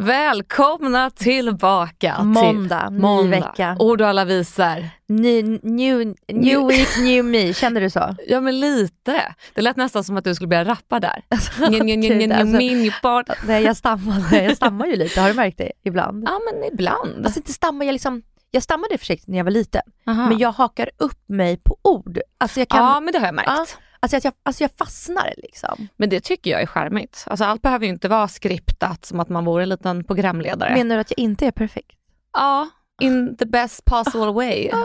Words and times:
Välkomna 0.00 1.10
tillbaka 1.10 2.22
Måndag, 2.22 2.86
till 2.86 2.94
ny 2.94 3.00
måndag. 3.00 3.30
vecka. 3.30 3.76
Ord 3.78 4.00
och 4.00 4.08
alla 4.08 4.24
visar. 4.24 4.88
Ny, 5.08 5.42
new, 5.62 6.14
new 6.32 6.66
week, 6.66 6.88
new 6.98 7.24
me. 7.24 7.54
Känner 7.54 7.80
du 7.80 7.90
så? 7.90 8.14
Ja 8.26 8.40
men 8.40 8.60
lite. 8.60 9.34
Det 9.54 9.62
lät 9.62 9.76
nästan 9.76 10.04
som 10.04 10.16
att 10.16 10.24
du 10.24 10.34
skulle 10.34 10.48
börja 10.48 10.64
rappa 10.64 11.00
där. 11.00 11.22
Nj, 11.70 12.32
alltså. 12.32 12.56
Nej, 13.46 13.62
jag 13.64 13.76
stammar, 13.76 14.34
jag 14.34 14.56
stammar 14.56 14.86
ju 14.86 14.96
lite, 14.96 15.20
har 15.20 15.28
du 15.28 15.34
märkt 15.34 15.58
det 15.58 15.72
ibland? 15.84 16.24
Ja 16.28 16.40
men 16.52 16.72
ibland. 16.72 17.24
Alltså 17.24 17.38
inte 17.40 17.52
stammar, 17.52 17.84
jag 17.86 17.92
liksom, 17.92 18.22
jag 18.50 18.62
stammade 18.62 18.98
försiktigt 18.98 19.28
när 19.28 19.38
jag 19.38 19.44
var 19.44 19.50
liten, 19.50 19.82
Aha. 20.06 20.28
men 20.28 20.38
jag 20.38 20.52
hakar 20.52 20.90
upp 20.98 21.28
mig 21.28 21.56
på 21.56 21.76
ord. 21.82 22.18
Alltså 22.38 22.60
jag 22.60 22.68
kan, 22.68 22.84
Ja 22.84 23.00
men 23.00 23.12
det 23.12 23.18
har 23.18 23.26
jag 23.26 23.34
märkt. 23.34 23.48
Ja. 23.48 23.66
Alltså, 24.00 24.16
att 24.16 24.24
jag, 24.24 24.32
alltså 24.42 24.64
jag 24.64 24.70
fastnar 24.78 25.34
liksom. 25.36 25.88
Men 25.96 26.10
det 26.10 26.20
tycker 26.20 26.50
jag 26.50 26.62
är 26.62 26.66
charmigt. 26.66 27.24
Alltså 27.26 27.44
allt 27.44 27.62
behöver 27.62 27.86
ju 27.86 27.92
inte 27.92 28.08
vara 28.08 28.28
skriptat 28.28 29.04
som 29.04 29.20
att 29.20 29.28
man 29.28 29.44
vore 29.44 29.62
en 29.62 29.68
liten 29.68 30.04
programledare. 30.04 30.74
Menar 30.74 30.94
du 30.94 31.00
att 31.00 31.10
jag 31.10 31.18
inte 31.18 31.46
är 31.46 31.50
perfekt? 31.50 31.98
Ja, 32.32 32.68
in 33.00 33.36
the 33.36 33.46
best 33.46 33.84
possible 33.84 34.32
way. 34.32 34.70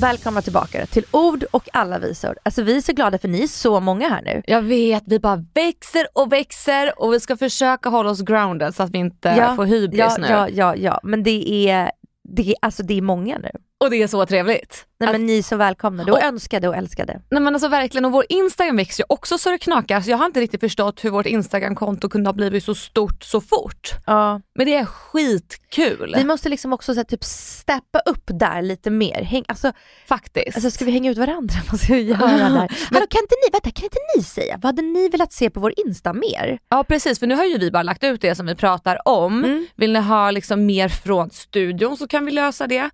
Välkomna 0.00 0.42
tillbaka 0.42 0.86
till 0.86 1.04
Ord 1.10 1.44
och 1.50 1.68
alla 1.72 1.98
visor. 1.98 2.38
Alltså 2.42 2.62
vi 2.62 2.76
är 2.76 2.80
så 2.80 2.92
glada 2.92 3.18
för 3.18 3.28
ni 3.28 3.42
är 3.42 3.46
så 3.46 3.80
många 3.80 4.08
här 4.08 4.22
nu. 4.22 4.42
Jag 4.46 4.62
vet, 4.62 5.02
vi 5.06 5.18
bara 5.18 5.44
växer 5.54 6.06
och 6.14 6.32
växer 6.32 7.00
och 7.00 7.12
vi 7.12 7.20
ska 7.20 7.36
försöka 7.36 7.88
hålla 7.88 8.10
oss 8.10 8.22
grounded 8.22 8.74
så 8.74 8.82
att 8.82 8.90
vi 8.90 8.98
inte 8.98 9.52
får 9.56 9.64
hybris 9.64 9.98
ja, 9.98 10.16
nu. 10.18 10.26
ja, 10.28 10.48
ja, 10.48 10.76
ja, 10.76 11.00
men 11.02 11.22
det 11.22 11.68
är, 11.70 11.90
det 12.28 12.50
är, 12.50 12.54
alltså 12.62 12.82
det 12.82 12.98
är 12.98 13.02
många 13.02 13.38
nu. 13.38 13.50
Och 13.80 13.90
det 13.90 14.02
är 14.02 14.06
så 14.06 14.26
trevligt. 14.26 14.86
Nej, 15.00 15.06
Att- 15.08 15.12
men 15.14 15.26
ni 15.26 15.38
är 15.38 15.42
så 15.42 15.56
välkomna, 15.56 16.04
och 16.12 16.22
önskade 16.22 16.68
och 16.68 16.76
älskade. 16.76 17.20
Nej 17.30 17.40
men 17.42 17.54
alltså 17.54 17.68
verkligen, 17.68 18.04
och 18.04 18.12
vår 18.12 18.24
Instagram 18.28 18.76
växer 18.76 19.02
ju 19.02 19.06
också 19.08 19.38
så 19.38 19.50
det 19.50 19.58
knakar. 19.58 20.00
Så 20.00 20.10
jag 20.10 20.16
har 20.16 20.26
inte 20.26 20.40
riktigt 20.40 20.60
förstått 20.60 21.04
hur 21.04 21.10
vårt 21.10 21.26
Instagramkonto 21.26 22.08
kunde 22.08 22.28
ha 22.28 22.34
blivit 22.34 22.64
så 22.64 22.74
stort 22.74 23.22
så 23.24 23.40
fort. 23.40 23.90
Ja. 24.06 24.40
Men 24.54 24.66
det 24.66 24.74
är 24.74 24.84
skitkul. 24.84 26.14
Vi 26.16 26.24
måste 26.24 26.48
liksom 26.48 26.72
också 26.72 26.94
så 26.94 26.98
här, 27.00 27.04
typ 27.04 27.24
steppa 27.24 27.98
upp 28.06 28.22
där 28.26 28.62
lite 28.62 28.90
mer. 28.90 29.22
Häng, 29.22 29.44
alltså, 29.48 29.72
Faktiskt. 30.06 30.56
alltså 30.56 30.70
ska 30.70 30.84
vi 30.84 30.90
hänga 30.90 31.10
ut 31.10 31.18
varandra? 31.18 31.54
Måste 31.72 31.92
vi 31.92 32.00
göra 32.02 32.18
där. 32.18 32.48
Hallå, 32.90 33.06
kan 33.10 33.20
inte 33.22 33.34
ni, 33.46 33.50
vänta, 33.52 33.70
kan 33.70 33.84
inte 33.84 33.98
ni 34.16 34.22
säga, 34.22 34.54
vad 34.56 34.64
hade 34.64 34.82
ni 34.82 35.08
velat 35.08 35.32
se 35.32 35.50
på 35.50 35.60
vår 35.60 35.72
Insta 35.76 36.12
mer? 36.12 36.58
Ja 36.68 36.84
precis, 36.84 37.18
för 37.18 37.26
nu 37.26 37.34
har 37.34 37.44
ju 37.44 37.58
vi 37.58 37.70
bara 37.70 37.82
lagt 37.82 38.04
ut 38.04 38.20
det 38.20 38.34
som 38.34 38.46
vi 38.46 38.54
pratar 38.54 39.08
om. 39.08 39.44
Mm. 39.44 39.66
Vill 39.76 39.92
ni 39.92 39.98
ha 40.00 40.30
liksom 40.30 40.66
mer 40.66 40.88
från 40.88 41.30
studion 41.30 41.96
så 41.96 42.06
kan 42.06 42.24
vi 42.24 42.32
lösa 42.32 42.66
det. 42.66 42.90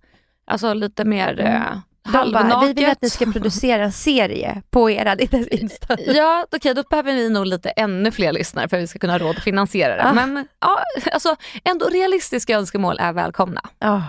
Alltså 0.47 0.73
lite 0.73 1.05
mer 1.05 1.39
eh, 1.39 1.77
Mm. 2.05 2.25
De 2.25 2.31
bara, 2.31 2.41
halvnaket. 2.43 2.69
vi 2.69 2.73
vill 2.81 2.91
att 2.91 3.01
ni 3.01 3.09
ska 3.09 3.31
producera 3.31 3.83
en 3.83 3.91
serie 3.91 4.61
på 4.69 4.89
era 4.91 5.15
Insta. 5.51 5.97
Ja, 5.99 6.45
okej 6.51 6.73
då 6.73 6.83
behöver 6.89 7.13
vi 7.13 7.29
nog 7.29 7.45
lite 7.45 7.69
ännu 7.69 8.11
fler 8.11 8.31
lyssnare 8.33 8.69
för 8.69 8.77
att 8.77 8.83
vi 8.83 8.87
ska 8.87 8.99
kunna 8.99 9.13
ha 9.13 9.17
råd 9.19 9.37
att 9.37 9.43
finansiera 9.43 9.95
det. 9.95 10.03
Ah. 10.03 10.13
Men 10.13 10.47
ja, 10.59 10.79
alltså 11.11 11.35
ändå 11.63 11.85
realistiska 11.85 12.57
önskemål 12.57 12.97
är 12.99 13.13
välkomna. 13.13 13.61
Ja. 13.79 14.03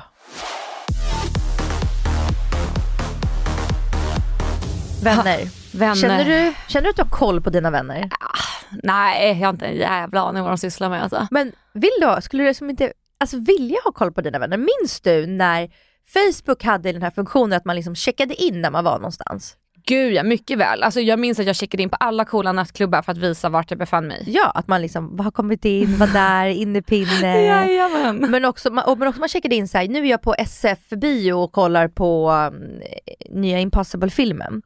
Vänner. 5.02 5.48
Vänner. 5.78 5.94
Känner, 5.94 6.24
du, 6.24 6.54
känner 6.68 6.84
du 6.84 6.90
att 6.90 6.96
du 6.96 7.02
har 7.02 7.10
koll 7.10 7.40
på 7.40 7.50
dina 7.50 7.70
vänner? 7.70 8.10
Nej, 8.82 9.28
jag 9.40 9.46
har 9.46 9.52
inte 9.52 9.66
en 9.66 9.76
jävla 9.76 10.20
aning 10.20 10.42
vad 10.42 10.52
de 10.52 10.58
sysslar 10.58 10.88
med 10.90 11.02
alltså. 11.02 11.26
Men 11.30 11.52
vill 11.74 11.90
du, 12.00 12.22
skulle 12.22 12.42
du 12.42 12.48
liksom 12.48 12.70
inte 12.70 12.92
alltså 13.20 13.38
vilja 13.38 13.78
ha 13.84 13.92
koll 13.92 14.12
på 14.12 14.20
dina 14.20 14.38
vänner? 14.38 14.56
Minns 14.56 15.00
du 15.00 15.26
när 15.26 15.68
Facebook 16.06 16.64
hade 16.64 16.92
den 16.92 17.02
här 17.02 17.10
funktionen 17.10 17.52
att 17.52 17.64
man 17.64 17.76
liksom 17.76 17.94
checkade 17.94 18.34
in 18.34 18.60
när 18.60 18.70
man 18.70 18.84
var 18.84 18.96
någonstans? 18.96 19.56
Gud 19.86 20.12
ja, 20.12 20.22
mycket 20.22 20.58
väl. 20.58 20.82
Alltså, 20.82 21.00
jag 21.00 21.18
minns 21.18 21.38
att 21.38 21.46
jag 21.46 21.56
checkade 21.56 21.82
in 21.82 21.90
på 21.90 21.96
alla 21.96 22.24
coola 22.24 22.52
nattklubbar 22.52 23.02
för 23.02 23.12
att 23.12 23.18
visa 23.18 23.48
vart 23.48 23.70
jag 23.70 23.78
befann 23.78 24.06
mig. 24.06 24.24
Ja, 24.26 24.50
att 24.50 24.68
man 24.68 24.82
liksom 24.82 25.18
har 25.18 25.30
kommit 25.30 25.64
in, 25.64 25.96
var 25.96 26.06
där, 26.06 26.46
innepinne. 26.46 27.42
Jajamän. 27.42 28.30
Men 28.30 28.44
också, 28.44 28.68
och 28.68 28.98
men 28.98 29.08
också 29.08 29.20
man 29.20 29.28
checkade 29.28 29.54
in 29.54 29.68
så 29.68 29.78
här, 29.78 29.88
nu 29.88 29.98
är 29.98 30.10
jag 30.10 30.22
på 30.22 30.34
SF 30.34 30.90
bio 30.90 31.32
och 31.32 31.52
kollar 31.52 31.88
på 31.88 32.30
um, 32.30 32.80
nya 33.40 33.60
Impossible-filmen. 33.60 34.62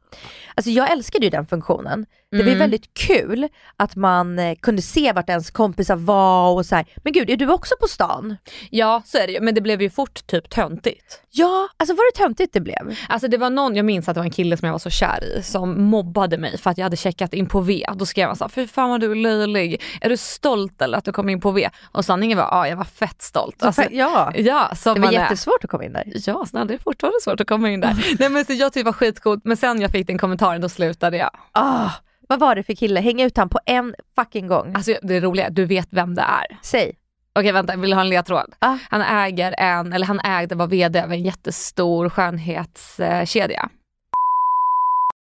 Alltså 0.55 0.71
jag 0.71 0.91
älskade 0.91 1.25
ju 1.25 1.29
den 1.29 1.45
funktionen. 1.45 2.05
Det 2.31 2.37
var 2.37 2.43
Mm. 2.43 2.59
väldigt 2.59 2.93
kul 2.93 3.47
att 3.77 3.95
man 3.95 4.39
eh, 4.39 4.55
kunde 4.55 4.81
se 4.81 5.11
vart 5.13 5.29
ens 5.29 5.51
kompisar 5.51 5.95
var 5.95 6.51
och 6.51 6.65
så 6.65 6.75
här. 6.75 6.85
men 7.03 7.13
gud 7.13 7.29
är 7.29 7.37
du 7.37 7.51
också 7.51 7.75
på 7.81 7.87
stan? 7.87 8.37
Ja, 8.69 9.01
så 9.05 9.17
är 9.17 9.27
det 9.27 9.33
ju. 9.33 9.41
Men 9.41 9.55
det 9.55 9.61
blev 9.61 9.81
ju 9.81 9.89
fort 9.89 10.27
typ 10.27 10.49
töntigt. 10.49 11.21
Ja, 11.31 11.67
alltså 11.77 11.95
var 11.95 12.11
det 12.13 12.17
töntigt 12.23 12.53
det 12.53 12.59
blev? 12.61 12.95
Alltså 13.09 13.27
det 13.27 13.37
var 13.37 13.49
någon, 13.49 13.75
jag 13.75 13.85
minns 13.85 14.07
att 14.09 14.13
det 14.15 14.19
var 14.19 14.25
en 14.25 14.31
kille 14.31 14.57
som 14.57 14.65
jag 14.65 14.73
var 14.73 14.79
så 14.79 14.89
kär 14.89 15.23
i 15.37 15.43
som 15.43 15.83
mobbade 15.83 16.37
mig 16.37 16.57
för 16.57 16.69
att 16.69 16.77
jag 16.77 16.85
hade 16.85 16.97
checkat 16.97 17.33
in 17.33 17.45
på 17.49 17.59
V. 17.61 17.85
Då 17.95 18.05
skrev 18.05 18.27
han 18.27 18.35
såhär, 18.35 18.49
fy 18.49 18.67
fan 18.67 18.89
vad 18.89 18.99
du 19.01 19.11
är 19.11 19.15
löjlig. 19.15 19.81
Är 20.01 20.09
du 20.09 20.17
stolt 20.17 20.81
eller 20.81 20.97
att 20.97 21.05
du 21.05 21.11
kom 21.11 21.29
in 21.29 21.41
på 21.41 21.51
V? 21.51 21.69
Och 21.91 22.05
sanningen 22.05 22.37
var, 22.37 22.45
ja 22.51 22.67
jag 22.67 22.77
var 22.77 22.83
fett 22.85 23.21
stolt. 23.21 23.63
Alltså, 23.63 23.83
ja, 23.91 24.31
ja, 24.35 24.75
som 24.75 24.93
det 24.93 24.99
var 25.01 25.07
är. 25.07 25.11
jättesvårt 25.13 25.63
att 25.63 25.69
komma 25.69 25.83
in 25.85 25.93
där. 25.93 26.03
Ja, 26.25 26.45
snälla 26.45 26.65
det 26.65 26.73
är 26.73 26.77
fortfarande 26.77 27.21
svårt 27.21 27.41
att 27.41 27.47
komma 27.47 27.69
in 27.69 27.79
där. 27.79 28.15
Nej 28.19 28.29
men 28.29 28.45
så 28.45 28.53
jag 28.53 28.73
tyckte 28.73 28.79
det 28.79 28.83
var 28.83 28.93
skitcoolt, 28.93 29.41
men 29.45 29.57
sen 29.57 29.81
jag 29.81 29.91
fick 29.91 30.07
den 30.07 30.17
kommentaren 30.17 30.61
då 30.61 30.69
slutade 30.69 31.17
jag. 31.17 31.29
Ah, 31.51 31.89
vad 32.29 32.39
var 32.39 32.55
det 32.55 32.63
för 32.63 32.73
kille? 32.73 32.99
Hänga 32.99 33.25
ut 33.25 33.37
han 33.37 33.49
på 33.49 33.59
en 33.65 33.95
fucking 34.15 34.47
gång. 34.47 34.73
Alltså 34.75 34.93
det 35.01 35.19
roliga, 35.19 35.49
du 35.49 35.65
vet 35.65 35.87
vem 35.91 36.15
det 36.15 36.21
är. 36.21 36.59
Säg. 36.61 36.95
Okej 37.39 37.51
vänta, 37.51 37.75
vill 37.75 37.89
du 37.89 37.95
ha 37.95 38.01
en 38.01 38.09
ledtråd? 38.09 38.55
Ah. 38.59 38.77
Han 38.89 39.01
äger 39.01 39.55
en, 39.57 39.93
eller 39.93 40.05
han 40.05 40.19
ägde, 40.19 40.55
var 40.55 40.67
VD 40.67 40.99
över 40.99 41.15
en 41.15 41.23
jättestor 41.23 42.09
skönhetskedja. 42.09 43.69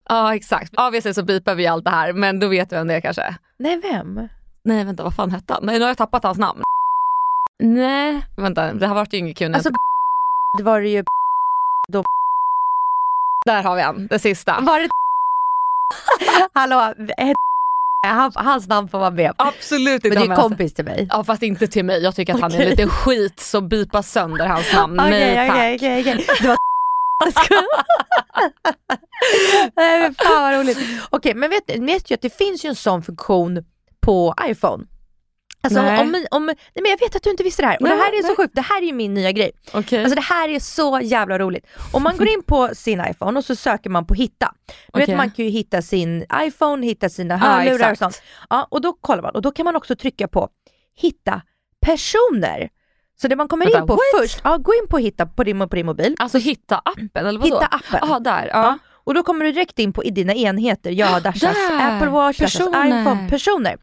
Ja 0.09 0.35
exakt, 0.35 0.75
obviously 0.79 1.15
så 1.15 1.23
bipar 1.23 1.55
vi 1.55 1.67
allt 1.67 1.85
det 1.85 1.91
här 1.91 2.13
men 2.13 2.41
då 2.41 2.49
vet 2.49 2.71
du 2.71 2.77
vem 2.77 2.89
det 2.89 2.95
är 2.95 3.01
kanske. 3.01 3.37
Nej 3.59 3.81
vem? 3.81 4.29
Nej 4.65 4.85
vänta 4.85 5.03
vad 5.05 5.15
fan 5.15 5.31
hette 5.31 5.55
han? 5.55 5.67
Nej 5.67 5.75
nu 5.79 5.81
har 5.81 5.89
jag 5.91 5.97
tappat 5.97 6.25
hans 6.25 6.39
namn. 6.39 6.63
Nej, 7.61 8.23
vänta 8.37 8.73
det 8.73 8.87
har 8.87 8.95
varit 8.95 9.15
ju 9.15 9.19
inget 9.19 9.37
kul. 9.37 9.55
Alltså 9.55 9.71
det 10.59 10.63
var 10.63 10.81
det 10.81 10.89
ju, 10.89 11.05
Där 13.47 13.63
har 13.63 13.77
vi 13.77 13.83
han, 13.83 14.07
det 14.07 14.19
sista. 14.19 14.61
var 14.61 14.81
det 14.81 14.89
Hallå, 16.53 16.95
han, 18.07 18.33
hans 18.35 18.69
namn 18.69 18.89
får 18.89 18.99
vara 18.99 19.11
med. 19.11 19.33
Absolut 19.37 20.05
inte 20.05 20.19
Men 20.19 20.29
det 20.29 20.35
är 20.35 20.37
kompis 20.37 20.75
till 20.75 20.85
mig. 20.85 21.09
Ja 21.11 21.25
fast 21.25 21.43
inte 21.43 21.67
till 21.67 21.85
mig, 21.85 22.03
jag 22.03 22.15
tycker 22.15 22.35
att 22.35 22.41
han 22.41 22.53
är 22.53 22.71
lite 22.71 22.87
skit 22.87 23.41
så 23.41 23.61
bipa 23.61 24.03
sönder 24.03 24.47
hans 24.47 24.73
namn. 24.73 25.01
Okej, 25.01 25.11
Nej 25.11 25.49
tack. 25.49 25.57
okej, 25.57 26.01
okej. 26.01 26.27
Det 26.41 26.49
var 26.49 26.57
Nej 29.77 30.01
men 30.01 30.15
fan 30.15 30.43
vad 30.43 30.61
roligt. 30.61 30.79
Okej 31.11 31.35
men 31.35 31.51
vet 31.51 31.79
vet 31.79 32.11
ju 32.11 32.15
att 32.15 32.23
det 32.23 32.39
finns 32.39 32.65
ju 32.65 32.69
en 32.69 32.77
sån 32.77 33.03
funktion 33.03 33.65
på 34.01 34.35
iPhone. 34.45 34.85
Alltså 35.61 35.83
Nej. 35.83 36.01
om, 36.01 36.25
om, 36.31 36.47
nej 36.47 36.57
men 36.75 36.91
jag 36.91 36.99
vet 36.99 37.17
att 37.17 37.23
du 37.23 37.31
inte 37.31 37.43
visste 37.43 37.63
det 37.63 37.67
här 37.69 37.77
och 37.77 37.83
Nej, 37.83 37.93
det 37.97 38.03
här 38.03 38.19
är 38.19 38.23
så 38.23 38.27
nej. 38.29 38.37
sjukt, 38.37 38.55
det 38.55 38.61
här 38.63 38.83
är 38.83 38.87
ju 38.87 38.93
min 38.93 39.15
nya 39.15 39.33
grej. 39.33 39.51
Okej. 39.73 39.99
Alltså 40.01 40.15
det 40.15 40.21
här 40.21 40.49
är 40.49 40.61
så 40.61 41.01
jävla 41.03 41.39
roligt. 41.39 41.67
Om 41.93 42.03
man 42.03 42.17
går 42.17 42.29
in 42.29 42.43
på 42.43 42.69
sin 42.75 43.01
iPhone 43.11 43.39
och 43.39 43.45
så 43.45 43.57
söker 43.57 43.91
man 43.91 44.07
på 44.07 44.15
hitta. 44.15 44.53
Du 44.93 44.99
vet 44.99 45.07
Okej. 45.09 45.17
man 45.17 45.31
kan 45.31 45.45
ju 45.45 45.51
hitta 45.51 45.83
sin 45.83 46.25
iPhone, 46.43 46.87
hitta 46.87 47.09
sina 47.09 47.37
hörlurar 47.37 47.75
och 47.75 47.81
exakt. 47.81 47.99
sånt. 47.99 48.23
Ja 48.51 48.67
och 48.71 48.81
då 48.81 48.93
kollar 48.93 49.23
man 49.23 49.35
och 49.35 49.43
då 49.43 49.51
kan 49.51 49.65
man 49.65 49.77
också 49.77 49.97
trycka 49.97 50.29
på 50.29 50.49
hitta 50.97 51.43
personer. 51.87 52.69
Så 53.21 53.29
det 53.29 53.37
man 53.37 53.49
kommer 53.49 53.65
Vänta, 53.67 53.81
in 53.81 53.87
på 53.87 53.93
what? 53.93 54.03
först, 54.21 54.41
ja, 54.45 54.57
gå 54.57 54.75
in 54.75 54.89
på 54.89 54.99
hitta 54.99 55.27
på 55.27 55.45
din, 55.45 55.59
på 55.59 55.77
din 55.77 55.87
mobil. 55.87 56.17
Alltså 56.19 56.39
hitta 56.39 56.79
appen 56.85 57.27
eller 57.27 57.39
vadå? 57.41 57.55
Hitta 57.55 57.67
appen. 57.67 58.09
Ja, 58.09 58.19
där. 58.19 58.47
Ja. 58.47 58.63
Ja. 58.63 58.79
Och 59.09 59.15
då 59.15 59.23
kommer 59.23 59.45
du 59.45 59.53
direkt 59.53 59.79
in 59.79 59.93
på 59.93 60.05
i 60.05 60.11
dina 60.11 60.35
enheter. 60.35 60.91
Jag 60.91 61.07
har 61.07 61.21
Dashas 61.21 61.55
Där! 61.55 61.97
Apple 61.97 62.09
Watch, 62.09 62.39
Dashas 62.39 62.59
Personer. 62.59 63.01
iPhone, 63.03 63.29
personer. 63.31 63.77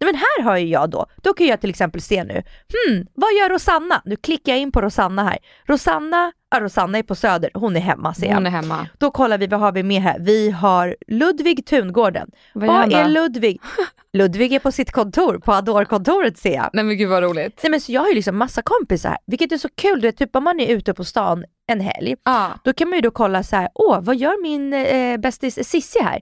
Nej, 0.00 0.12
men 0.12 0.14
här 0.14 0.42
har 0.42 0.56
ju 0.56 0.66
jag 0.66 0.90
då, 0.90 1.06
då 1.22 1.32
kan 1.34 1.46
jag 1.46 1.60
till 1.60 1.70
exempel 1.70 2.00
se 2.00 2.24
nu, 2.24 2.32
hmm, 2.32 3.06
vad 3.14 3.32
gör 3.32 3.48
Rosanna? 3.50 4.02
Nu 4.04 4.16
klickar 4.16 4.52
jag 4.52 4.60
in 4.60 4.72
på 4.72 4.80
Rosanna 4.80 5.24
här. 5.24 5.38
Rosanna, 5.66 6.32
Rosanna 6.58 6.98
är 6.98 7.02
på 7.02 7.14
Söder, 7.14 7.50
hon 7.54 7.76
är 7.76 7.80
hemma 7.80 8.14
ser 8.14 8.26
jag. 8.26 8.34
Hon 8.34 8.46
är 8.46 8.50
hemma. 8.50 8.86
Då 8.98 9.10
kollar 9.10 9.38
vi, 9.38 9.46
vad 9.46 9.60
har 9.60 9.72
vi 9.72 9.82
med 9.82 10.02
här? 10.02 10.16
Vi 10.20 10.50
har 10.50 10.96
Ludvig 11.08 11.66
Tungården. 11.66 12.30
Vad 12.54 12.92
är 12.92 13.04
då? 13.04 13.08
Ludvig? 13.10 13.60
Ludvig 14.12 14.52
är 14.52 14.58
på 14.58 14.72
sitt 14.72 14.92
kontor, 14.92 15.38
på 15.38 15.52
Adore-kontoret 15.52 16.38
ser 16.38 16.54
jag. 16.54 16.70
Nej 16.72 16.84
men 16.84 16.98
gud 16.98 17.08
vad 17.08 17.22
roligt. 17.22 17.60
Nej 17.62 17.70
men 17.70 17.80
så 17.80 17.92
jag 17.92 18.00
har 18.00 18.08
ju 18.08 18.14
liksom 18.14 18.36
massa 18.36 18.62
kompisar, 18.62 19.18
vilket 19.26 19.52
är 19.52 19.58
så 19.58 19.68
kul, 19.76 20.00
du 20.00 20.08
vet, 20.08 20.16
typ 20.16 20.36
om 20.36 20.44
man 20.44 20.60
är 20.60 20.66
ute 20.66 20.94
på 20.94 21.04
stan 21.04 21.44
en 21.66 21.80
helg, 21.80 22.16
Ja. 22.24 22.48
då 22.64 22.72
kan 22.72 22.88
man 22.88 22.96
ju 22.96 23.00
då 23.02 23.10
kolla 23.10 23.42
så 23.42 23.56
här, 23.56 23.68
åh 23.74 24.00
vad 24.00 24.16
gör 24.16 24.42
min 24.42 24.72
eh, 24.72 25.16
bästis 25.20 25.68
Sissi 25.68 25.98
här? 26.02 26.20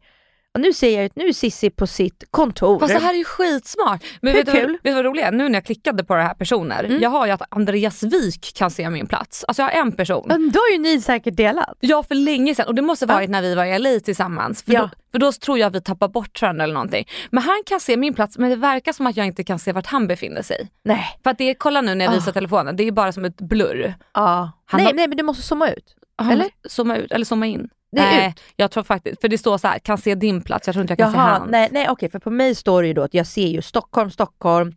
Och 0.58 0.62
nu 0.62 0.72
ser 0.72 0.96
jag 0.96 1.06
att 1.06 1.16
nu 1.16 1.28
är 1.28 1.32
Sissi 1.32 1.70
på 1.70 1.86
sitt 1.86 2.24
kontor. 2.30 2.78
Fast 2.78 2.94
det 2.94 3.00
här 3.00 3.14
är 3.14 3.18
ju 3.18 3.24
skitsmart. 3.24 4.04
Men 4.22 4.32
Hur 4.32 4.38
vet 4.44 4.46
du, 4.46 4.60
kul? 4.60 4.72
vet 4.72 4.82
du 4.82 4.92
vad 4.92 5.04
roligt 5.04 5.24
är? 5.24 5.32
Nu 5.32 5.48
när 5.48 5.54
jag 5.54 5.64
klickade 5.64 6.04
på 6.04 6.14
det 6.14 6.22
här 6.22 6.34
personer, 6.34 6.84
Mm. 6.84 7.02
jag 7.02 7.10
har 7.10 7.26
ju 7.26 7.32
att 7.32 7.42
Andreas 7.48 8.02
Wik 8.02 8.52
kan 8.54 8.70
se 8.70 8.90
min 8.90 9.06
plats. 9.06 9.44
Alltså 9.48 9.62
jag 9.62 9.68
har 9.70 9.80
en 9.80 9.92
person. 9.92 10.24
Men 10.28 10.50
då 10.50 10.58
har 10.60 10.72
ju 10.72 10.78
ni 10.78 11.00
säkert 11.00 11.36
delat. 11.36 11.76
Ja 11.80 12.02
för 12.02 12.14
länge 12.14 12.54
sedan 12.54 12.66
och 12.66 12.74
det 12.74 12.82
måste 12.82 13.04
Ja. 13.08 13.14
varit 13.14 13.30
när 13.30 13.42
vi 13.42 13.54
var 13.54 13.64
i 13.64 13.78
LA 13.78 14.00
tillsammans. 14.00 14.62
För, 14.62 14.72
Ja. 14.72 14.80
då, 14.82 14.88
för 15.12 15.18
då 15.18 15.32
tror 15.32 15.58
jag 15.58 15.66
att 15.66 15.74
vi 15.74 15.80
tappar 15.80 16.08
bort 16.08 16.42
varandra 16.42 16.64
eller 16.64 16.74
någonting. 16.74 17.08
Men 17.30 17.42
han 17.42 17.62
kan 17.66 17.80
se 17.80 17.96
min 17.96 18.14
plats 18.14 18.38
men 18.38 18.50
det 18.50 18.56
verkar 18.56 18.92
som 18.92 19.06
att 19.06 19.16
jag 19.16 19.26
inte 19.26 19.44
kan 19.44 19.58
se 19.58 19.72
vart 19.72 19.86
han 19.86 20.06
befinner 20.06 20.42
sig. 20.42 20.68
Nej. 20.84 21.04
För 21.22 21.30
att 21.30 21.38
det 21.38 21.54
kolla 21.54 21.80
nu 21.80 21.94
när 21.94 22.04
jag 22.04 22.12
Ah. 22.12 22.16
visar 22.16 22.32
telefonen, 22.32 22.76
det 22.76 22.84
är 22.84 22.92
bara 22.92 23.12
som 23.12 23.24
ett 23.24 23.36
blurr. 23.40 23.94
Ja. 24.14 24.52
Han 24.66 24.78
Nej, 24.78 24.86
har- 24.86 24.92
nej 24.94 25.08
men 25.08 25.16
du 25.16 25.22
måste 25.22 25.42
zooma 25.42 25.70
ut. 25.70 25.94
Han 26.18 26.30
Eller? 26.32 26.46
Zooma 26.68 26.96
ut 26.96 27.12
eller 27.12 27.24
zooma 27.24 27.46
in. 27.46 27.68
Det 27.92 28.00
är 28.00 28.04
nej, 28.16 28.28
ut. 28.28 28.40
jag 28.56 28.70
tror 28.70 28.82
faktiskt, 28.84 29.20
för 29.20 29.28
det 29.28 29.38
står 29.38 29.58
så 29.58 29.68
här, 29.68 29.78
kan 29.78 29.98
se 29.98 30.14
din 30.14 30.42
plats, 30.42 30.66
jag 30.68 30.74
tror 30.74 30.80
inte 30.80 30.92
jag 30.92 30.98
kan 30.98 31.12
se 31.12 31.18
Jaha, 31.18 31.38
hans. 31.38 31.50
nej, 31.50 31.68
nej 31.72 31.88
okej 31.88 32.10
för 32.10 32.18
på 32.18 32.30
mig 32.30 32.54
står 32.54 32.82
det 32.82 32.88
ju 32.88 32.94
då 32.94 33.02
att 33.02 33.14
jag 33.14 33.26
ser 33.26 33.46
ju 33.46 33.62
Stockholm, 33.62 34.10
Stockholm, 34.10 34.72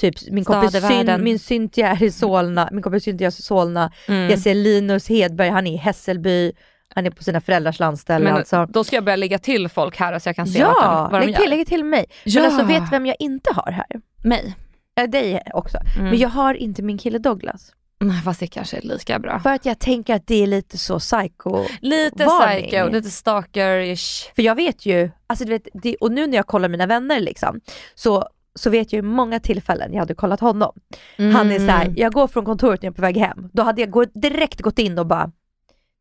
typ 0.00 0.14
min 0.30 0.44
kompis 0.44 0.86
Syn, 0.88 1.24
min 1.24 1.38
Cynthia 1.38 1.88
är 1.90 2.02
i 2.02 2.10
Solna, 2.10 2.68
min 2.72 2.82
kompis 2.82 3.04
Cynthia 3.04 3.26
är 3.26 3.28
i 3.28 3.32
Solna, 3.32 3.92
Mm. 4.08 4.30
jag 4.30 4.38
ser 4.38 4.54
Linus 4.54 5.08
Hedberg, 5.08 5.48
han 5.48 5.66
är 5.66 5.72
i 5.72 5.76
Hässelby, 5.76 6.52
han 6.94 7.06
är 7.06 7.10
på 7.10 7.22
sina 7.24 7.40
föräldrars 7.40 7.78
landställe 7.78 8.24
Men 8.24 8.34
alltså. 8.34 8.66
då 8.68 8.84
ska 8.84 8.96
jag 8.96 9.04
börja 9.04 9.16
lägga 9.16 9.38
till 9.38 9.68
folk 9.68 9.96
här 9.96 10.18
så 10.18 10.28
jag 10.28 10.36
kan 10.36 10.46
se 10.46 10.64
vad 10.64 10.74
de, 10.74 10.80
Ja, 10.82 11.08
vad 11.12 11.20
de 11.20 11.30
gör. 11.30 11.38
till, 11.40 11.50
lägg 11.50 11.66
till 11.66 11.84
mig. 11.84 12.06
Ja. 12.24 12.42
Men 12.42 12.50
alltså 12.52 12.66
vet 12.66 12.92
vem 12.92 13.06
jag 13.06 13.16
inte 13.18 13.52
har 13.52 13.72
här? 13.72 13.86
Mig. 14.24 14.54
Äh, 15.00 15.04
dig 15.10 15.42
också. 15.54 15.78
Mm. 15.96 16.10
Men 16.10 16.18
jag 16.18 16.28
har 16.28 16.54
inte 16.54 16.82
min 16.82 16.98
kille 16.98 17.18
Douglas. 17.18 17.72
Nej 18.00 18.22
fast 18.22 18.40
det 18.40 18.46
kanske 18.46 18.76
är 18.76 18.82
lika 18.82 19.18
bra. 19.18 19.40
För 19.40 19.50
att 19.50 19.66
jag 19.66 19.78
tänker 19.78 20.14
att 20.14 20.26
det 20.26 20.42
är 20.42 20.46
lite 20.46 20.78
så 20.78 20.98
psycho. 20.98 21.64
Lite 21.80 22.24
Varning. 22.24 22.62
psycho, 22.68 22.88
lite 22.88 23.08
stalker-ish. 23.08 24.34
För 24.34 24.42
jag 24.42 24.54
vet 24.54 24.86
ju, 24.86 25.10
alltså 25.26 25.44
du 25.44 25.50
vet, 25.50 25.68
det, 25.74 25.96
och 25.96 26.12
nu 26.12 26.26
när 26.26 26.36
jag 26.36 26.46
kollar 26.46 26.68
mina 26.68 26.86
vänner 26.86 27.20
liksom, 27.20 27.60
så, 27.94 28.28
så 28.54 28.70
vet 28.70 28.92
jag 28.92 28.98
ju 28.98 29.02
många 29.02 29.40
tillfällen 29.40 29.92
jag 29.92 30.00
hade 30.00 30.14
kollat 30.14 30.40
honom. 30.40 30.72
Han 31.16 31.50
är 31.50 31.58
så 31.58 31.66
här, 31.66 31.92
jag 31.96 32.12
går 32.12 32.28
från 32.28 32.44
kontoret 32.44 32.82
när 32.82 32.86
jag 32.86 32.92
är 32.92 32.96
på 32.96 33.02
väg 33.02 33.16
hem, 33.16 33.50
då 33.52 33.62
hade 33.62 33.80
jag 33.80 33.90
gå, 33.90 34.04
direkt 34.04 34.60
gått 34.60 34.78
in 34.78 34.98
och 34.98 35.06
bara 35.06 35.32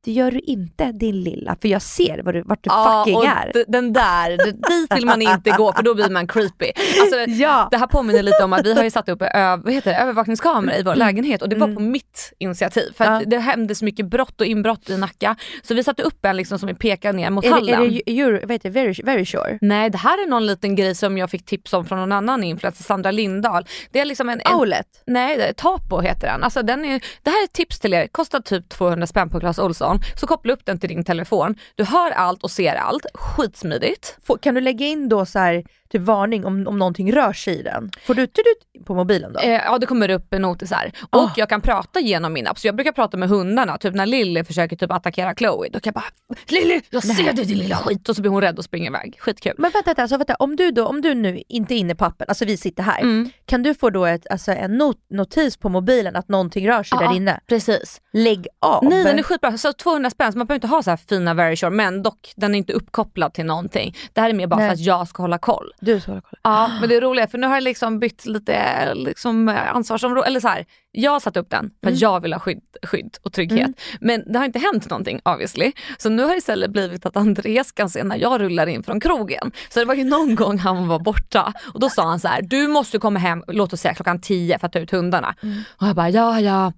det 0.05 0.11
gör 0.11 0.31
du 0.31 0.39
inte 0.39 0.91
din 0.91 1.21
lilla, 1.23 1.57
för 1.61 1.67
jag 1.67 1.81
ser 1.81 2.21
var 2.23 2.33
du, 2.33 2.41
vart 2.41 2.63
du 2.63 2.69
fucking 2.69 3.15
och 3.15 3.25
är. 3.25 3.51
d- 3.53 3.63
den 3.67 3.93
där, 3.93 4.45
dit 4.45 4.95
vill 4.95 5.05
man 5.05 5.21
inte 5.21 5.49
gå 5.51 5.73
för 5.73 5.83
då 5.83 5.95
blir 5.95 6.09
man 6.09 6.27
creepy. 6.27 6.71
Alltså, 7.01 7.15
Ja. 7.27 7.67
Det 7.71 7.77
här 7.77 7.87
påminner 7.87 8.23
lite 8.23 8.43
om 8.43 8.53
att 8.53 8.65
vi 8.65 8.73
har 8.73 8.83
ju 8.83 8.89
satt 8.91 9.09
upp 9.09 9.21
ö- 9.21 9.57
vad 9.63 9.73
heter 9.73 9.91
det, 9.91 9.97
övervakningskamera 9.97 10.77
i 10.77 10.83
vår 10.83 10.95
lägenhet 10.95 11.41
och 11.41 11.49
det 11.49 11.55
var 11.55 11.75
på 11.75 11.81
mitt 11.81 12.33
initiativ. 12.39 12.91
För 12.97 13.05
Mm. 13.05 13.19
Ja. 13.19 13.25
det 13.29 13.37
hände 13.39 13.75
så 13.75 13.85
mycket 13.85 14.05
brott 14.05 14.41
och 14.41 14.47
inbrott 14.47 14.89
i 14.89 14.97
Nacka. 14.97 15.35
Så 15.63 15.73
vi 15.73 15.83
satte 15.83 16.03
upp 16.03 16.25
en 16.25 16.37
liksom 16.37 16.59
som 16.59 16.67
vi 16.67 16.73
pekar 16.73 17.13
ner 17.13 17.29
mot 17.29 17.45
Är, 17.45 17.49
det- 17.49 17.53
hallen. 17.55 17.81
är 17.83 17.89
det 18.05 18.19
Euro, 18.19 18.39
vad 18.41 18.51
heter 18.51 18.69
det, 18.69 18.73
very, 18.81 18.93
very 19.03 19.25
sure? 19.25 19.57
Nej 19.61 19.89
det 19.89 19.97
här 19.97 20.23
är 20.25 20.29
någon 20.29 20.45
liten 20.45 20.75
grej 20.75 20.95
som 20.95 21.17
jag 21.17 21.29
fick 21.29 21.45
tips 21.45 21.73
om 21.73 21.85
från 21.85 21.99
någon 21.99 22.11
annan 22.11 22.43
influencer, 22.43 22.83
Sandra 22.83 23.11
Lindahl. 23.11 23.65
Det 23.91 23.99
är 23.99 24.05
liksom 24.05 24.29
en, 24.29 24.41
en 24.45 24.55
Outlet? 24.55 24.87
Nej, 25.07 25.37
det 25.37 25.53
Tapo 25.53 25.99
heter 26.01 26.27
den. 26.27 26.43
Alltså 26.43 26.61
den 26.63 26.85
är, 26.85 27.01
det 27.23 27.29
här 27.29 27.41
är 27.41 27.43
ett 27.43 27.53
tips 27.53 27.79
till 27.79 27.93
er, 27.93 28.07
kostar 28.07 28.39
typ 28.39 28.69
200 28.69 29.07
spänn 29.07 29.29
på 29.29 29.39
Clas 29.39 29.59
Ohlson. 29.59 29.86
Så 30.15 30.27
koppla 30.27 30.53
upp 30.53 30.65
den 30.65 30.79
till 30.79 30.89
din 30.89 31.03
telefon. 31.03 31.55
Du 31.75 31.83
hör 31.83 32.11
allt 32.11 32.43
och 32.43 32.51
ser 32.51 32.75
allt, 32.75 33.05
skitsmidigt. 33.13 34.17
Får, 34.23 34.37
kan 34.37 34.55
du 34.55 34.61
lägga 34.61 34.85
in 34.85 35.09
då 35.09 35.25
så 35.25 35.39
här, 35.39 35.63
typ 35.89 36.01
varning 36.01 36.45
om, 36.45 36.67
om 36.67 36.79
någonting 36.79 37.11
rör 37.13 37.33
sig 37.33 37.59
i 37.59 37.61
den? 37.61 37.91
Får 38.05 38.13
du 38.13 38.27
tut 38.27 38.45
på 38.85 38.95
mobilen 38.95 39.33
då? 39.33 39.39
Eh, 39.39 39.49
ja 39.51 39.77
det 39.77 39.85
kommer 39.85 40.09
upp 40.09 40.31
notisar. 40.31 40.91
Och 41.09 41.19
Ah. 41.21 41.31
jag 41.35 41.49
kan 41.49 41.61
prata 41.61 41.99
genom 41.99 42.33
min 42.33 42.47
app. 42.47 42.59
Så 42.59 42.67
jag 42.67 42.75
brukar 42.75 42.91
prata 42.91 43.17
med 43.17 43.29
hundarna, 43.29 43.77
typ 43.77 43.93
när 43.95 44.05
Lilly 44.05 44.43
försöker 44.43 44.75
typ 44.75 44.91
attackera 44.91 45.35
Chloe. 45.35 45.69
Då 45.69 45.79
kan 45.79 45.93
jag 45.93 46.01
bara 46.03 46.35
Lilly, 46.47 46.81
jag 46.89 47.03
ser 47.03 47.33
dig 47.33 47.45
din 47.45 47.57
lilla 47.57 47.75
skit. 47.75 48.09
Och 48.09 48.15
så 48.15 48.21
blir 48.21 48.31
hon 48.31 48.41
rädd 48.41 48.57
och 48.57 48.63
springer 48.65 48.89
iväg. 48.89 49.15
Skitkul. 49.19 49.53
Men 49.57 49.71
vänta, 49.71 49.87
vänta, 49.89 50.01
alltså, 50.01 50.17
vänta. 50.17 50.35
Om, 50.35 50.55
du 50.55 50.71
då, 50.71 50.85
om 50.85 51.01
du 51.01 51.13
nu 51.13 51.41
inte 51.47 51.73
är 51.75 51.77
inne 51.77 51.95
på 51.95 52.05
appen, 52.05 52.25
alltså 52.29 52.45
vi 52.45 52.57
sitter 52.57 52.83
här, 52.83 53.01
Mm. 53.01 53.29
kan 53.45 53.63
du 53.63 53.73
få 53.73 53.89
då 53.89 54.05
ett, 54.05 54.27
alltså, 54.29 54.51
en 54.51 54.77
not, 54.77 54.97
notis 55.09 55.57
på 55.57 55.69
mobilen 55.69 56.15
att 56.15 56.27
någonting 56.29 56.67
rör 56.67 56.83
sig 56.83 56.97
Ja, 57.01 57.07
där 57.07 57.15
inne? 57.15 57.39
Precis. 57.47 58.01
Lägg 58.13 58.47
av! 58.61 58.83
Nej 58.83 59.03
den 59.03 59.19
är 59.19 59.23
skitbra, 59.23 59.57
så 59.57 59.73
200 59.77 60.09
spänn, 60.09 60.31
så 60.31 60.37
man 60.37 60.47
behöver 60.47 60.57
inte 60.57 60.67
ha 60.67 60.83
så 60.83 60.89
här 60.89 60.97
fina 60.97 61.33
very 61.33 61.55
sure, 61.55 61.69
men 61.69 62.03
dock 62.03 62.33
den 62.35 62.55
är 62.55 62.57
inte 62.57 62.73
uppkopplad 62.73 63.33
till 63.33 63.45
någonting. 63.45 63.95
Det 64.13 64.21
här 64.21 64.29
är 64.29 64.33
mer 64.33 64.47
bara 64.47 64.59
Nej. 64.59 64.69
för 64.69 64.73
att 64.73 64.79
jag 64.79 65.07
ska 65.07 65.23
hålla 65.23 65.37
koll. 65.37 65.71
Du 65.79 65.99
ska 65.99 66.11
hålla 66.11 66.21
koll. 66.21 66.39
Ja, 66.41 66.71
men 66.79 66.89
det 66.89 66.95
är 66.95 67.01
roligt 67.01 67.31
för 67.31 67.37
nu 67.37 67.47
har 67.47 67.55
jag 67.55 67.63
liksom 67.63 67.99
bytt 67.99 68.25
lite 68.25 68.93
liksom, 68.95 69.49
eh, 69.49 69.75
ansvarsområde. 69.75 70.27
Eller 70.27 70.39
så 70.39 70.47
här, 70.47 70.65
jag 71.01 71.11
har 71.11 71.19
satt 71.19 71.37
upp 71.37 71.49
den 71.49 71.69
för 71.83 71.87
att 71.87 71.93
Mm. 71.93 71.99
jag 71.99 72.19
vill 72.21 72.33
ha 72.33 72.39
skydd, 72.39 72.61
skydd 72.83 73.17
och 73.23 73.33
trygghet. 73.33 73.71
Men 74.01 74.23
det 74.33 74.37
har 74.39 74.45
inte 74.45 74.59
hänt 74.59 74.89
någonting 74.89 75.19
obviously. 75.25 75.71
Så 75.97 76.09
nu 76.09 76.23
har 76.23 76.29
det 76.29 76.37
istället 76.37 76.71
blivit 76.71 77.05
att 77.05 77.17
Andreas 77.17 77.71
kan 77.71 77.89
se 77.89 78.03
när 78.03 78.15
jag 78.17 78.41
rullar 78.41 78.67
in 78.67 78.83
från 78.83 78.99
krogen. 78.99 79.51
Så 79.69 79.79
det 79.79 79.85
var 79.85 79.93
ju 79.95 80.03
någon 80.03 80.35
gång 80.41 80.57
han 80.59 80.87
var 80.87 80.99
borta 80.99 81.53
och 81.73 81.79
då 81.79 81.89
sa 81.89 82.03
han 82.07 82.19
så 82.19 82.27
här, 82.27 82.41
du 82.41 82.67
måste 82.67 82.97
komma 82.97 83.19
hem, 83.19 83.43
låt 83.47 83.73
oss 83.73 83.81
säga 83.81 83.93
klockan 83.93 84.21
10 84.21 84.59
för 84.59 84.67
att 84.67 84.73
ta 84.73 84.79
ut 84.79 84.91
hundarna. 84.91 85.35
Mm. 85.43 85.63
Och 85.77 85.87
jag 85.87 85.95
bara, 85.95 86.09
ja 86.09 86.39
ja. 86.39 86.73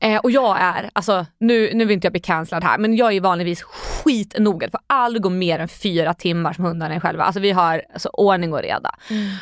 Eh, 0.00 0.16
och 0.20 0.30
jag 0.30 0.56
är, 0.60 0.90
alltså 0.92 1.26
nu, 1.40 1.70
nu 1.74 1.84
vill 1.84 1.94
inte 1.94 2.06
jag 2.06 2.12
bli 2.12 2.20
cancellad 2.20 2.64
här, 2.64 2.78
men 2.78 2.96
jag 2.96 3.12
är 3.12 3.20
vanligtvis 3.20 3.62
skitnoga. 3.62 4.66
Det 4.66 4.70
får 4.70 4.80
aldrig 4.86 5.22
gå 5.22 5.30
mer 5.30 5.58
än 5.58 5.68
fyra 5.68 6.14
timmar 6.14 6.52
som 6.52 6.64
hundarna 6.64 6.94
är 6.94 7.00
själva. 7.00 7.24
Alltså 7.24 7.40
vi 7.40 7.50
har 7.50 7.82
alltså, 7.92 8.08
ordning 8.12 8.52
och 8.52 8.62
reda. 8.62 8.94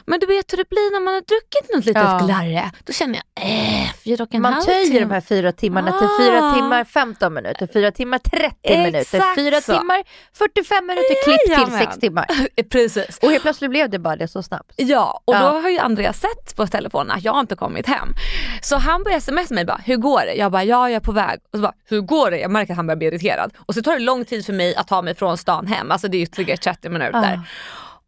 Men 0.06 0.20
du 0.20 0.26
vet 0.26 0.52
hur 0.52 0.56
det 0.56 0.68
blir 0.68 0.92
när 0.92 1.00
man 1.04 1.14
har 1.14 1.20
druckit 1.20 1.74
något 1.74 1.84
litet 1.84 2.02
Ja. 2.02 2.18
glarre. 2.26 2.70
Då 2.84 2.92
känner 2.92 3.14
jag, 3.34 3.46
eh, 3.46 3.88
fyra 4.16 4.24
och 4.24 4.34
en 4.34 4.42
Man 4.42 4.52
halv 4.52 4.62
töjer 4.64 5.00
de 5.00 5.10
här 5.10 5.20
fyra 5.20 5.52
timmarna 5.52 5.92
till 5.92 6.06
Ah. 6.06 6.18
fyra 6.20 6.54
timmar 6.54 6.84
15 6.84 7.34
minuter, 7.34 7.68
fyra 7.72 7.90
timmar 7.92 8.18
30 8.18 8.54
minuter, 8.78 8.98
Exakt 8.98 9.34
fyra 9.34 9.60
så. 9.60 9.78
timmar 9.78 10.02
45 10.38 10.86
minuter, 10.86 11.24
klipp 11.24 11.40
till 11.44 11.52
Jajamän. 11.52 11.78
sex 11.78 11.98
timmar. 11.98 12.26
Precis. 12.70 13.18
Och 13.22 13.30
helt 13.30 13.42
plötsligt 13.42 13.70
blev 13.70 13.90
det 13.90 13.98
bara 13.98 14.16
det 14.16 14.28
så 14.28 14.42
snabbt. 14.42 14.72
Ja, 14.76 15.22
och 15.24 15.34
Ja. 15.34 15.38
då 15.40 15.46
har 15.60 15.68
ju 15.68 15.78
Andreas 15.78 16.20
sett 16.20 16.56
på 16.56 16.66
telefonen 16.66 17.10
att 17.16 17.24
jag 17.24 17.40
inte 17.40 17.56
kommit 17.56 17.86
hem. 17.86 18.08
Så 18.62 18.76
han 18.76 19.02
börjar 19.02 19.20
smsa 19.20 19.54
mig 19.54 19.64
bara, 19.64 19.80
hur 19.84 19.96
går 19.96 20.20
det? 20.20 20.34
Jag 20.34 20.52
bara, 20.52 20.64
ja 20.64 20.88
jag 20.90 20.96
är 20.96 21.00
på 21.00 21.12
väg. 21.12 21.38
Och 21.52 21.58
så 21.58 21.62
bara, 21.62 21.72
hur 21.88 22.00
går 22.00 22.30
det? 22.30 22.38
Jag 22.38 22.50
märker 22.50 22.72
att 22.72 22.76
han 22.76 22.86
börjar 22.86 22.96
bli 22.96 23.06
irriterad. 23.06 23.52
Och 23.66 23.74
så 23.74 23.82
tar 23.82 23.92
det 23.92 23.98
lång 23.98 24.24
tid 24.24 24.46
för 24.46 24.52
mig 24.52 24.76
att 24.76 24.88
ta 24.88 25.02
mig 25.02 25.14
från 25.14 25.38
stan 25.38 25.66
hem, 25.66 25.90
alltså 25.90 26.08
det 26.08 26.16
är 26.18 26.22
ytterligare 26.22 26.56
30 26.58 26.88
minuter. 26.88 27.34
Ah. 27.38 27.40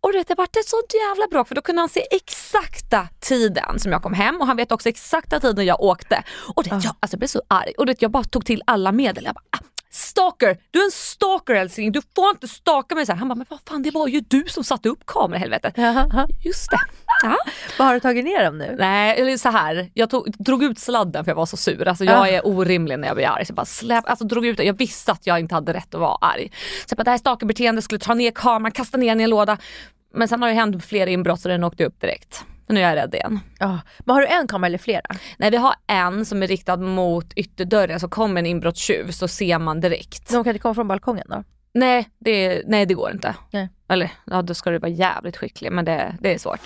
Och 0.01 0.13
det 0.13 0.35
vart 0.37 0.57
ett 0.57 0.69
sånt 0.69 0.95
jävla 0.95 1.27
bråk 1.31 1.49
för 1.49 1.55
då 1.55 1.61
kunde 1.61 1.83
han 1.83 1.89
se 1.89 2.07
exakta 2.11 3.09
tiden 3.21 3.79
som 3.79 3.93
jag 3.93 4.03
kom 4.03 4.15
hem 4.15 4.41
och 4.41 4.47
han 4.47 4.57
vet 4.57 4.73
också 4.73 4.89
exakta 4.89 5.41
tiden 5.41 5.67
jag 5.67 5.81
åkte. 5.81 6.23
Och 6.55 6.65
det, 6.65 6.71
jag, 6.71 6.77
alltså, 7.01 7.15
jag 7.15 7.19
blev 7.19 7.29
så 7.29 7.43
arg 7.49 7.73
och 7.79 7.87
det, 7.87 8.03
jag 8.03 8.11
bara 8.11 8.25
tog 8.25 8.47
till 8.47 8.63
alla 8.67 8.93
medel. 8.93 9.25
Jag 9.25 9.35
bara, 9.35 9.45
ah, 9.51 9.65
stalker, 9.91 10.59
du 10.71 10.81
är 10.81 10.85
en 10.85 10.91
stalker 10.91 11.55
älskling, 11.55 11.93
du 11.93 12.03
får 12.17 12.31
inte 12.31 12.49
stalka 12.49 12.95
mig 12.95 13.07
så 13.07 13.13
här. 13.13 13.19
Han 13.19 13.29
bara, 13.29 13.35
men 13.35 13.47
vad 13.49 13.61
fan 13.69 13.83
det 13.83 13.91
var 13.91 14.09
ju 14.09 14.21
du 14.21 14.45
som 14.49 14.65
satte 14.65 14.89
upp 14.89 15.07
kameran 15.07 15.41
helvete. 15.41 15.73
Just 16.45 16.71
det. 16.71 16.79
Ja. 17.23 17.37
Vad 17.79 17.87
har 17.87 17.95
du 17.95 18.01
tagit 18.01 18.25
ner 18.25 18.45
dem 18.45 18.59
nu? 18.59 18.77
Nej, 18.79 19.21
eller 19.21 19.37
så 19.37 19.49
här. 19.49 19.91
jag 19.95 20.11
tog, 20.11 20.33
drog 20.39 20.65
ut 20.65 20.79
sladden 20.79 21.25
för 21.25 21.31
jag 21.31 21.37
var 21.37 21.47
så 21.47 21.57
sur. 21.57 21.89
Alltså 21.89 22.05
jag 22.05 22.19
Ah. 22.23 22.29
är 22.29 22.47
orimlig 22.47 22.99
när 22.99 23.09
jag 23.09 23.17
blir 23.17 23.27
arg. 23.27 23.45
Så 23.47 23.51
jag 23.51 23.57
bara 23.57 23.67
släpp, 23.67 24.09
alltså 24.09 24.25
drog 24.25 24.47
ut. 24.47 24.59
Jag 24.59 24.79
visste 24.79 25.13
att 25.13 25.27
jag 25.27 25.41
inte 25.41 25.55
hade 25.55 25.73
rätt 25.73 25.95
att 25.95 26.01
vara 26.01 26.19
arg. 26.21 26.51
Så 26.87 26.87
jag 26.89 26.97
bara, 26.97 27.05
det 27.05 27.11
här 27.11 27.77
är 27.77 27.81
skulle 27.81 27.99
ta 27.99 28.15
ner 28.15 28.31
kameran, 28.31 28.73
kasta 28.73 28.97
ner 28.99 29.09
den 29.09 29.21
i 29.21 29.25
en 29.25 29.31
låda. 29.31 29.59
Men 30.15 30.29
sen 30.29 30.43
har 30.43 30.49
det 30.49 30.55
hänt 30.55 30.85
fler 30.85 31.07
inbrott 31.07 31.41
så 31.41 31.49
den 31.49 31.65
åkte 31.65 31.85
upp 31.85 32.01
direkt. 32.01 32.45
Nu 32.69 32.81
är 32.81 32.89
jag 32.89 32.97
rädd 32.97 33.15
igen. 33.15 33.41
Ja. 33.59 33.79
Men 33.99 34.15
har 34.15 34.21
du 34.21 34.27
en 34.27 34.47
kamera 34.47 34.67
eller 34.67 34.79
flera? 34.79 35.17
Nej 35.39 35.51
vi 35.51 35.57
har 35.57 35.75
en 35.87 36.25
som 36.25 36.43
är 36.43 36.47
riktad 36.47 36.77
mot 36.77 37.33
ytterdörren 37.37 38.01
så 38.01 38.09
kommer 38.09 38.41
en 38.41 38.47
inbrottstjuv 38.47 39.11
så 39.11 39.29
ser 39.29 39.59
man 39.59 39.81
direkt. 39.81 40.31
De 40.31 40.45
kan 40.45 40.51
inte 40.51 40.59
komma 40.63 40.75
från 40.75 40.89
balkongen 40.89 41.27
då? 41.29 41.45
Nej, 41.73 42.09
det, 42.19 42.63
nej 42.67 42.87
det 42.87 42.95
går 42.95 43.11
inte. 43.11 43.35
Nej. 43.51 43.69
Eller 43.89 44.11
ja, 44.27 44.43
då 44.43 44.55
ska 44.55 44.71
du 44.71 44.79
vara 44.79 44.91
jävligt 44.91 45.37
skicklig 45.37 45.73
men 45.73 45.85
det, 45.85 46.17
det 46.21 46.35
är 46.35 46.39
svårt. 46.39 46.61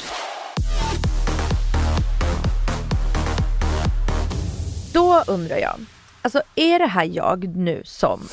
Då 4.92 5.22
undrar 5.26 5.56
jag, 5.56 5.76
alltså 6.22 6.42
är 6.54 6.78
det 6.78 6.86
här 6.86 7.04
jag 7.04 7.56
nu 7.56 7.82
som 7.84 8.28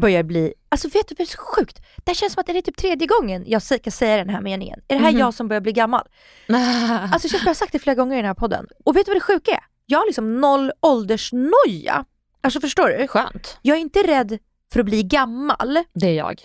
börjar 0.00 0.22
bli 0.22 0.54
Alltså 0.68 0.88
vet 0.88 1.08
du 1.08 1.14
vad 1.18 1.28
som 1.28 1.32
är 1.32 1.36
så 1.36 1.54
sjukt? 1.56 1.80
Det 2.04 2.14
känns 2.14 2.32
som 2.32 2.40
att 2.40 2.46
det 2.46 2.58
är 2.58 2.62
typ 2.62 2.76
tredje 2.76 3.06
gången 3.06 3.44
jag 3.46 3.62
ska 3.62 3.90
säga 3.90 4.16
den 4.16 4.28
här 4.28 4.40
meningen. 4.40 4.80
Är 4.88 4.94
det 4.96 5.02
här 5.04 5.10
Mhm. 5.10 5.20
jag 5.20 5.34
som 5.34 5.48
börjar 5.48 5.60
bli 5.60 5.72
gammal? 5.72 6.08
Alltså 6.48 7.18
det 7.22 7.28
känns 7.28 7.30
som 7.30 7.38
jag 7.42 7.46
har 7.50 7.54
sagt 7.54 7.72
det 7.72 7.78
flera 7.78 7.94
gånger 7.94 8.14
i 8.14 8.16
den 8.16 8.26
här 8.26 8.34
podden. 8.34 8.66
Och 8.84 8.96
vet 8.96 9.06
du 9.06 9.10
vad 9.10 9.16
det 9.16 9.20
sjuka 9.20 9.50
är? 9.50 9.60
Jag 9.86 9.98
har 9.98 10.06
liksom 10.06 10.40
noll 10.40 10.72
åldersnoja. 10.80 12.04
Alltså 12.40 12.60
förstår 12.60 12.88
du? 12.88 13.06
Skönt. 13.08 13.58
Jag 13.62 13.76
är 13.76 13.80
inte 13.80 14.02
rädd 14.02 14.38
för 14.72 14.80
att 14.80 14.86
bli 14.86 15.02
gammal, 15.02 15.78
Det 15.94 16.06
är 16.08 16.14
jag. 16.14 16.42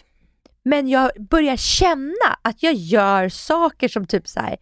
men 0.63 0.87
jag 0.89 1.11
börjar 1.29 1.57
känna 1.57 2.37
att 2.41 2.63
jag 2.63 2.73
gör 2.73 3.29
saker 3.29 3.87
som 3.87 4.05
typ 4.07 4.27
så 4.27 4.39
här, 4.39 4.57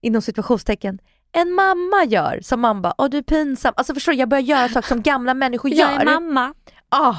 inom 0.00 0.22
situationstecken, 0.22 0.98
en 1.32 1.52
mamma 1.52 2.04
gör. 2.04 2.38
Som 2.42 2.60
man 2.60 2.82
bara, 2.82 2.94
åh 2.98 3.08
du 3.10 3.18
är 3.18 3.22
pinsam. 3.22 3.74
Alltså 3.76 3.94
förstår 3.94 4.12
du, 4.12 4.18
jag 4.18 4.28
börjar 4.28 4.42
göra 4.42 4.68
saker 4.68 4.88
som 4.88 5.02
gamla 5.02 5.34
människor 5.34 5.70
Jag 5.70 5.92
gör. 5.92 6.00
är 6.00 6.04
mamma. 6.04 6.54
Ah, 6.88 7.14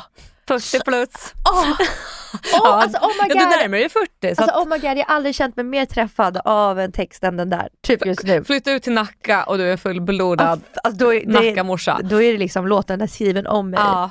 40 0.47 0.79
plus. 0.83 1.09
ah, 1.49 1.63
oh, 2.61 2.67
alltså 2.81 2.97
oh 2.97 3.07
my 3.07 3.29
Ja, 3.29 3.33
du 3.35 3.39
god. 3.39 3.49
närmar 3.59 3.77
dig 3.77 3.89
40 3.89 4.09
så 4.21 4.27
Alltså 4.43 4.43
att 4.57 4.63
oh 4.63 4.69
my 4.69 4.77
god, 4.77 4.97
jag 4.97 5.05
har 5.05 5.15
aldrig 5.15 5.35
känt 5.35 5.55
mig 5.55 5.65
mer 5.65 5.85
träffad 5.85 6.37
av 6.45 6.79
en 6.79 6.91
text 6.91 7.23
än 7.23 7.37
den 7.37 7.49
där. 7.49 7.69
Typ 7.83 8.05
just 8.05 8.23
nu. 8.23 8.43
flytta 8.43 8.71
ut 8.71 8.83
till 8.83 8.93
Nacka 8.93 9.43
och 9.43 9.57
du 9.57 9.71
är 9.71 9.77
fullblodad 9.77 10.61
Alltså, 10.83 11.05
då, 11.05 11.13
är, 11.13 11.25
Nackamorsa. 11.25 11.99
då 12.03 12.21
är 12.21 12.31
det 12.31 12.37
liksom 12.39 12.67
låten 12.67 13.01
är 13.01 13.07
skriven 13.07 13.47
om 13.47 13.69
mig. 13.69 13.79
Ja, 13.79 14.09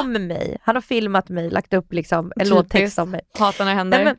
Om 0.00 0.12
mig. 0.12 0.58
Han 0.62 0.74
har 0.76 0.82
filmat 0.82 1.28
mig, 1.28 1.50
lagt 1.50 1.72
upp 1.74 1.92
liksom 1.92 2.24
en 2.26 2.30
Typiskt. 2.32 2.50
låttext 2.54 2.98
om 2.98 3.10
mig. 3.10 3.20
hatar 3.38 3.64
när 3.64 3.72
det 3.72 3.78
händer. 3.78 3.98
Nej, 3.98 4.04
men, 4.04 4.16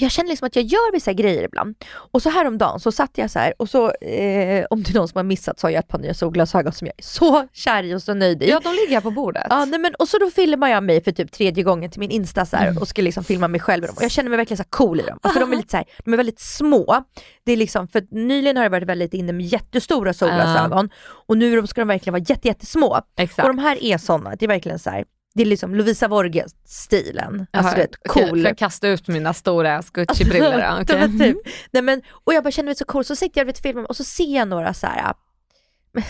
jag 0.00 0.10
känner 0.10 0.28
liksom 0.30 0.46
att 0.46 0.56
jag 0.56 0.64
gör 0.64 0.92
vissa 0.92 1.12
grejer 1.12 1.42
ibland. 1.42 1.76
Och 1.94 2.22
så 2.22 2.30
häromdagen 2.30 2.80
så 2.80 2.92
satt 2.92 3.18
jag 3.18 3.30
så 3.30 3.38
här 3.38 3.54
och 3.58 3.68
så, 3.70 3.90
eh, 3.90 4.64
om 4.70 4.82
det 4.82 4.90
är 4.90 4.94
någon 4.94 5.08
som 5.08 5.18
har 5.18 5.22
missat 5.24 5.60
så 5.60 5.66
har 5.66 5.72
jag 5.72 5.78
ett 5.78 5.88
par 5.88 5.98
nya 5.98 6.14
solglasögon 6.14 6.72
som 6.72 6.86
jag 6.86 6.94
är 6.98 7.02
så 7.02 7.48
kär 7.52 7.82
i 7.82 7.94
och 7.94 8.02
så 8.02 8.14
nöjd 8.14 8.42
i. 8.42 8.48
ja, 8.50 8.60
de 8.64 8.70
ligger 8.72 8.94
här 8.94 9.00
på 9.00 9.10
bordet. 9.10 9.46
Ja, 9.50 9.64
nej, 9.64 9.78
men, 9.78 9.94
och 9.94 10.08
så 10.08 10.18
då 10.18 10.30
filmar 10.30 10.68
jag 10.68 10.82
mig 10.84 11.04
för 11.04 11.12
typ 11.12 11.32
tredje 11.32 11.62
gången 11.64 11.90
till 11.90 12.00
min 12.00 12.10
Insta 12.10 12.46
så 12.46 12.56
här, 12.56 12.64
Mm. 12.68 12.78
och 12.82 12.88
ska 12.88 13.02
liksom 13.02 13.24
filma 13.24 13.48
mig 13.48 13.60
själv 13.60 13.84
i 13.84 13.86
dem. 13.86 13.96
Och 13.96 14.02
jag 14.02 14.10
känner 14.10 14.30
mig 14.30 14.36
verkligen 14.36 14.58
så 14.58 14.70
cool 14.70 15.00
i 15.00 15.02
dem. 15.02 15.18
För 15.32 15.40
de 15.40 15.52
är 15.52 15.56
lite 15.56 15.70
så 15.70 15.76
här, 15.76 15.86
de 16.04 16.12
är 16.12 16.16
väldigt 16.16 16.40
små. 16.40 17.04
Det 17.44 17.52
är 17.52 17.56
liksom, 17.56 17.88
för 17.88 18.06
nyligen 18.10 18.56
har 18.56 18.64
det 18.64 18.68
varit 18.70 18.88
väldigt 18.88 19.14
inne 19.14 19.32
med 19.32 19.46
jättestora 19.46 20.12
solglasögon 20.12 20.90
och 21.26 21.38
nu 21.38 21.66
ska 21.66 21.80
de 21.80 21.88
verkligen 21.88 22.12
vara 22.12 22.24
jätte, 22.28 22.48
jättesmå. 22.48 23.00
Exakt. 23.18 23.48
Och 23.48 23.54
de 23.54 23.62
här 23.62 23.84
är 23.84 23.98
sådana, 23.98 24.36
det 24.36 24.44
är 24.44 24.48
verkligen 24.48 24.78
så 24.78 24.90
här. 24.90 25.04
Det 25.34 25.42
är 25.42 25.46
liksom 25.46 25.74
Lovisa 25.74 26.08
Vorge-stilen. 26.08 27.46
Alltså 27.50 27.72
Okej, 27.72 27.86
cool. 28.08 28.28
får 28.28 28.38
jag 28.38 28.58
kasta 28.58 28.88
ut 28.88 29.08
mina 29.08 29.34
stora 29.34 29.80
Gucci-brillor? 29.92 30.58
Ja, 30.60 30.78
okej. 30.82 30.98
men 30.98 31.18
typ. 31.18 31.36
Nej, 31.70 31.82
men, 31.82 32.02
och 32.10 32.34
jag 32.34 32.44
bara 32.44 32.50
kände 32.50 32.68
mig 32.68 32.76
så 32.76 32.84
cool, 32.84 33.04
så 33.04 33.16
sitter 33.16 33.40
jag 33.40 33.46
vid 33.46 33.56
filmen 33.58 33.86
och 33.86 33.96
så 33.96 34.04
ser 34.04 34.36
jag 34.36 34.48
några 34.48 34.74
så 34.74 34.86
här, 34.86 35.14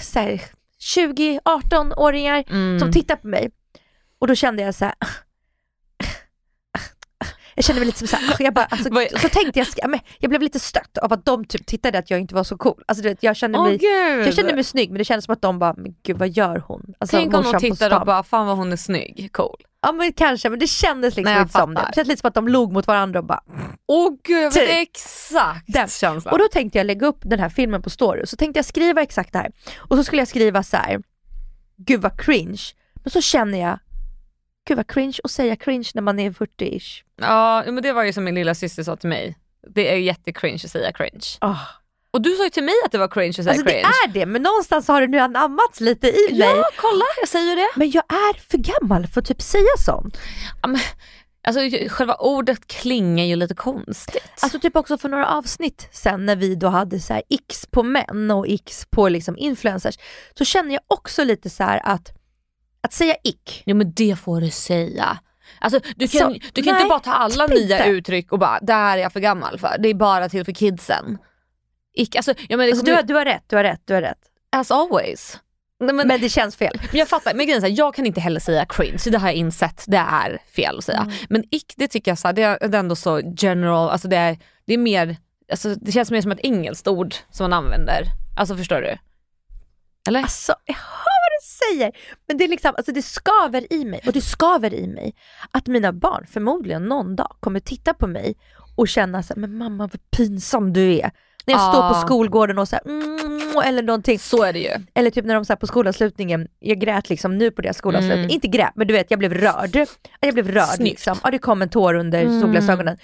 så 0.02 0.18
här 0.18 0.42
20-18-åringar 0.80 2.44
Mm. 2.50 2.80
som 2.80 2.92
tittar 2.92 3.16
på 3.16 3.26
mig. 3.26 3.50
Och 4.18 4.26
då 4.26 4.34
kände 4.34 4.62
jag 4.62 4.74
så 4.74 4.84
här. 4.84 4.94
Jag 7.54 7.64
kände 7.64 7.80
mig 7.80 7.86
lite 7.86 7.98
som 7.98 8.08
så 8.08 8.16
här, 8.16 8.36
jag 8.38 8.54
bara, 8.54 8.64
alltså, 8.64 8.88
så 9.20 9.28
tänkte 9.28 9.64
jag, 9.76 9.90
men 9.90 10.00
jag 10.18 10.28
blev 10.28 10.42
lite 10.42 10.60
stött 10.60 10.98
av 10.98 11.12
att 11.12 11.24
de 11.24 11.44
typ 11.44 11.66
tittade 11.66 11.98
att 11.98 12.10
jag 12.10 12.20
inte 12.20 12.34
var 12.34 12.44
så 12.44 12.56
cool. 12.56 12.82
Alltså, 12.86 13.02
du 13.02 13.08
vet, 13.08 13.22
jag, 13.22 13.36
kände 13.36 13.62
mig, 13.62 13.78
gud! 13.78 14.26
jag 14.26 14.34
kände 14.34 14.54
mig 14.54 14.64
snygg 14.64 14.90
men 14.90 14.98
det 14.98 15.04
kändes 15.04 15.24
som 15.24 15.32
att 15.32 15.42
de 15.42 15.58
bara, 15.58 15.74
men 15.76 15.94
gud 16.02 16.18
vad 16.18 16.28
gör 16.28 16.62
hon? 16.66 16.94
Alltså, 16.98 17.16
Tänk 17.16 17.34
om 17.34 17.42
de 17.60 17.74
stan. 17.76 17.92
och 17.92 18.06
bara, 18.06 18.22
fan 18.22 18.46
vad 18.46 18.56
hon 18.56 18.72
är 18.72 18.76
snygg, 18.76 19.28
cool. 19.32 19.56
Ja 19.82 19.92
men 19.92 20.12
kanske, 20.12 20.50
men 20.50 20.58
det 20.58 20.66
kändes 20.66 21.16
liksom 21.16 21.32
Nej, 21.32 21.42
inte 21.42 21.52
som 21.58 21.74
det. 21.74 21.80
Det 21.80 21.94
kändes 21.94 22.08
lite 22.08 22.20
som 22.20 22.28
att 22.28 22.34
de 22.34 22.48
log 22.48 22.72
mot 22.72 22.86
varandra 22.86 23.18
och 23.18 23.24
bara 23.26 23.40
Åh 23.88 24.12
gud, 24.24 24.52
Typ. 24.52 24.68
exakt 24.70 25.64
Den. 25.66 25.88
känslan. 25.88 26.32
Och 26.32 26.38
då 26.38 26.48
tänkte 26.52 26.78
jag 26.78 26.86
lägga 26.86 27.06
upp 27.06 27.18
den 27.22 27.38
här 27.38 27.48
filmen 27.48 27.82
på 27.82 27.90
story, 27.90 28.26
så 28.26 28.36
tänkte 28.36 28.58
jag 28.58 28.64
skriva 28.64 29.02
exakt 29.02 29.32
det 29.32 29.38
här. 29.38 29.52
Och 29.78 29.96
så 29.96 30.04
skulle 30.04 30.20
jag 30.20 30.28
skriva 30.28 30.62
så 30.62 30.76
här. 30.76 31.00
gud 31.76 32.00
vad 32.02 32.20
cringe. 32.20 32.62
Men 33.02 33.10
så 33.10 33.20
känner 33.20 33.60
jag, 33.60 33.78
gud 34.68 34.76
vad 34.76 34.86
cringe 34.86 35.18
att 35.24 35.30
säga 35.30 35.56
cringe 35.56 35.90
när 35.94 36.02
man 36.02 36.18
är 36.18 36.30
40-ish. 36.30 37.02
Ja, 37.20 37.64
men 37.66 37.82
det 37.82 37.92
var 37.92 38.02
ju 38.02 38.12
som 38.12 38.24
min 38.24 38.34
lilla 38.34 38.54
syster 38.54 38.82
sa 38.82 38.96
till 38.96 39.08
mig. 39.08 39.38
Det 39.68 39.92
är 39.92 39.96
jättecringe 39.96 40.60
att 40.64 40.70
säga 40.70 40.92
cringe. 40.92 41.26
Ah. 41.38 41.56
Och 42.10 42.22
du 42.22 42.30
sa 42.30 42.44
ju 42.44 42.50
till 42.50 42.64
mig 42.64 42.74
att 42.84 42.92
det 42.92 42.98
var 42.98 43.08
cringe 43.08 43.28
att 43.30 43.34
säga 43.34 43.50
Alltså 43.50 43.64
det 43.64 43.70
cringe. 43.72 43.86
är 44.04 44.08
det, 44.08 44.26
men 44.26 44.42
någonstans 44.42 44.88
har 44.88 45.00
det 45.00 45.06
nu 45.06 45.18
anammats 45.18 45.80
lite 45.80 46.08
i 46.08 46.38
mig. 46.38 46.48
Ja, 46.48 46.64
kolla, 46.76 47.04
jag 47.20 47.28
säger 47.28 47.50
ju 47.50 47.54
det. 47.56 47.68
Men 47.76 47.90
jag 47.90 48.04
är 48.08 48.40
för 48.40 48.58
gammal 48.58 49.06
för 49.06 49.20
att 49.20 49.26
typ 49.26 49.42
säga 49.42 49.64
sånt. 49.78 50.18
Ja, 50.62 50.68
men, 50.68 50.80
alltså, 51.46 51.60
själva 51.88 52.14
ordet 52.14 52.66
klingar 52.66 53.24
ju 53.24 53.36
lite 53.36 53.54
konstigt. 53.54 54.32
Alltså 54.42 54.58
typ 54.60 54.76
också 54.76 54.98
för 54.98 55.08
några 55.08 55.26
avsnitt 55.28 55.88
sen 55.92 56.26
när 56.26 56.36
vi 56.36 56.54
då 56.54 56.68
hade 56.68 57.00
så 57.00 57.12
här 57.12 57.22
x 57.30 57.66
på 57.70 57.82
män 57.82 58.30
och 58.30 58.46
x 58.48 58.86
på 58.90 59.08
liksom 59.08 59.36
influencers, 59.38 59.98
så 60.38 60.44
känner 60.44 60.72
jag 60.72 60.82
också 60.86 61.24
lite 61.24 61.50
så 61.50 61.64
här 61.64 61.80
att, 61.84 62.12
att 62.84 62.92
säga 62.92 63.14
ick, 63.24 63.62
Jo 63.66 63.76
men 63.76 63.92
det 63.92 64.18
får 64.18 64.40
du 64.40 64.50
säga. 64.50 65.18
Alltså, 65.58 65.80
du 65.96 66.08
kan, 66.08 66.20
Så, 66.34 66.38
du 66.52 66.62
kan 66.62 66.72
nej, 66.72 66.82
inte 66.82 66.88
bara 66.88 66.98
ta 67.00 67.12
alla 67.12 67.48
typ 67.48 67.56
nya 67.56 67.78
inte. 67.78 67.90
uttryck 67.90 68.32
och 68.32 68.38
bara, 68.38 68.58
det 68.62 68.72
här 68.72 68.98
är 68.98 69.02
jag 69.02 69.12
för 69.12 69.20
gammal 69.20 69.58
för. 69.58 69.76
Det 69.78 69.88
är 69.88 69.94
bara 69.94 70.28
till 70.28 70.44
för 70.44 70.52
kidsen. 70.52 71.18
Ick, 71.96 72.16
alltså, 72.16 72.34
jag 72.48 72.58
menar, 72.58 72.70
alltså, 72.70 72.84
du, 72.84 72.92
har, 72.94 73.02
du 73.02 73.14
har 73.14 73.24
rätt, 73.24 73.44
du 73.46 73.56
har 73.56 73.62
rätt, 73.64 73.82
du 73.84 73.94
har 73.94 74.02
rätt. 74.02 74.18
as 74.52 74.70
always. 74.70 75.38
Nej, 75.80 75.94
men, 75.94 76.08
Men 76.08 76.20
det 76.20 76.28
känns 76.28 76.56
fel. 76.56 76.80
Men 76.90 76.98
jag 76.98 77.08
fattar, 77.08 77.34
men 77.34 77.46
grejen 77.46 77.64
är 77.64 77.78
jag 77.78 77.94
kan 77.94 78.06
inte 78.06 78.20
heller 78.20 78.40
säga 78.40 78.64
cringe, 78.66 79.02
det 79.10 79.18
har 79.18 79.28
jag 79.28 79.34
insett, 79.34 79.84
det 79.86 79.96
är 79.96 80.38
fel 80.56 80.78
att 80.78 80.84
säga. 80.84 80.98
Mm. 81.00 81.14
Men 81.28 81.44
ick 81.50 81.74
det 81.76 81.88
tycker 81.88 82.10
jag 82.10 82.18
så 82.18 82.28
här, 82.28 82.32
det 82.32 82.42
är 82.42 82.74
ändå 82.74 82.96
så 82.96 83.20
general, 83.36 83.90
alltså 83.90 84.08
det 84.08 84.16
är, 84.16 84.38
det 84.66 84.74
är 84.74 84.78
mer, 84.78 85.16
alltså 85.50 85.74
det 85.74 85.92
känns 85.92 86.10
mer 86.10 86.22
som 86.22 86.32
ett 86.32 86.40
engelskt 86.42 86.88
ord 86.88 87.14
som 87.30 87.44
man 87.44 87.52
använder. 87.52 88.02
Alltså 88.36 88.56
förstår 88.56 88.80
du? 88.80 88.96
Eller? 90.08 90.22
Alltså, 90.22 90.54
säger. 91.54 91.92
Men 92.28 92.36
det, 92.36 92.44
är 92.44 92.48
liksom, 92.48 92.74
alltså, 92.76 92.92
det 92.92 93.02
skaver 93.02 93.72
i 93.72 93.84
mig 93.84 94.00
och 94.06 94.12
det 94.12 94.20
skaver 94.20 94.74
i 94.74 94.86
mig 94.86 95.14
att 95.50 95.66
mina 95.66 95.92
barn 95.92 96.26
förmodligen 96.30 96.84
någon 96.84 97.16
dag 97.16 97.36
kommer 97.40 97.60
titta 97.60 97.94
på 97.94 98.06
mig 98.06 98.34
och 98.76 98.88
känna 98.88 99.22
så 99.22 99.34
här, 99.34 99.40
men 99.40 99.56
mamma 99.58 99.84
vad 99.92 100.10
pinsam 100.10 100.72
du 100.72 100.92
är. 100.98 101.10
När 101.46 101.54
jag 101.54 101.60
Ah. 101.60 101.72
står 101.72 101.88
på 101.88 102.06
skolgården 102.06 102.58
och 102.58 102.68
så 102.68 102.76
här, 102.76 102.84
mm, 102.86 103.58
eller 103.64 103.82
någonting. 103.82 104.18
Så 104.18 104.42
är 104.42 104.52
det 104.52 104.58
ju. 104.58 104.70
Eller 104.94 105.10
typ 105.10 105.24
när 105.24 105.34
de 105.34 105.44
så 105.44 105.52
här 105.52 105.56
på 105.58 105.66
skolavslutningen, 105.66 106.48
jag 106.58 106.78
grät 106.80 107.10
liksom 107.10 107.38
nu 107.38 107.50
på 107.50 107.62
deras 107.62 107.76
skolavslutning, 107.76 108.18
Mm. 108.24 108.30
inte 108.34 108.48
grät 108.48 108.72
men 108.74 108.86
du 108.86 108.92
vet 108.94 109.10
jag 109.10 109.18
blev 109.18 109.34
rörd. 109.34 109.86
Jag 110.20 110.34
blev 110.34 110.48
rörd 110.50 110.64
Snyggt. 110.68 110.90
liksom. 110.90 111.18
Ja, 111.22 111.30
det 111.30 111.38
kom 111.38 111.62
en 111.62 111.68
tår 111.68 111.94
under 111.94 112.22
Mm. 112.22 112.40
solglasögonen. 112.40 112.96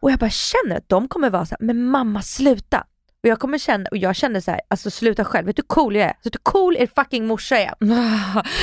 Och 0.00 0.10
jag 0.10 0.18
bara 0.18 0.30
känner 0.30 0.76
att 0.76 0.88
de 0.88 1.08
kommer 1.08 1.30
vara 1.30 1.46
så 1.46 1.56
här, 1.60 1.66
men 1.66 1.84
mamma 1.84 2.22
sluta. 2.22 2.84
Och 3.26 3.30
jag 3.30 3.38
kommer 3.38 3.58
känna, 3.58 3.88
och 3.90 3.96
jag 3.96 4.16
känner 4.16 4.40
så 4.40 4.50
här, 4.50 4.60
alltså 4.68 4.90
sluta 4.90 5.24
själv, 5.24 5.46
vet 5.46 5.56
du 5.56 5.62
hur 5.62 5.66
cool 5.66 5.96
jag 5.96 6.04
är? 6.04 6.14
Vet 6.24 6.32
du 6.32 6.38
hur 6.44 6.52
cool 6.52 6.76
er 6.76 6.88
fucking 6.94 7.26
morsa 7.26 7.58
är? 7.58 7.74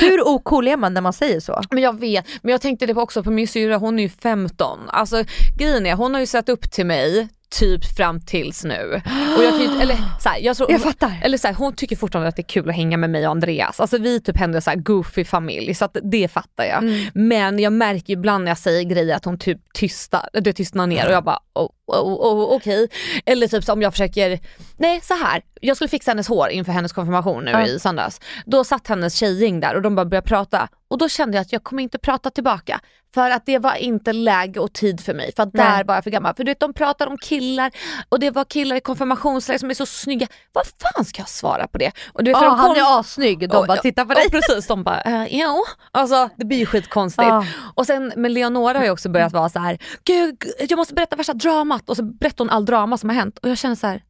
Hur 0.00 0.28
ocool 0.28 0.68
är 0.68 0.76
man 0.76 0.94
när 0.94 1.00
man 1.00 1.12
säger 1.12 1.40
så? 1.40 1.62
Men 1.70 1.82
jag 1.82 2.00
vet, 2.00 2.26
men 2.42 2.52
jag 2.52 2.60
tänkte 2.60 2.86
det 2.86 2.94
också 2.94 3.22
på 3.22 3.30
min 3.30 3.48
syrra, 3.48 3.76
hon 3.76 3.98
är 3.98 4.02
ju 4.02 4.08
15. 4.08 4.78
Alltså 4.88 5.24
grejen 5.58 5.86
är, 5.86 5.94
hon 5.94 6.14
har 6.14 6.20
ju 6.20 6.26
sett 6.26 6.48
upp 6.48 6.70
till 6.70 6.86
mig 6.86 7.28
typ 7.58 7.84
fram 7.96 8.20
tills 8.20 8.64
nu. 8.64 9.02
Och 9.36 9.44
jag 9.44 9.60
ju, 9.60 9.80
eller 9.80 9.96
så 10.20 10.28
här, 10.28 10.38
jag 10.38 10.56
tror, 10.56 10.72
Jag 10.72 10.80
fattar. 10.80 11.20
Eller 11.22 11.38
så 11.38 11.46
här, 11.46 11.54
hon 11.54 11.74
tycker 11.74 11.96
fortfarande 11.96 12.28
att 12.28 12.36
det 12.36 12.42
är 12.42 12.48
kul 12.48 12.68
att 12.68 12.76
hänga 12.76 12.96
med 12.96 13.10
mig 13.10 13.26
och 13.26 13.30
Andreas. 13.30 13.80
Alltså 13.80 13.98
vi 13.98 14.16
är 14.16 14.20
typ 14.20 14.36
hennes 14.36 14.64
så 14.64 14.72
goofy 14.76 15.24
familj 15.24 15.74
så 15.74 15.88
det 16.02 16.28
fattar 16.28 16.64
jag. 16.64 16.78
Mm. 16.82 17.06
Men 17.14 17.58
jag 17.58 17.72
märker 17.72 18.12
ibland 18.12 18.44
när 18.44 18.50
jag 18.50 18.58
säger 18.58 18.82
grejer 18.82 19.16
att 19.16 19.24
hon 19.24 19.38
typ 19.38 19.60
tystar, 19.74 20.28
det 20.32 20.52
tystnar 20.52 20.86
ner 20.86 21.06
och 21.06 21.12
jag 21.12 21.24
bara 21.24 21.38
oh, 21.54 21.70
oh, 21.86 22.14
oh, 22.14 22.56
okej. 22.56 22.88
Eller 23.26 23.48
typ 23.48 23.68
om 23.68 23.82
jag 23.82 23.92
försöker, 23.92 24.40
nej 24.76 25.00
så 25.00 25.14
här. 25.14 25.42
jag 25.60 25.76
skulle 25.76 25.88
fixa 25.88 26.10
hennes 26.10 26.28
hår 26.28 26.48
inför 26.50 26.72
hennes 26.72 26.92
konfirmation 26.92 27.44
nu 27.44 27.50
Ja. 27.50 27.66
i 27.66 27.78
söndags. 27.80 28.20
Då 28.46 28.64
satt 28.64 28.88
hennes 28.88 29.14
tjejgäng 29.14 29.60
där 29.60 29.74
och 29.74 29.82
de 29.82 29.94
bara 29.94 30.06
började 30.06 30.28
prata 30.28 30.68
och 30.90 30.98
då 30.98 31.08
kände 31.08 31.36
jag 31.36 31.42
att 31.42 31.52
jag 31.52 31.64
kommer 31.64 31.82
inte 31.82 31.98
prata 31.98 32.30
tillbaka. 32.30 32.80
För 33.14 33.30
att 33.30 33.46
det 33.46 33.58
var 33.58 33.74
inte 33.74 34.12
läge 34.12 34.60
och 34.60 34.72
tid 34.72 35.00
för 35.00 35.14
mig, 35.14 35.32
för 35.36 35.42
att 35.42 35.54
Nej. 35.54 35.64
där 35.66 35.84
var 35.84 35.94
jag 35.94 36.04
för 36.04 36.10
gammal. 36.10 36.34
För 36.34 36.44
du 36.44 36.50
vet 36.50 36.60
de 36.60 36.72
pratar 36.74 37.06
om 37.06 37.18
killar 37.18 37.70
och 38.08 38.20
det 38.20 38.30
var 38.30 38.44
killar 38.44 38.76
i 38.76 38.80
konfirmationsläger 38.80 39.58
som 39.58 39.70
är 39.70 39.74
så 39.74 39.86
snygga. 39.86 40.26
Vad 40.52 40.64
fan 40.66 41.04
ska 41.04 41.20
jag 41.20 41.28
svara 41.28 41.66
på 41.66 41.78
det? 41.78 41.92
Och 42.12 42.24
du 42.24 42.30
vet, 42.30 42.38
för 42.38 42.46
de 42.46 42.58
han 42.58 42.76
är 42.76 43.00
assnygg, 43.00 43.48
de 43.50 43.56
Och- 43.56 43.66
bara 43.66 43.76
tittar 43.78 44.04
på 44.04 44.14
dig. 44.14 44.30
precis, 44.30 44.66
de 44.66 44.82
bara 44.84 45.00
äh, 45.00 45.26
jo. 45.30 45.64
Alltså 45.92 46.28
det 46.36 46.44
blir 46.44 46.58
ju 46.58 46.66
skitkonstigt. 46.66 47.28
Och 47.74 47.86
sen 47.86 48.12
med 48.16 48.32
Leonora 48.32 48.78
har 48.78 48.84
ju 48.84 48.90
också 48.90 49.08
börjat 49.08 49.32
vara 49.32 49.48
så 49.48 49.58
här, 49.58 49.78
gud 50.04 50.36
jag 50.68 50.76
måste 50.76 50.94
berätta 50.94 51.16
värsta 51.16 51.34
dramat 51.74 51.88
och 51.88 51.96
så 51.96 52.02
berättar 52.02 52.44
hon 52.44 52.50
all 52.50 52.64
drama 52.64 52.98
som 52.98 53.08
har 53.08 53.16
hänt 53.16 53.38
och 53.38 53.48
jag 53.48 53.58
känner 53.58 53.74
så 53.74 53.86
här. 53.86 54.02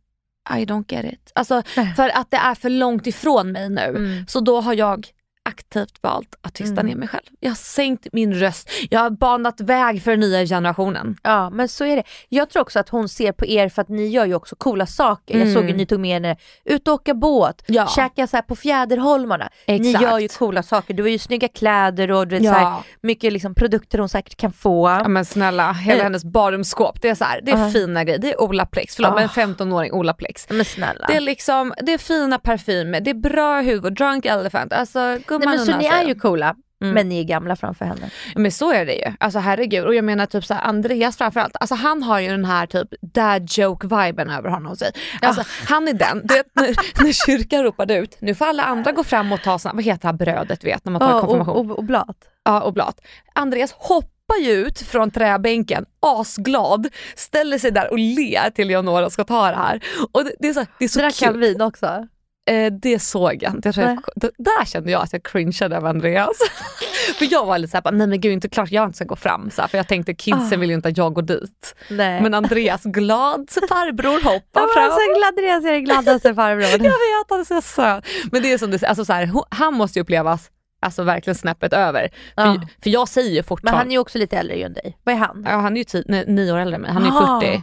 I 0.50 0.64
don't 0.64 0.92
get 0.92 1.12
it. 1.12 1.32
Alltså 1.34 1.62
för 1.96 2.08
att 2.08 2.30
det 2.30 2.36
är 2.36 2.54
för 2.54 2.70
långt 2.70 3.06
ifrån 3.06 3.52
mig 3.52 3.68
nu. 3.68 3.82
Mm. 3.82 4.26
Så 4.26 4.40
då 4.40 4.60
har 4.60 4.74
jag 4.74 5.08
aktivt 5.48 5.98
valt 6.02 6.34
att 6.42 6.54
tysta 6.54 6.80
Mm. 6.80 6.86
ner 6.86 6.96
mig 6.96 7.08
själv. 7.08 7.22
Jag 7.40 7.50
har 7.50 7.54
sänkt 7.56 8.06
min 8.12 8.34
röst, 8.34 8.70
jag 8.90 9.00
har 9.00 9.10
banat 9.10 9.60
väg 9.60 10.02
för 10.02 10.10
den 10.10 10.20
nya 10.20 10.46
generationen. 10.46 11.16
Ja 11.22 11.50
men 11.50 11.68
så 11.68 11.84
är 11.84 11.96
det. 11.96 12.02
Jag 12.28 12.50
tror 12.50 12.62
också 12.62 12.78
att 12.78 12.88
hon 12.88 13.08
ser 13.08 13.32
på 13.32 13.46
er 13.46 13.68
för 13.68 13.82
att 13.82 13.88
ni 13.88 14.06
gör 14.08 14.24
ju 14.26 14.34
också 14.34 14.56
coola 14.56 14.86
saker. 14.86 15.34
Jag 15.34 15.42
Mm. 15.42 15.54
såg 15.54 15.64
ju 15.70 15.76
ni 15.76 15.86
tog 15.86 16.00
med 16.00 16.14
henne 16.14 16.36
ut 16.64 16.88
och 16.88 16.94
åka 16.94 17.14
båt, 17.14 17.62
Ja. 17.66 17.86
käka 17.86 18.26
så 18.26 18.36
här 18.36 18.42
på 18.42 18.56
fjäderholmarna. 18.56 19.48
Ni 19.66 19.74
Exakt. 19.88 20.02
gör 20.02 20.18
ju 20.18 20.28
coola 20.28 20.62
saker, 20.62 20.94
du 20.94 21.02
har 21.02 21.10
ju 21.10 21.18
snygga 21.18 21.48
kläder 21.48 22.10
och 22.10 22.28
du 22.28 22.36
vet, 22.38 22.44
så 22.44 22.52
här, 22.52 22.60
Ja. 22.62 22.84
mycket 23.00 23.32
liksom 23.32 23.54
produkter 23.54 23.98
hon 23.98 24.08
säkert 24.08 24.36
kan 24.36 24.52
få. 24.52 24.88
Ja 24.88 25.08
men 25.08 25.24
snälla, 25.24 25.72
hela 25.72 25.98
Eh. 25.98 26.02
hennes 26.04 26.24
badrumsskåp, 26.24 27.02
det 27.02 27.08
är 27.08 27.14
så 27.14 27.24
här, 27.24 27.40
det 27.42 27.50
är 27.52 27.58
Ja. 27.64 27.70
fina 27.70 28.04
grejer. 28.04 28.18
Det 28.18 28.32
är 28.32 28.40
Olaplex, 28.42 28.96
förlåt 28.96 29.12
Ah. 29.12 29.14
men 29.14 29.28
15-åring 29.28 29.92
Olaplex. 29.92 30.46
Men 30.50 30.64
snälla. 30.64 31.06
Det 31.06 31.16
är 31.16 31.20
liksom, 31.20 31.74
det 31.82 31.92
är 31.92 31.98
fina 31.98 32.38
parfymer, 32.38 33.00
det 33.00 33.10
är 33.10 33.14
bra 33.14 33.60
huvud, 33.60 33.94
drunk 33.94 34.26
elephant, 34.26 34.72
alltså 34.72 35.18
Nej, 35.38 35.46
gumman 35.46 35.56
men 35.56 35.66
så 35.66 35.78
ni 35.78 35.86
är 35.86 36.08
ju 36.08 36.14
coola. 36.14 36.54
Mm. 36.82 36.94
Men 36.94 37.08
ni 37.08 37.20
är 37.20 37.24
gamla 37.24 37.56
framför 37.56 37.84
henne. 37.84 38.10
Men 38.34 38.52
så 38.52 38.72
är 38.72 38.86
det 38.86 38.94
ju. 38.94 39.12
Alltså 39.20 39.38
herregud. 39.38 39.84
Och 39.84 39.94
jag 39.94 40.04
menar 40.04 40.26
typ 40.26 40.44
så 40.44 40.54
här, 40.54 40.62
Andreas 40.62 41.16
framförallt, 41.16 41.56
alltså 41.60 41.74
han 41.74 42.02
har 42.02 42.20
ju 42.20 42.28
den 42.28 42.44
här 42.44 42.66
typ 42.66 42.88
dad 43.00 43.46
joke-viben 43.50 44.30
över 44.30 44.48
honom. 44.48 44.76
Sig. 44.76 44.92
Alltså, 45.22 45.42
Han 45.68 45.88
är 45.88 45.92
den, 45.92 46.20
du 46.24 46.34
vet 46.34 46.46
när, 46.54 46.74
när 47.04 47.12
kyrkan 47.12 47.62
ropade 47.62 47.94
ut, 47.96 48.16
nu 48.20 48.34
får 48.34 48.46
alla 48.46 48.62
andra 48.62 48.92
gå 48.92 49.04
fram 49.04 49.32
och 49.32 49.42
ta 49.42 49.58
såna, 49.58 49.74
vad 49.74 49.84
heter 49.84 50.02
det 50.02 50.08
här 50.08 50.12
brödet 50.12 50.64
vet 50.64 50.84
när 50.84 50.92
man 50.92 51.00
tar 51.00 51.10
Ja, 51.10 51.20
konfirmation? 51.20 51.56
och, 51.56 51.70
och, 51.70 51.78
och 51.78 51.84
blat. 51.84 52.16
Ja, 52.44 52.60
och 52.60 52.72
blat. 52.72 53.00
Andreas 53.34 53.72
hoppar 53.72 54.38
ju 54.40 54.52
ut 54.52 54.78
från 54.80 55.10
träbänken, 55.10 55.84
asglad, 56.00 56.88
ställer 57.14 57.58
sig 57.58 57.70
där 57.70 57.90
och 57.90 57.98
ler 57.98 58.50
till 58.50 58.68
Leonora 58.68 59.10
ska 59.10 59.24
ta 59.24 59.50
det 59.50 59.56
här. 59.56 59.80
Och 60.12 60.24
det, 60.24 60.34
det 60.38 60.48
är 60.48 60.52
så, 60.52 60.66
det 60.78 60.84
är 60.84 60.88
så 60.88 60.98
Drack 60.98 61.22
han 61.22 61.40
vin 61.40 61.60
också? 61.60 62.08
Eh, 62.50 62.72
det 62.72 62.98
såg 62.98 63.42
jag 63.42 63.54
inte. 63.54 63.68
Jag 63.76 63.98
där 64.38 64.64
kände 64.64 64.90
jag 64.90 65.02
att 65.02 65.12
jag 65.12 65.22
cringeade 65.22 65.76
av 65.76 65.86
Andreas. 65.86 66.36
för 67.18 67.32
jag 67.32 67.46
var 67.46 67.58
lite 67.58 67.70
såhär, 67.70 67.92
nej 67.92 68.06
men 68.06 68.20
gud 68.20 68.32
inte 68.32 68.48
klart 68.48 68.70
jag 68.70 68.84
inte 68.84 68.96
ska 68.96 69.04
gå 69.04 69.16
fram. 69.16 69.50
Så 69.50 69.60
här, 69.60 69.68
för 69.68 69.78
jag 69.78 69.88
tänkte 69.88 70.14
kidsen 70.14 70.52
Ah. 70.52 70.56
vill 70.56 70.68
ju 70.70 70.74
inte 70.76 70.88
att 70.88 70.96
jag 70.96 71.14
går 71.14 71.22
dit. 71.22 71.74
Nej. 71.90 72.20
Men 72.22 72.34
Andreas 72.34 72.82
glad 72.84 73.50
farbror 73.68 74.24
hoppar 74.24 74.60
jag 74.60 74.72
fram. 74.74 74.82
var 74.88 74.90
så 74.90 75.18
glad 75.18 75.28
Andreas 75.28 75.64
är 75.64 75.72
den 75.72 75.84
gladaste 75.84 76.34
farbror. 76.34 76.62
Jag 76.70 76.78
vet, 76.78 77.26
han 77.28 77.40
är 77.40 77.44
så 77.44 77.60
söt. 77.62 78.04
Men 78.32 78.42
det 78.42 78.52
är 78.52 78.58
som 78.58 78.70
du 78.70 78.78
säger, 78.78 78.88
alltså, 78.88 79.04
så 79.04 79.12
här, 79.12 79.26
ho- 79.26 79.46
han 79.50 79.74
måste 79.74 79.98
ju 79.98 80.02
upplevas 80.02 80.50
alltså, 80.82 81.02
verkligen 81.02 81.34
snäppet 81.34 81.72
över. 81.72 82.08
Ja. 82.36 82.42
För, 82.44 82.82
för 82.82 82.90
jag 82.90 83.08
säger 83.08 83.30
ju 83.30 83.36
Men 83.36 83.44
fortfarande, 83.44 83.78
han 83.78 83.86
är 83.88 83.92
ju 83.92 83.98
också 83.98 84.18
lite 84.18 84.36
äldre 84.38 84.56
än 84.56 84.72
dig. 84.72 84.98
Vad 85.04 85.14
är 85.14 85.18
han? 85.18 85.44
ja, 85.48 85.56
han 85.56 85.72
är 85.72 85.78
ju 85.78 85.84
ti- 85.84 86.04
nej, 86.08 86.24
nio 86.28 86.52
år 86.52 86.58
äldre 86.58 86.74
än 86.76 86.82
mig, 86.82 86.90
han 86.90 87.04
är 87.04 87.10
Ah. 87.36 87.40
40. 87.40 87.62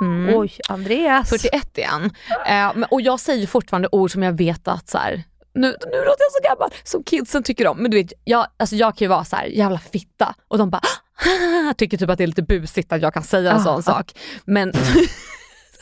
Mm. 0.00 0.36
Oj, 0.38 0.52
Andreas. 0.68 1.30
41 1.30 1.78
igen. 1.78 2.10
Eh, 2.46 2.70
och 2.90 3.00
jag 3.00 3.20
säger 3.20 3.46
fortfarande 3.46 3.88
ord 3.92 4.12
som 4.12 4.22
jag 4.22 4.32
vet 4.32 4.68
att 4.68 4.88
så 4.88 4.98
här, 4.98 5.22
nu, 5.54 5.66
nu 5.66 5.96
låter 5.98 6.22
jag 6.24 6.32
så 6.32 6.48
gammal, 6.48 6.70
som 6.84 7.02
kidsen 7.02 7.42
tycker 7.42 7.66
om. 7.66 7.78
Men 7.78 7.90
du 7.90 7.96
vet, 8.02 8.12
jag, 8.24 8.46
alltså 8.56 8.76
jag 8.76 8.96
kan 8.96 9.04
ju 9.04 9.08
vara 9.08 9.24
så 9.24 9.36
här, 9.36 9.44
jävla 9.46 9.78
fitta 9.78 10.34
och 10.48 10.58
de 10.58 10.70
bara 10.70 10.82
tycker 11.76 11.96
typ 11.96 12.10
att 12.10 12.18
det 12.18 12.24
är 12.24 12.26
lite 12.26 12.42
busigt 12.42 12.92
att 12.92 13.02
jag 13.02 13.14
kan 13.14 13.22
säga 13.22 13.50
en 13.52 13.56
Ah, 13.56 13.62
sån 13.64 13.78
ah. 13.78 13.82
sak. 13.82 14.12
Men 14.44 14.68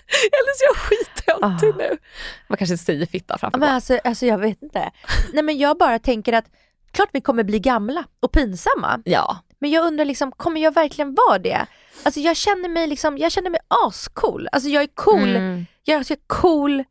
eller 0.09 0.55
så 0.59 0.65
jag 0.69 0.77
skittöntig 0.77 1.69
Ah. 1.69 1.89
nu. 1.89 1.97
Man 2.49 2.57
kanske 2.59 2.79
säger 2.79 3.07
fitta 3.07 3.39
framför 3.39 3.59
Men 3.59 3.69
alltså, 3.75 3.99
alltså 4.05 4.27
jag 4.27 4.39
vet 4.39 4.63
inte. 4.63 4.91
Nej 5.33 5.43
men 5.43 5.59
jag 5.59 5.79
bara 5.79 5.99
tänker 5.99 6.33
att 6.33 6.45
klart 6.93 7.09
vi 7.13 7.21
kommer 7.21 7.45
bli 7.45 7.59
gamla 7.59 8.05
och 8.21 8.33
pinsamma. 8.33 9.03
Ja. 9.05 9.39
Men 9.59 9.71
jag 9.71 9.87
undrar 9.87 10.05
liksom, 10.05 10.33
kommer 10.33 10.61
jag 10.61 10.75
verkligen 10.75 11.15
vara 11.15 11.39
det? 11.39 11.67
Alltså 12.03 12.21
jag 12.21 12.37
känner 12.37 12.69
mig 12.69 12.87
liksom, 12.87 13.19
jag 13.19 13.33
känner 13.33 13.51
mig 13.51 13.61
ascool. 13.87 14.49
Alltså 14.53 14.69
jag 14.69 14.83
är 14.83 14.89
cool, 14.95 15.29
Mm. 15.37 15.67
jag 15.85 15.99
är 16.01 16.03
så 16.03 16.15
cool. 16.27 16.85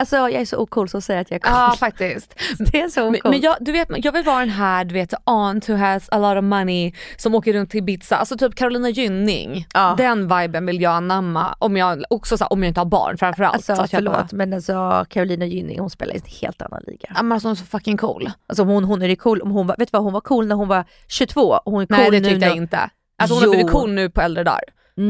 Alltså 0.00 0.16
jag 0.16 0.32
är 0.32 0.44
så 0.44 0.56
ocool 0.56 0.88
som 0.88 1.02
säger 1.02 1.20
att 1.20 1.30
jag 1.30 1.36
är 1.36 1.40
cool. 1.40 1.52
Ja 1.54 1.74
faktiskt. 1.78 2.34
det 2.58 2.80
är 2.80 2.88
så 2.88 3.00
Men, 3.00 3.08
ocoolt. 3.08 3.24
men 3.34 3.40
jag, 3.40 3.56
du 3.60 3.72
vet, 3.72 3.88
jag 4.04 4.12
vill 4.12 4.24
vara 4.24 4.38
den 4.40 4.50
här 4.50 4.84
du 4.84 4.94
vet, 4.94 5.14
aunt 5.24 5.68
who 5.68 5.74
has 5.76 6.08
a 6.12 6.18
lot 6.18 6.38
of 6.38 6.44
money 6.44 6.92
som 7.16 7.34
åker 7.34 7.52
runt 7.52 7.70
till 7.70 7.78
Ibiza, 7.78 8.16
alltså 8.16 8.36
typ 8.36 8.54
Carolina 8.54 8.88
Gynning. 8.90 9.66
Ja. 9.74 9.94
Den 9.98 10.38
viben 10.38 10.66
vill 10.66 10.80
jag 10.80 10.92
anamma 10.92 11.56
om 11.58 11.76
jag, 11.76 12.02
också 12.10 12.38
så 12.38 12.44
här, 12.44 12.52
om 12.52 12.62
jag 12.62 12.70
inte 12.70 12.80
har 12.80 12.84
barn 12.86 13.18
framförallt. 13.18 13.54
Alltså 13.54 13.72
att 13.72 13.90
förlåt 13.90 14.12
bara, 14.14 14.28
men 14.32 14.52
alltså 14.52 15.04
Carolina 15.10 15.46
Gynning 15.46 15.80
hon 15.80 15.90
spelar 15.90 16.14
i 16.14 16.16
en 16.16 16.22
helt 16.40 16.62
annan 16.62 16.82
liga. 16.86 17.12
Ja, 17.16 17.22
men 17.22 17.32
alltså, 17.32 17.48
hon 17.48 17.52
är 17.52 17.56
så 17.56 17.64
fucking 17.64 17.96
cool. 17.96 18.30
Alltså 18.46 18.62
hon, 18.62 18.84
hon 18.84 19.02
är 19.02 19.14
cool, 19.14 19.40
om 19.42 19.50
hon 19.50 19.66
var, 19.66 19.76
vet 19.78 19.88
du 19.88 19.96
vad 19.96 20.02
hon 20.02 20.12
var 20.12 20.20
cool 20.20 20.46
när 20.46 20.54
hon 20.56 20.68
var 20.68 20.84
22 21.08 21.40
och 21.64 21.72
hon 21.72 21.82
är 21.82 21.86
cool 21.86 21.96
Nej 21.96 22.10
det 22.10 22.20
nu 22.20 22.28
tyckte 22.28 22.38
när- 22.40 22.46
jag 22.46 22.56
inte. 22.56 22.90
Alltså 23.18 23.34
hon 23.34 23.40
har 23.40 23.46
Jo. 23.46 23.50
blivit 23.52 23.72
cool 23.72 23.92
nu 23.92 24.10
på 24.10 24.20
äldre 24.20 24.44
dagar. 24.44 24.60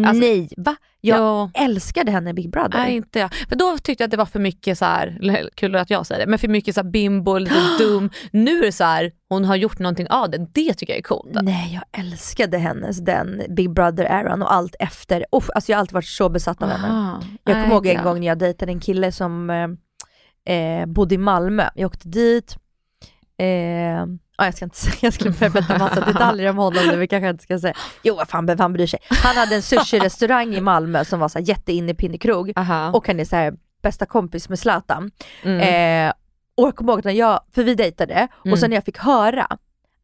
Alltså- 0.07 0.21
Nej 0.21 0.49
va? 0.57 0.77
Jag 1.01 1.19
Jo. 1.19 1.51
älskade 1.65 2.11
henne 2.11 2.31
i 2.31 2.33
Big 2.33 2.51
Brother. 2.51 2.79
Nej 2.79 2.97
inte 2.97 3.19
jag. 3.19 3.35
För 3.49 3.57
då 3.57 3.79
tyckte 3.79 4.03
jag 4.03 4.07
att 4.07 4.11
det 4.11 4.17
var 4.17 4.27
för 4.27 4.41
mycket 4.41 4.79
så 4.79 4.85
här, 4.85 5.19
kul 5.55 5.75
att 5.77 5.91
jag 5.91 6.07
säger 6.07 6.21
det, 6.27 6.31
men 6.31 6.39
för 6.39 6.49
mycket 6.49 6.75
så 6.75 6.83
här 6.83 6.91
bimbo, 6.91 7.39
lite 7.39 7.55
dum. 7.79 8.11
Nu 8.31 8.59
är 8.59 8.63
det 8.63 8.73
så 8.73 8.85
här, 8.85 9.13
hon 9.29 9.45
har 9.45 9.57
gjort 9.57 9.79
någonting 9.79 10.07
av 10.11 10.31
det. 10.31 10.39
Det 10.53 10.75
tycker 10.75 10.93
jag 10.93 10.99
är 10.99 11.03
coolt. 11.03 11.39
Nej, 11.43 11.75
jag 11.75 12.01
älskade 12.01 12.59
hennes 12.59 12.99
den 12.99 13.43
Big 13.49 13.71
Brother-eran 13.71 14.43
och 14.43 14.53
allt 14.53 14.75
efter. 14.79 15.25
Uff, 15.33 15.51
alltså 15.55 15.73
jag 15.73 15.77
har 15.77 15.81
alltid 15.81 15.95
varit 15.95 16.07
så 16.07 16.29
besatt 16.29 16.63
av 16.63 16.69
henne. 16.69 16.89
Aha. 16.89 17.23
Jag 17.45 17.55
kommer 17.55 17.75
ihåg 17.75 17.87
en 17.87 17.95
ja. 17.95 18.03
gång 18.03 18.21
när 18.21 18.27
jag 18.27 18.39
dejtade 18.39 18.73
en 18.73 18.81
kille 18.81 19.13
som 19.13 19.51
eh, 19.51 20.55
eh, 20.55 20.87
bodde 20.87 21.15
i 21.15 21.19
Malmö. 21.19 21.65
Jag 21.75 21.87
åkte 21.87 22.09
dit. 22.09 22.57
Eh, 23.39 24.07
ja, 24.39 24.45
jag 24.45 24.55
ska 24.55 24.65
inte 24.65 24.77
säga, 24.77 24.95
jag 25.01 25.13
skulle 25.13 25.31
berätta 25.31 25.79
massa 25.79 26.01
detaljer 26.01 26.51
om 26.51 26.57
honom 26.57 26.87
nu, 26.87 26.97
vi 26.97 27.09
kanske 27.09 27.29
inte 27.31 27.43
ska 27.45 27.59
säga. 27.59 27.75
Jo, 28.03 28.15
vad 28.15 28.29
fan, 28.29 28.47
vem 28.47 28.59
fan 28.59 28.73
bryr 28.73 28.87
sig. 28.87 29.01
Han 29.09 29.37
hade 29.37 29.55
en 29.55 29.63
sushi-restaurang 29.63 30.55
i 30.55 30.61
Malmö 30.61 31.05
som 31.05 31.21
var 31.21 31.29
så 31.29 31.39
här 31.39 31.47
jätteinnepinnkrog 31.49 32.53
Aha. 32.57 32.91
och 32.91 33.07
han 33.07 33.21
är 33.21 33.25
så 33.25 33.37
här 33.37 33.55
bästa 33.83 34.07
kompis 34.07 34.49
med 34.49 34.59
Zlatan. 34.59 35.11
Mm. 35.43 35.61
Eh, 36.09 36.13
och 36.57 36.67
jag 36.67 36.77
kommer 36.77 36.93
ihåg 36.93 37.05
när 37.05 37.13
jag, 37.13 37.41
för 37.55 37.63
vi 37.65 37.75
dejtade, 37.75 38.15
Mm. 38.15 38.53
och 38.53 38.59
sen 38.59 38.71
när 38.71 38.77
jag 38.77 38.85
fick 38.85 38.99
höra 38.99 39.47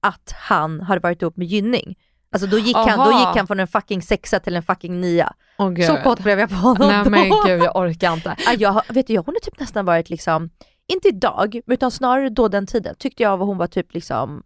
att 0.01 0.35
han 0.37 0.81
hade 0.81 1.01
varit 1.01 1.23
ihop 1.23 1.37
med 1.37 1.47
Gynning, 1.47 1.94
alltså 2.33 2.47
då 2.49 2.59
gick, 2.59 2.77
han, 2.77 2.99
då 3.11 3.18
gick 3.18 3.37
han 3.37 3.47
från 3.47 3.61
en 3.61 3.66
fucking 3.66 4.03
sexa 4.03 4.40
till 4.40 4.57
en 4.57 4.62
fucking 4.62 5.01
nia. 5.01 5.33
Gud. 5.75 5.85
Så 5.87 5.97
kort 5.97 6.18
blev 6.18 6.40
jag 6.40 6.49
på 6.49 6.55
honom 6.55 6.88
Nej 6.88 7.05
då. 7.05 7.11
men 7.11 7.31
gud 7.47 7.62
jag 7.62 7.77
orkar 7.77 8.12
inte. 8.12 8.37
Ja, 8.47 8.53
jag, 8.59 8.83
vet 8.94 9.07
du, 9.07 9.12
jag, 9.12 9.23
hon 9.23 9.35
har 9.35 9.40
typ 9.40 9.61
nästan 9.61 9.85
varit 9.85 10.11
liksom, 10.11 10.51
inte 10.92 11.09
idag, 11.09 11.61
utan 11.66 11.90
snarare 11.90 12.29
då 12.29 12.49
den 12.49 12.66
tiden 12.66 12.94
tyckte 12.99 13.23
jag 13.23 13.40
att 13.40 13.47
hon 13.47 13.59
var 13.59 13.66
typ 13.66 13.94
liksom 13.94 14.42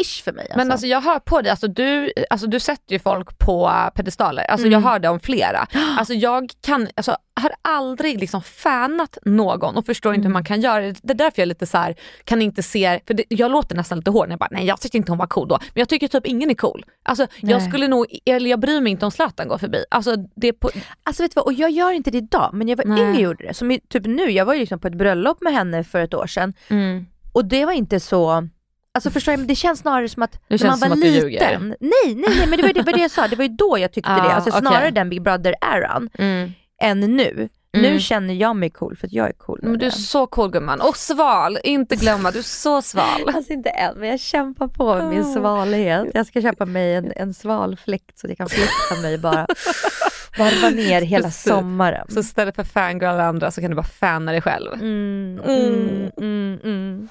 idol-ish 0.00 0.22
för 0.24 0.32
mig. 0.32 0.42
Alltså. 0.44 0.56
Men 0.58 0.70
alltså 0.72 0.86
jag 0.86 1.00
hör 1.00 1.18
på 1.18 1.40
dig, 1.42 1.50
alltså 1.50 1.68
du, 1.68 2.12
alltså 2.30 2.46
du 2.46 2.60
sätter 2.60 2.92
ju 2.92 2.98
folk 2.98 3.38
på 3.38 3.72
pedestaler. 3.94 4.44
Alltså 4.50 4.66
jag 4.66 4.78
Mm. 4.78 4.84
hör 4.84 4.98
det 4.98 5.08
om 5.08 5.20
flera. 5.20 5.66
Alltså 5.98 6.14
jag 6.14 6.50
kan, 6.60 6.88
alltså, 6.94 7.16
har 7.40 7.52
aldrig 7.62 8.18
liksom 8.20 8.42
fanat 8.42 9.18
någon 9.24 9.76
och 9.76 9.86
förstår 9.86 10.14
inte 10.14 10.26
hur 10.26 10.32
man 10.32 10.44
kan 10.44 10.60
göra 10.60 10.80
det. 10.80 10.96
Det 11.02 11.12
är 11.12 11.14
därför 11.14 11.40
jag 11.40 11.44
är 11.44 11.46
lite 11.46 11.66
så 11.66 11.78
här, 11.78 11.94
kan 12.24 12.42
inte 12.42 12.62
se, 12.62 13.00
för 13.06 13.14
det, 13.14 13.24
jag 13.28 13.50
låter 13.50 13.76
nästan 13.76 13.98
lite 13.98 14.10
hård 14.10 14.28
när 14.28 14.32
jag 14.32 14.38
bara, 14.38 14.48
nej 14.50 14.66
jag 14.66 14.80
tyckte 14.80 14.96
inte 14.96 15.12
hon 15.12 15.18
var 15.18 15.26
cool 15.26 15.48
då. 15.48 15.58
Men 15.60 15.80
jag 15.80 15.88
tycker 15.88 16.08
typ 16.08 16.26
ingen 16.26 16.50
är 16.50 16.54
cool. 16.54 16.84
Alltså 17.02 17.26
jag 17.40 17.62
skulle 17.62 17.88
nog, 17.88 18.06
eller 18.24 18.50
jag 18.50 18.60
bryr 18.60 18.80
mig 18.80 18.92
inte 18.92 19.04
om 19.04 19.10
Zlatan 19.10 19.48
går 19.48 19.58
förbi. 19.58 19.84
Alltså 19.90 20.16
det 20.16 20.52
på, 20.52 20.70
Alltså 21.02 21.22
vet 21.22 21.30
du 21.30 21.34
vad, 21.36 21.44
och 21.44 21.52
jag 21.52 21.70
gör 21.70 21.90
inte 21.92 22.10
det 22.10 22.18
idag, 22.18 22.50
men 22.52 22.68
jag 22.68 22.76
var 22.76 22.84
Nej. 22.84 23.00
yngre 23.02 23.20
gjorde 23.22 23.46
det. 23.46 23.54
Som 23.54 23.78
typ 23.88 24.06
nu, 24.06 24.30
jag 24.30 24.44
var 24.44 24.54
ju 24.54 24.60
liksom 24.60 24.78
på 24.80 24.88
ett 24.88 24.94
bröllop 24.94 25.40
med 25.40 25.52
henne 25.52 25.84
för 25.84 26.00
ett 26.00 26.14
år 26.14 26.26
sedan 26.26 26.54
mm. 26.68 27.06
och 27.32 27.44
det 27.44 27.64
var 27.64 27.72
inte 27.72 28.00
så 28.00 28.48
Alltså 28.94 29.10
förstår 29.10 29.32
jag, 29.34 29.40
det 29.46 29.54
känns 29.54 29.78
snarare 29.80 30.08
som 30.08 30.22
att 30.22 30.38
när 30.48 30.66
man 30.68 30.78
var 30.90 30.96
liten, 30.96 31.68
nej 31.80 32.14
nej 32.14 32.14
nej 32.28 32.46
men 32.48 32.56
det 32.56 32.62
var 32.62 32.72
det, 32.72 32.82
var 32.82 32.92
det 32.92 33.00
jag 33.00 33.10
sa, 33.10 33.28
det 33.28 33.36
var 33.36 33.44
ju 33.44 33.48
då 33.48 33.78
jag 33.78 33.92
tyckte 33.92 34.10
Ah, 34.12 34.28
det, 34.28 34.34
alltså 34.34 34.50
snarare 34.50 34.90
den 34.90 35.10
Big 35.10 35.22
Brother-eran 35.22 36.10
Mm. 36.18 36.52
än 36.82 37.00
nu. 37.00 37.48
Mm. 37.76 37.92
Nu 37.92 38.00
känner 38.00 38.34
jag 38.34 38.56
mig 38.56 38.70
cool 38.70 38.96
för 38.96 39.06
att 39.06 39.12
jag 39.12 39.28
är 39.28 39.32
cool 39.32 39.58
Men 39.62 39.78
du 39.78 39.86
är 39.86 39.90
så 39.90 40.26
cool 40.26 40.50
gumman. 40.50 40.80
Och 40.80 40.96
sval, 40.96 41.58
inte 41.64 41.96
glömma, 41.96 42.30
du 42.30 42.38
är 42.38 42.42
så 42.42 42.82
sval. 42.82 43.28
Alltså 43.34 43.52
inte 43.52 43.70
än, 43.70 43.98
men 43.98 44.08
jag 44.08 44.20
kämpar 44.20 44.68
på 44.68 44.94
med 44.94 45.06
min 45.08 45.20
Ah. 45.20 45.32
svalhet. 45.34 46.06
Jag 46.14 46.26
ska 46.26 46.42
köpa 46.42 46.66
mig 46.66 46.94
en, 46.94 47.12
en 47.16 47.34
svalfläkt 47.34 48.18
så 48.18 48.26
att 48.26 48.30
jag 48.30 48.38
kan 48.38 48.48
fläkta 48.48 49.02
mig 49.02 49.18
bara. 49.18 49.46
Varva 50.38 50.70
ner 50.70 51.02
hela 51.02 51.24
Precis. 51.28 51.42
sommaren. 51.52 52.06
Så 52.08 52.20
istället 52.20 52.56
för 52.56 52.64
fangirl 52.64 53.04
alla 53.08 53.24
andra 53.24 53.50
så 53.50 53.60
kan 53.60 53.70
du 53.70 53.76
bara 53.76 53.82
fana 53.86 54.32
dig 54.32 54.40
själv. 54.40 54.72
Mm, 54.72 55.40
Mm. 56.16 57.08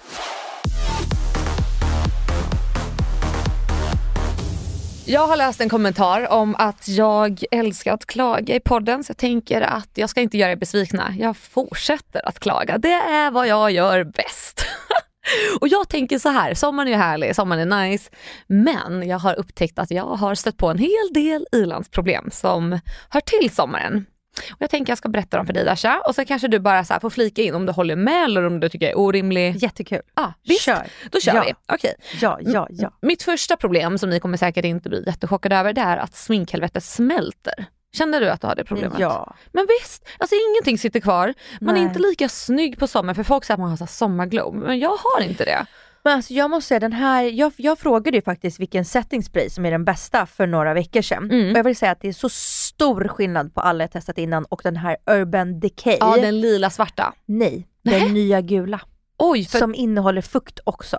Jag 5.05 5.27
har 5.27 5.37
läst 5.37 5.61
en 5.61 5.69
kommentar 5.69 6.31
om 6.31 6.55
att 6.57 6.87
jag 6.87 7.43
älskar 7.51 7.93
att 7.93 8.05
klaga 8.05 8.55
i 8.55 8.59
podden 8.59 9.03
så 9.03 9.11
jag 9.11 9.17
tänker 9.17 9.61
att 9.61 9.89
jag 9.93 10.09
ska 10.09 10.21
inte 10.21 10.37
göra 10.37 10.51
er 10.51 10.55
besvikna. 10.55 11.15
Jag 11.19 11.37
fortsätter 11.37 12.27
att 12.27 12.39
klaga. 12.39 12.77
Det 12.77 12.93
är 12.93 13.31
vad 13.31 13.47
jag 13.47 13.71
gör 13.71 14.03
bäst. 14.03 14.65
Och 15.61 15.67
jag 15.67 15.89
tänker 15.89 16.19
så 16.19 16.29
här, 16.29 16.53
sommaren 16.53 16.87
är 16.87 16.91
ju 16.91 16.97
härlig, 16.97 17.35
sommaren 17.35 17.71
är 17.71 17.89
nice. 17.89 18.09
Men 18.47 19.07
jag 19.07 19.19
har 19.19 19.39
upptäckt 19.39 19.79
att 19.79 19.91
jag 19.91 20.05
har 20.05 20.35
stött 20.35 20.57
på 20.57 20.67
en 20.67 20.77
hel 20.77 21.13
del 21.13 21.45
ilandsproblem 21.51 22.29
som 22.31 22.79
hör 23.09 23.21
till 23.21 23.51
sommaren. 23.51 24.05
Och 24.51 24.57
jag 24.59 24.69
tänker 24.69 24.91
jag 24.91 24.97
ska 24.97 25.09
berätta 25.09 25.37
dem 25.37 25.45
för 25.45 25.53
dig 25.53 25.65
Dasha 25.65 26.01
och 26.07 26.15
så 26.15 26.25
kanske 26.25 26.47
du 26.47 26.59
bara 26.59 26.83
så 26.83 26.99
får 27.01 27.09
flika 27.09 27.41
in 27.41 27.55
om 27.55 27.65
du 27.65 27.71
håller 27.71 27.95
med 27.95 28.23
eller 28.23 28.43
om 28.45 28.59
du 28.59 28.69
tycker 28.69 28.85
jag 28.85 28.91
är 28.91 28.99
orimlig. 28.99 29.55
Jättekul. 29.63 30.01
Ah, 30.13 30.27
visst, 30.43 30.61
Kör. 30.61 30.87
då 31.11 31.19
kör 31.19 31.35
Ja. 31.35 31.43
vi. 31.47 31.53
Okej. 31.75 31.95
Ja, 32.21 32.39
ja, 32.41 32.67
ja. 32.69 32.91
Mitt 33.01 33.23
första 33.23 33.57
problem 33.57 33.97
som 33.97 34.09
ni 34.09 34.19
kommer 34.19 34.37
säkert 34.37 34.65
inte 34.65 34.89
bli 34.89 35.03
jättechockade 35.07 35.55
över 35.55 35.73
det 35.73 35.81
är 35.81 35.97
att 35.97 36.15
sminkhelvetet 36.15 36.83
smälter. 36.83 37.65
Kände 37.93 38.19
du 38.19 38.29
att 38.29 38.41
du 38.41 38.47
hade 38.47 38.63
problemet? 38.63 38.99
Ja. 38.99 39.35
Men 39.51 39.67
visst, 39.81 40.05
alltså 40.17 40.35
ingenting 40.49 40.77
sitter 40.77 40.99
kvar. 40.99 41.33
Man 41.61 41.75
är 41.75 41.79
Nej. 41.79 41.87
inte 41.87 41.99
lika 41.99 42.29
snygg 42.29 42.79
på 42.79 42.87
sommaren 42.87 43.15
för 43.15 43.23
folk 43.23 43.45
säger 43.45 43.55
att 43.55 43.59
man 43.59 43.69
har 43.69 43.77
så 43.77 43.87
sommarglow, 43.87 44.55
men 44.55 44.79
jag 44.79 44.97
har 44.97 45.21
inte 45.21 45.45
det. 45.45 45.65
Men 46.03 46.13
alltså 46.13 46.33
jag 46.33 46.49
måste 46.49 46.67
säga 46.67 46.79
den 46.79 46.93
här, 46.93 47.23
jag, 47.23 47.53
jag 47.57 47.79
frågade 47.79 48.17
ju 48.17 48.21
faktiskt 48.21 48.59
vilken 48.59 48.85
setting 48.85 49.23
spray 49.23 49.49
som 49.49 49.65
är 49.65 49.71
den 49.71 49.85
bästa 49.85 50.25
för 50.25 50.47
några 50.47 50.73
veckor 50.73 51.01
sedan. 51.01 51.31
Mm. 51.31 51.51
Och 51.51 51.57
jag 51.57 51.63
vill 51.63 51.75
säga 51.75 51.91
att 51.91 52.01
det 52.01 52.07
är 52.07 52.13
så 52.13 52.29
stor 52.29 53.07
skillnad 53.07 53.53
på 53.53 53.61
alla 53.61 53.83
jag 53.83 53.91
testat 53.91 54.17
innan 54.17 54.45
och 54.45 54.61
den 54.63 54.77
här 54.77 54.97
Urban 55.11 55.59
Decay. 55.59 55.97
Ja, 55.99 56.17
den 56.21 56.41
lila 56.41 56.69
svarta. 56.69 57.13
Nej, 57.25 57.67
den 57.83 58.13
nya 58.13 58.41
gula. 58.41 58.81
Oj, 59.17 59.45
för, 59.45 59.59
Som 59.59 59.75
innehåller 59.75 60.21
fukt 60.21 60.59
också. 60.63 60.97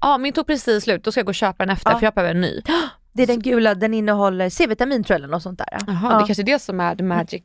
ja, 0.00 0.18
min 0.18 0.32
tog 0.32 0.46
precis 0.46 0.84
slut. 0.84 1.04
Då 1.04 1.12
ska 1.12 1.18
jag 1.18 1.26
gå 1.26 1.30
och 1.30 1.34
köpa 1.34 1.66
den 1.66 1.72
efter 1.72 1.90
Ja. 1.90 1.98
för 1.98 2.06
jag 2.06 2.14
behöver 2.14 2.34
en 2.34 2.40
ny. 2.40 2.62
Det 3.12 3.22
är 3.22 3.26
den 3.26 3.40
gula, 3.42 3.74
den 3.74 3.94
innehåller 3.94 4.48
C-vitamin 4.48 5.04
tror 5.04 5.14
jag 5.14 5.18
eller 5.18 5.28
något 5.28 5.42
sånt 5.42 5.58
där. 5.58 5.78
Jaha, 5.86 5.98
ja. 6.12 6.18
det 6.18 6.26
kanske 6.26 6.42
är 6.42 6.46
det 6.46 6.58
som 6.58 6.80
är 6.80 6.96
the 6.96 7.02
magic 7.02 7.42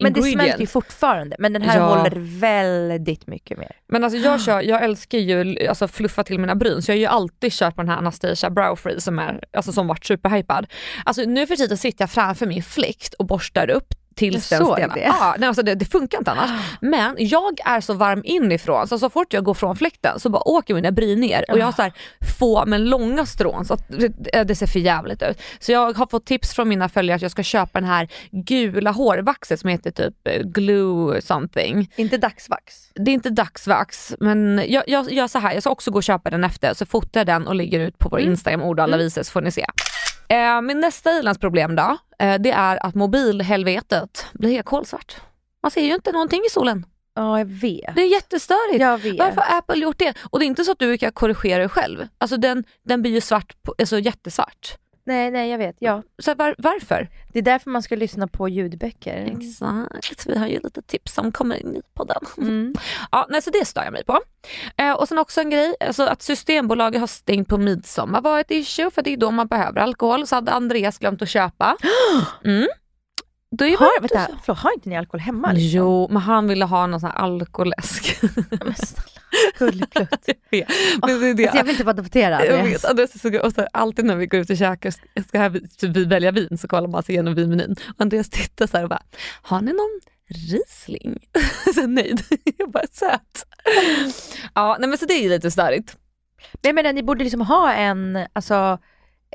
Men 0.00 0.12
det 0.12 0.22
smälter 0.22 0.60
ju 0.60 0.66
fortfarande, 0.66 1.36
men 1.38 1.52
den 1.52 1.62
här 1.62 1.78
Ja. 1.78 1.84
håller 1.96 2.40
väldigt 2.40 3.26
mycket 3.26 3.58
mer. 3.58 3.72
Men 3.88 4.04
alltså 4.04 4.18
jag, 4.18 4.40
kör, 4.44 4.60
jag 4.60 4.84
älskar 4.84 5.18
ju 5.18 5.66
alltså 5.68 5.88
fluffa 5.88 6.24
till 6.24 6.38
mina 6.38 6.54
bryn 6.54 6.82
så 6.82 6.90
jag 6.90 6.96
har 6.96 7.00
ju 7.00 7.06
alltid 7.06 7.52
kört 7.52 7.74
på 7.74 7.82
den 7.82 7.88
här 7.88 7.96
Anastasia 7.98 8.50
Brow 8.50 8.76
Free 8.76 9.00
som, 9.00 9.18
är, 9.18 9.40
alltså 9.52 9.72
som 9.72 9.86
varit 9.86 10.04
superhypad. 10.04 10.66
Alltså 11.04 11.22
nu 11.22 11.46
för 11.46 11.56
tiden 11.56 11.78
sitter 11.78 12.02
jag 12.02 12.10
framför 12.10 12.46
min 12.46 12.62
fläkt 12.62 13.14
och 13.14 13.26
borstar 13.26 13.70
upp 13.70 13.94
tills 14.18 14.48
den 14.48 14.66
stelnar. 14.66 14.94
det. 14.94 15.00
Ja, 15.00 15.34
nej, 15.38 15.46
alltså 15.46 15.62
det, 15.62 15.74
det 15.74 15.84
funkar 15.84 16.18
inte 16.18 16.30
annars. 16.30 16.50
Men 16.80 17.16
jag 17.18 17.60
är 17.64 17.80
så 17.80 17.94
varm 17.94 18.20
inifrån 18.24 18.88
så 18.88 18.98
så 18.98 19.10
fort 19.10 19.32
jag 19.32 19.44
går 19.44 19.54
från 19.54 19.76
fläkten 19.76 20.20
så 20.20 20.28
bara 20.28 20.48
åker 20.48 20.74
mina 20.74 20.90
bryn 20.92 21.20
ner 21.20 21.44
och 21.50 21.58
jag 21.58 21.64
har 21.64 21.72
så 21.72 21.82
här 21.82 21.92
få 22.38 22.66
men 22.66 22.84
långa 22.84 23.26
strån 23.26 23.64
så 23.64 23.74
att 23.74 23.88
det, 23.88 24.44
det 24.44 24.54
ser 24.54 24.66
för 24.66 24.78
jävligt 24.78 25.22
ut. 25.22 25.42
Så 25.58 25.72
jag 25.72 25.96
har 25.96 26.06
fått 26.06 26.26
tips 26.26 26.54
från 26.54 26.68
mina 26.68 26.88
följare 26.88 27.16
att 27.16 27.22
jag 27.22 27.30
ska 27.30 27.42
köpa 27.42 27.80
den 27.80 27.88
här 27.88 28.08
gula 28.30 28.90
hårvaxet 28.90 29.60
som 29.60 29.70
heter 29.70 29.90
typ 29.90 30.14
eh, 30.24 30.42
glue 30.42 31.22
something. 31.22 31.92
Inte 31.96 32.16
dagsvax. 32.16 32.74
Det 32.94 33.10
är 33.10 33.14
inte 33.14 33.30
dagsvax 33.30 34.14
men 34.20 34.64
jag, 34.68 34.84
jag 34.86 35.12
gör 35.12 35.28
så 35.28 35.38
här, 35.38 35.54
jag 35.54 35.62
ska 35.62 35.70
också 35.70 35.90
gå 35.90 35.96
och 35.96 36.02
köpa 36.02 36.30
den 36.30 36.44
efter 36.44 36.74
så 36.74 36.86
fotar 36.86 37.20
jag 37.20 37.26
den 37.26 37.46
och 37.46 37.54
lägger 37.54 37.80
ut 37.80 37.98
på 37.98 38.08
vår 38.08 38.20
Instagram 38.20 38.62
ord 38.62 38.78
och 38.78 38.84
alla 38.84 38.96
visor 38.96 39.22
så 39.22 39.30
får 39.30 39.40
ni 39.40 39.50
se. 39.50 39.66
Eh, 40.28 40.60
min 40.60 40.80
nästa 40.80 41.18
ilandsproblem 41.18 41.76
då, 41.76 41.98
eh, 42.18 42.40
det 42.40 42.50
är 42.50 42.86
att 42.86 42.94
mobilhelvetet 42.94 44.26
blir 44.32 44.50
helt 44.50 44.66
kolsvart. 44.66 45.16
Man 45.62 45.70
ser 45.70 45.82
ju 45.82 45.94
inte 45.94 46.12
någonting 46.12 46.42
i 46.46 46.50
solen. 46.50 46.86
Ja, 47.14 47.38
jag 47.38 47.46
vet. 47.46 47.94
Det 47.94 48.02
är 48.02 48.12
jättestörigt. 48.12 48.80
Jag 48.80 48.98
vet. 48.98 49.18
Varför 49.18 49.40
har 49.40 49.58
Apple 49.58 49.76
gjort 49.76 49.98
det? 49.98 50.14
Och 50.30 50.38
det 50.38 50.44
är 50.44 50.46
inte 50.46 50.64
så 50.64 50.72
att 50.72 50.78
du 50.78 50.98
kan 50.98 51.12
korrigera 51.12 51.62
det 51.62 51.68
själv. 51.68 52.08
Alltså 52.18 52.36
den, 52.36 52.64
den 52.84 53.02
blir 53.02 53.12
ju 53.12 53.20
svart, 53.20 53.62
på, 53.62 53.74
alltså 53.78 53.98
jättesvart. 53.98 54.78
Nej, 55.08 55.30
nej, 55.30 55.50
jag 55.50 55.58
vet. 55.58 55.76
Ja. 55.78 56.02
Så 56.18 56.34
var, 56.34 56.54
varför? 56.58 57.08
Det 57.32 57.38
är 57.38 57.42
därför 57.42 57.70
man 57.70 57.82
ska 57.82 57.96
lyssna 57.96 58.28
på 58.28 58.48
ljudböcker. 58.48 59.36
Exakt, 59.38 60.26
vi 60.26 60.38
har 60.38 60.46
ju 60.46 60.60
lite 60.60 60.82
tips 60.82 61.14
som 61.14 61.32
kommer 61.32 61.56
in 61.56 61.76
i 61.76 61.82
podden. 61.94 62.22
Mm. 62.38 62.74
Ja, 63.12 63.26
nej, 63.30 63.42
så 63.42 63.50
det 63.50 63.64
stör 63.64 63.84
jag 63.84 63.92
mig 63.92 64.04
på. 64.04 64.20
Eh, 64.76 64.92
och 64.92 65.08
sen 65.08 65.18
också 65.18 65.40
en 65.40 65.50
grej, 65.50 65.74
alltså 65.80 66.02
att 66.02 66.22
Systembolaget 66.22 67.00
har 67.00 67.06
stängt 67.06 67.48
på 67.48 67.58
midsommar 67.58 68.20
var 68.20 68.40
ett 68.40 68.50
issue 68.50 68.90
för 68.90 69.02
det 69.02 69.12
är 69.12 69.16
då 69.16 69.30
man 69.30 69.46
behöver 69.46 69.80
alkohol. 69.80 70.26
Så 70.26 70.34
hade 70.34 70.52
Andreas 70.52 70.98
glömt 70.98 71.22
att 71.22 71.28
köpa. 71.28 71.76
Mm. 72.44 72.68
Då 73.50 73.64
är 73.64 73.76
Har, 73.76 74.00
vänta, 74.00 74.28
förlåt, 74.42 74.58
har 74.58 74.74
inte 74.74 74.88
ni 74.88 74.96
alkohol 74.96 75.20
hemma? 75.20 75.52
Liksom? 75.52 75.78
Jo, 75.78 76.08
men 76.10 76.22
han 76.22 76.48
ville 76.48 76.64
ha 76.64 76.86
någon 76.86 77.00
sån 77.00 77.10
här 77.10 77.18
alkoläsk. 77.18 78.22
Men 78.50 78.74
snälla, 78.74 79.20
gulleplutt. 79.58 80.28
Jag. 80.50 80.66
Men 81.06 81.20
det 81.20 81.28
är 81.28 81.34
det. 81.34 81.42
Alltså, 81.42 81.56
jag 81.56 81.64
vill 81.64 81.70
inte 81.70 81.84
vara 81.84 81.94
debatterad. 81.94 82.46
Jag 82.46 82.64
vet, 82.64 82.84
Andreas 82.84 83.20
så 83.20 83.40
och 83.40 83.52
så 83.52 83.66
alltid 83.72 84.04
när 84.04 84.16
vi 84.16 84.26
går 84.26 84.40
ut 84.40 84.50
och 84.50 84.56
käkar 84.56 84.90
ska 85.28 85.38
här, 85.38 85.76
typ, 85.78 85.96
vi 85.96 86.04
välja 86.04 86.30
vin 86.30 86.58
så 86.58 86.68
kollar 86.68 86.88
man 86.88 87.02
sig 87.02 87.14
igenom 87.14 87.34
vinmenyn. 87.34 87.76
Och 87.88 88.00
Andreas 88.00 88.30
tittar 88.30 88.66
så 88.66 88.82
och 88.82 88.88
bara, 88.88 89.02
har 89.42 89.60
ni 89.60 89.72
någon 89.72 90.00
Riesling? 90.28 91.18
så 91.74 91.86
nöjd. 91.86 92.22
Jag 92.56 92.70
bara, 92.70 92.86
söt. 92.92 93.46
Ja, 94.54 94.76
nej 94.80 94.88
men 94.88 94.98
så 94.98 95.06
det 95.06 95.14
är 95.14 95.22
ju 95.22 95.28
lite 95.28 95.50
störigt. 95.50 95.96
Men 96.52 96.68
jag 96.68 96.74
menar, 96.74 96.92
ni 96.92 97.02
borde 97.02 97.24
liksom 97.24 97.40
ha 97.40 97.72
en, 97.72 98.26
alltså, 98.32 98.78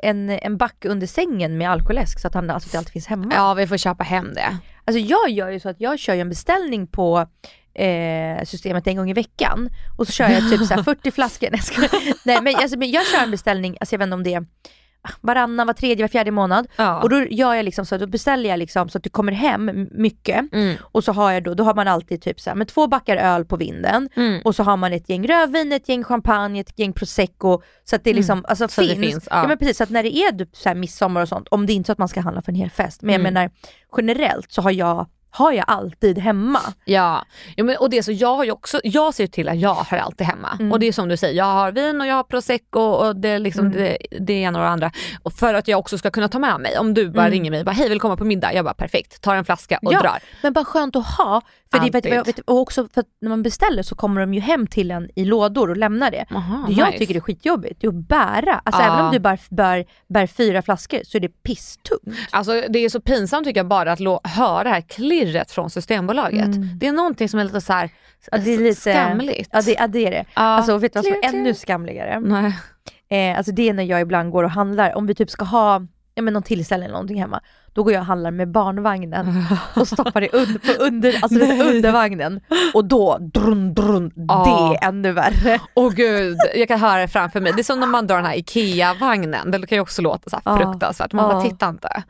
en, 0.02 0.30
en 0.30 0.56
back 0.56 0.84
under 0.84 1.06
sängen 1.06 1.58
med 1.58 1.70
alkoläsk 1.70 2.20
så 2.20 2.26
att, 2.28 2.34
han, 2.34 2.50
alltså, 2.50 2.68
att 2.68 2.72
det 2.72 2.78
alltid 2.78 2.92
finns 2.92 3.06
hemma. 3.06 3.32
Ja, 3.34 3.54
vi 3.54 3.66
får 3.66 3.76
köpa 3.76 4.04
hem 4.04 4.34
det. 4.34 4.58
Alltså 4.84 4.98
jag 4.98 5.30
gör 5.30 5.50
ju 5.50 5.60
så 5.60 5.68
att 5.68 5.80
jag 5.80 5.98
kör 5.98 6.16
en 6.16 6.28
beställning 6.28 6.86
på 6.86 7.26
eh, 7.74 8.44
systemet 8.44 8.86
en 8.86 8.96
gång 8.96 9.10
i 9.10 9.14
veckan 9.14 9.68
och 9.98 10.06
så 10.06 10.12
kör 10.12 10.28
jag 10.28 10.50
typ 10.50 10.60
så 10.60 10.74
här 10.74 10.82
40 10.94 11.10
flaskor. 11.10 11.48
Nej 12.26 12.40
men, 12.42 12.56
alltså, 12.56 12.78
men 12.78 12.90
jag 12.90 13.06
kör 13.06 13.22
en 13.22 13.30
beställning, 13.30 13.76
alltså 13.80 13.94
jag 13.94 13.98
vet 13.98 14.06
inte 14.06 14.14
om 14.14 14.22
det 14.22 14.34
är 14.34 14.46
varannan, 15.20 15.66
var 15.66 15.74
tredje, 15.74 16.04
var 16.04 16.08
fjärde 16.08 16.30
månad. 16.30 16.66
Ja. 16.76 17.02
Och 17.02 17.08
då 17.08 17.24
gör 17.24 17.54
jag 17.54 17.64
liksom 17.64 17.86
så, 17.86 17.96
då 17.96 18.06
beställer 18.06 18.50
jag 18.50 18.58
liksom 18.58 18.88
så 18.88 18.98
att 18.98 19.04
det 19.04 19.10
kommer 19.10 19.32
hem 19.32 19.88
mycket. 19.90 20.52
Mm. 20.52 20.76
Och 20.82 21.04
så 21.04 21.12
har 21.12 21.32
jag 21.32 21.42
då, 21.44 21.54
då 21.54 21.64
har 21.64 21.74
man 21.74 21.88
alltid 21.88 22.22
typ 22.22 22.40
så 22.40 22.50
här, 22.50 22.54
med 22.54 22.68
två 22.68 22.86
backar 22.86 23.16
öl 23.16 23.44
på 23.44 23.56
vinden 23.56 24.08
Mm. 24.16 24.40
och 24.44 24.54
så 24.54 24.62
har 24.62 24.76
man 24.76 24.92
ett 24.92 25.08
gäng 25.08 25.28
rödvin, 25.28 25.72
ett 25.72 25.88
gäng 25.88 26.04
champagne, 26.04 26.60
ett 26.60 26.78
gäng 26.78 26.92
prosecco. 26.92 27.62
Så 27.84 27.96
att 27.96 28.04
det 28.04 28.12
liksom 28.12 28.44
alltså, 28.48 28.64
Mm. 28.64 28.68
Så 28.68 28.82
finns. 28.82 29.12
finns, 29.12 29.28
ja. 29.30 29.40
ja. 29.42 29.48
men 29.48 29.58
precis, 29.58 29.76
så 29.76 29.84
att 29.84 29.90
när 29.90 30.02
det 30.02 30.16
är 30.16 30.32
typ 30.38 30.56
så 30.56 30.68
här 30.68 30.76
midsommar 30.76 31.22
och 31.22 31.28
sånt, 31.28 31.48
om 31.48 31.66
det 31.66 31.72
är 31.72 31.74
inte 31.74 31.86
så 31.86 31.92
att 31.92 31.98
man 31.98 32.08
ska 32.08 32.20
handla 32.20 32.42
för 32.42 32.52
en 32.52 32.56
hel 32.56 32.70
fest, 32.70 33.02
men 33.02 33.12
jag 33.12 33.20
Mm. 33.20 33.34
menar 33.34 33.50
generellt 33.96 34.52
så 34.52 34.62
har 34.62 34.70
jag, 34.70 35.06
har 35.36 35.52
jag 35.52 35.64
alltid 35.68 36.18
hemma. 36.18 36.60
Ja, 36.84 37.24
jo, 37.56 37.64
men, 37.64 37.76
och 37.76 37.90
det 37.90 38.02
så 38.02 38.12
jag 38.12 38.36
har 38.36 38.50
också, 38.52 38.80
jag 38.84 39.14
ser 39.14 39.26
till 39.26 39.48
att 39.48 39.58
jag 39.58 39.74
har 39.74 39.98
alltid 39.98 40.26
hemma. 40.26 40.48
Mm. 40.60 40.72
Och 40.72 40.80
det 40.80 40.86
är 40.86 40.92
som 40.92 41.08
du 41.08 41.16
säger, 41.16 41.34
jag 41.34 41.44
har 41.44 41.72
vin 41.72 42.00
och 42.00 42.06
jag 42.06 42.14
har 42.14 42.22
prosecco 42.22 42.80
och 42.80 43.16
det 43.16 43.38
liksom 43.38 43.66
Mm. 43.66 43.76
det, 43.78 43.96
det 44.20 44.32
ena 44.32 44.58
och 44.58 44.64
det 44.64 44.70
andra. 44.70 44.90
Och 45.22 45.32
för 45.32 45.54
att 45.54 45.68
jag 45.68 45.78
också 45.78 45.98
ska 45.98 46.10
kunna 46.10 46.28
ta 46.28 46.38
med 46.38 46.60
mig, 46.60 46.78
om 46.78 46.94
du 46.94 47.08
bara 47.10 47.22
Mm. 47.26 47.30
ringer 47.32 47.50
mig 47.50 47.60
och 47.60 47.66
bara 47.66 47.72
hej 47.72 47.88
vill 47.88 48.00
komma 48.00 48.16
på 48.16 48.24
middag? 48.24 48.52
Jag 48.54 48.64
bara 48.64 48.74
perfekt, 48.74 49.20
tar 49.22 49.34
en 49.34 49.44
flaska 49.44 49.78
och 49.82 49.92
Ja. 49.92 50.00
drar. 50.00 50.18
Men 50.42 50.52
bara 50.52 50.64
skönt 50.64 50.96
att 50.96 51.06
ha. 51.06 51.40
För 51.72 51.80
det, 51.80 51.90
vet, 51.90 52.04
jag- 52.04 52.24
vet, 52.24 52.38
och 52.38 52.58
också 52.60 52.88
för 52.94 53.00
att 53.00 53.06
när 53.20 53.28
man 53.28 53.42
beställer 53.42 53.82
så 53.82 53.94
kommer 53.94 54.20
de 54.20 54.34
ju 54.34 54.40
hem 54.40 54.66
till 54.66 54.90
en 54.90 55.08
i 55.16 55.24
lådor 55.24 55.70
och 55.70 55.76
lämnar 55.76 56.10
det. 56.10 56.24
Aha, 56.34 56.64
det 56.68 56.72
jag 56.72 56.86
nice. 56.86 56.98
tycker 56.98 57.14
det 57.14 57.18
är 57.18 57.20
skitjobbigt, 57.20 57.80
det 57.80 57.86
är 57.86 57.88
att 57.88 57.94
bära. 58.08 58.60
Alltså 58.64 58.82
Ja. 58.82 58.92
även 58.94 59.04
om 59.06 59.12
du 59.12 59.18
bara 59.18 59.38
bär, 59.50 59.84
bär 60.08 60.26
fyra 60.26 60.62
flaskor 60.62 60.98
så 61.04 61.16
är 61.16 61.20
det 61.20 61.28
pisstungt. 61.42 62.18
Alltså 62.30 62.62
det 62.68 62.78
är 62.78 62.88
så 62.88 63.00
pinsamt 63.00 63.46
tycker 63.46 63.60
jag 63.60 63.66
bara 63.68 63.92
att 63.92 64.00
höra 64.24 64.64
det 64.64 64.70
här 64.70 64.80
klirret 64.80 65.23
från 65.50 65.70
Systembolaget. 65.70 66.44
Mm. 66.44 66.78
Det 66.78 66.86
är 66.86 66.92
någonting 66.92 67.28
som 67.28 67.40
är 67.40 67.44
lite 67.44 67.60
så 67.60 67.72
här 67.72 67.90
Ja, 68.32 68.38
det 68.38 68.54
är 68.54 68.58
lite, 68.58 68.80
skamligt. 68.80 69.48
Ja 69.52 69.62
det, 69.62 69.72
ja, 69.72 69.86
det 69.86 70.06
är 70.06 70.10
det. 70.10 70.24
Ja. 70.34 70.42
Alltså 70.42 70.78
vet 70.78 70.92
du 70.92 70.98
vad 70.98 71.04
som 71.04 71.14
är 71.14 71.28
ännu 71.28 71.54
skamligare? 71.54 72.20
Nej. 72.20 72.56
Eh, 73.08 73.38
alltså 73.38 73.52
det 73.52 73.68
är 73.68 73.72
när 73.72 73.82
jag 73.82 74.00
ibland 74.00 74.30
går 74.30 74.44
och 74.44 74.50
handlar, 74.50 74.94
om 74.94 75.06
vi 75.06 75.14
typ 75.14 75.30
ska 75.30 75.44
ha 75.44 75.86
ja, 76.14 76.22
men 76.22 76.34
någon 76.34 76.42
tillställning 76.42 76.84
eller 76.84 76.92
någonting 76.92 77.20
hemma, 77.20 77.40
då 77.74 77.82
går 77.82 77.92
jag 77.92 78.00
och 78.00 78.06
handlar 78.06 78.30
med 78.30 78.48
barnvagnen 78.50 79.44
och 79.76 79.88
stoppar 79.88 80.20
det 80.20 80.28
under, 80.32 80.58
på 80.58 80.82
under, 80.82 81.14
alltså 81.22 81.40
är 81.40 81.74
under 81.74 81.92
vagnen 81.92 82.40
och 82.74 82.84
då, 82.84 83.18
drun, 83.20 83.74
drun, 83.74 84.12
Ja. 84.28 84.44
det 84.80 84.86
är 84.86 84.88
ännu 84.88 85.12
värre. 85.12 85.60
Åh 85.74 85.92
gud, 85.92 86.36
jag 86.54 86.68
kan 86.68 86.80
höra 86.80 87.00
det 87.00 87.08
framför 87.08 87.40
mig. 87.40 87.52
Det 87.52 87.60
är 87.60 87.64
som 87.64 87.80
när 87.80 87.86
man 87.86 88.06
drar 88.06 88.16
den 88.16 88.26
här 88.26 88.36
IKEA-vagnen. 88.36 89.50
Det 89.50 89.66
kan 89.66 89.76
ju 89.76 89.82
också 89.82 90.02
låta 90.02 90.30
så 90.30 90.40
här 90.44 90.56
fruktansvärt. 90.56 91.12
Man 91.12 91.28
bara 91.28 91.44
Ja. 91.44 91.50
titta 91.50 91.68
inte. 91.68 92.02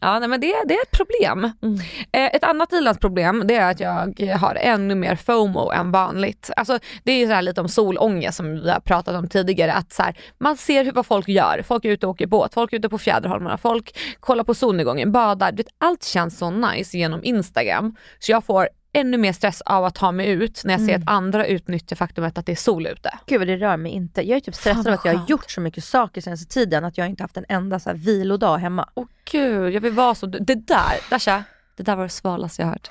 Ja, 0.00 0.18
nej, 0.18 0.28
men 0.28 0.40
det, 0.40 0.54
det 0.66 0.74
är 0.74 0.82
ett 0.82 0.90
problem. 0.90 1.50
Mm. 1.62 1.78
Eh, 2.12 2.34
ett 2.36 2.44
annat 2.44 2.72
ilandsproblem 2.72 3.42
det 3.46 3.54
är 3.56 3.70
att 3.70 3.80
jag 3.80 4.38
har 4.38 4.54
ännu 4.60 4.94
mer 4.94 5.16
FOMO 5.16 5.70
än 5.70 5.90
vanligt. 5.90 6.50
Alltså, 6.56 6.78
det 7.04 7.12
är 7.12 7.16
ju 7.18 7.26
så 7.26 7.32
här 7.32 7.42
lite 7.42 7.60
om 7.60 7.68
solångest 7.68 8.36
som 8.36 8.54
vi 8.54 8.70
har 8.70 8.80
pratat 8.80 9.14
om 9.14 9.28
tidigare. 9.28 9.72
Att 9.72 9.92
så 9.92 10.02
här, 10.02 10.14
man 10.38 10.56
ser 10.56 10.84
hur, 10.84 10.92
vad 10.92 11.06
folk 11.06 11.28
gör. 11.28 11.62
Folk 11.66 11.84
är 11.84 11.88
ute 11.88 12.06
och 12.06 12.10
åker 12.10 12.26
båt, 12.26 12.54
folk 12.54 12.72
är 12.72 12.76
ute 12.76 12.88
på 12.88 12.98
fjäderholmarna, 12.98 13.58
folk 13.58 13.98
kollar 14.20 14.44
på 14.44 14.54
solnedgången, 14.54 14.83
badar. 15.12 15.52
Du 15.52 15.56
vet, 15.56 15.66
allt 15.78 16.04
känns 16.04 16.38
så 16.38 16.50
nice 16.50 16.96
genom 16.98 17.24
Instagram. 17.24 17.96
Så 18.18 18.32
jag 18.32 18.44
får 18.44 18.68
ännu 18.96 19.18
mer 19.18 19.32
stress 19.32 19.60
av 19.60 19.84
att 19.84 19.94
ta 19.94 20.12
mig 20.12 20.28
ut 20.28 20.62
när 20.64 20.74
jag 20.74 20.80
ser 20.80 20.88
Mm. 20.88 21.02
att 21.02 21.08
andra 21.10 21.46
utnyttjar 21.46 21.96
faktumet 21.96 22.38
att 22.38 22.46
det 22.46 22.52
är 22.52 22.56
sol 22.56 22.86
ute. 22.86 23.18
Gud 23.26 23.38
vad 23.40 23.48
det 23.48 23.56
rör 23.56 23.76
mig 23.76 23.92
inte. 23.92 24.22
Jag 24.28 24.36
är 24.36 24.40
typ 24.40 24.54
stressad 24.54 24.88
av 24.88 24.94
att 24.94 25.04
jag 25.04 25.14
har 25.14 25.24
gjort 25.28 25.50
så 25.50 25.60
mycket 25.60 25.84
saker 25.84 26.20
senaste 26.20 26.46
tiden 26.54 26.84
att 26.84 26.98
jag 26.98 27.08
inte 27.08 27.22
haft 27.22 27.36
en 27.36 27.44
enda 27.48 27.80
så 27.80 27.90
här 27.90 27.96
vilodag 27.96 28.56
hemma. 28.58 28.88
Åh 28.94 29.06
gud, 29.32 29.74
jag 29.74 29.80
vill 29.80 29.92
vara 29.92 30.14
du. 30.26 30.38
Det 30.38 30.54
där, 30.54 31.10
Dasha, 31.10 31.44
det 31.76 31.82
där 31.82 31.96
var 31.96 32.02
det 32.02 32.08
svalaste 32.08 32.62
jag 32.62 32.68
hört. 32.68 32.90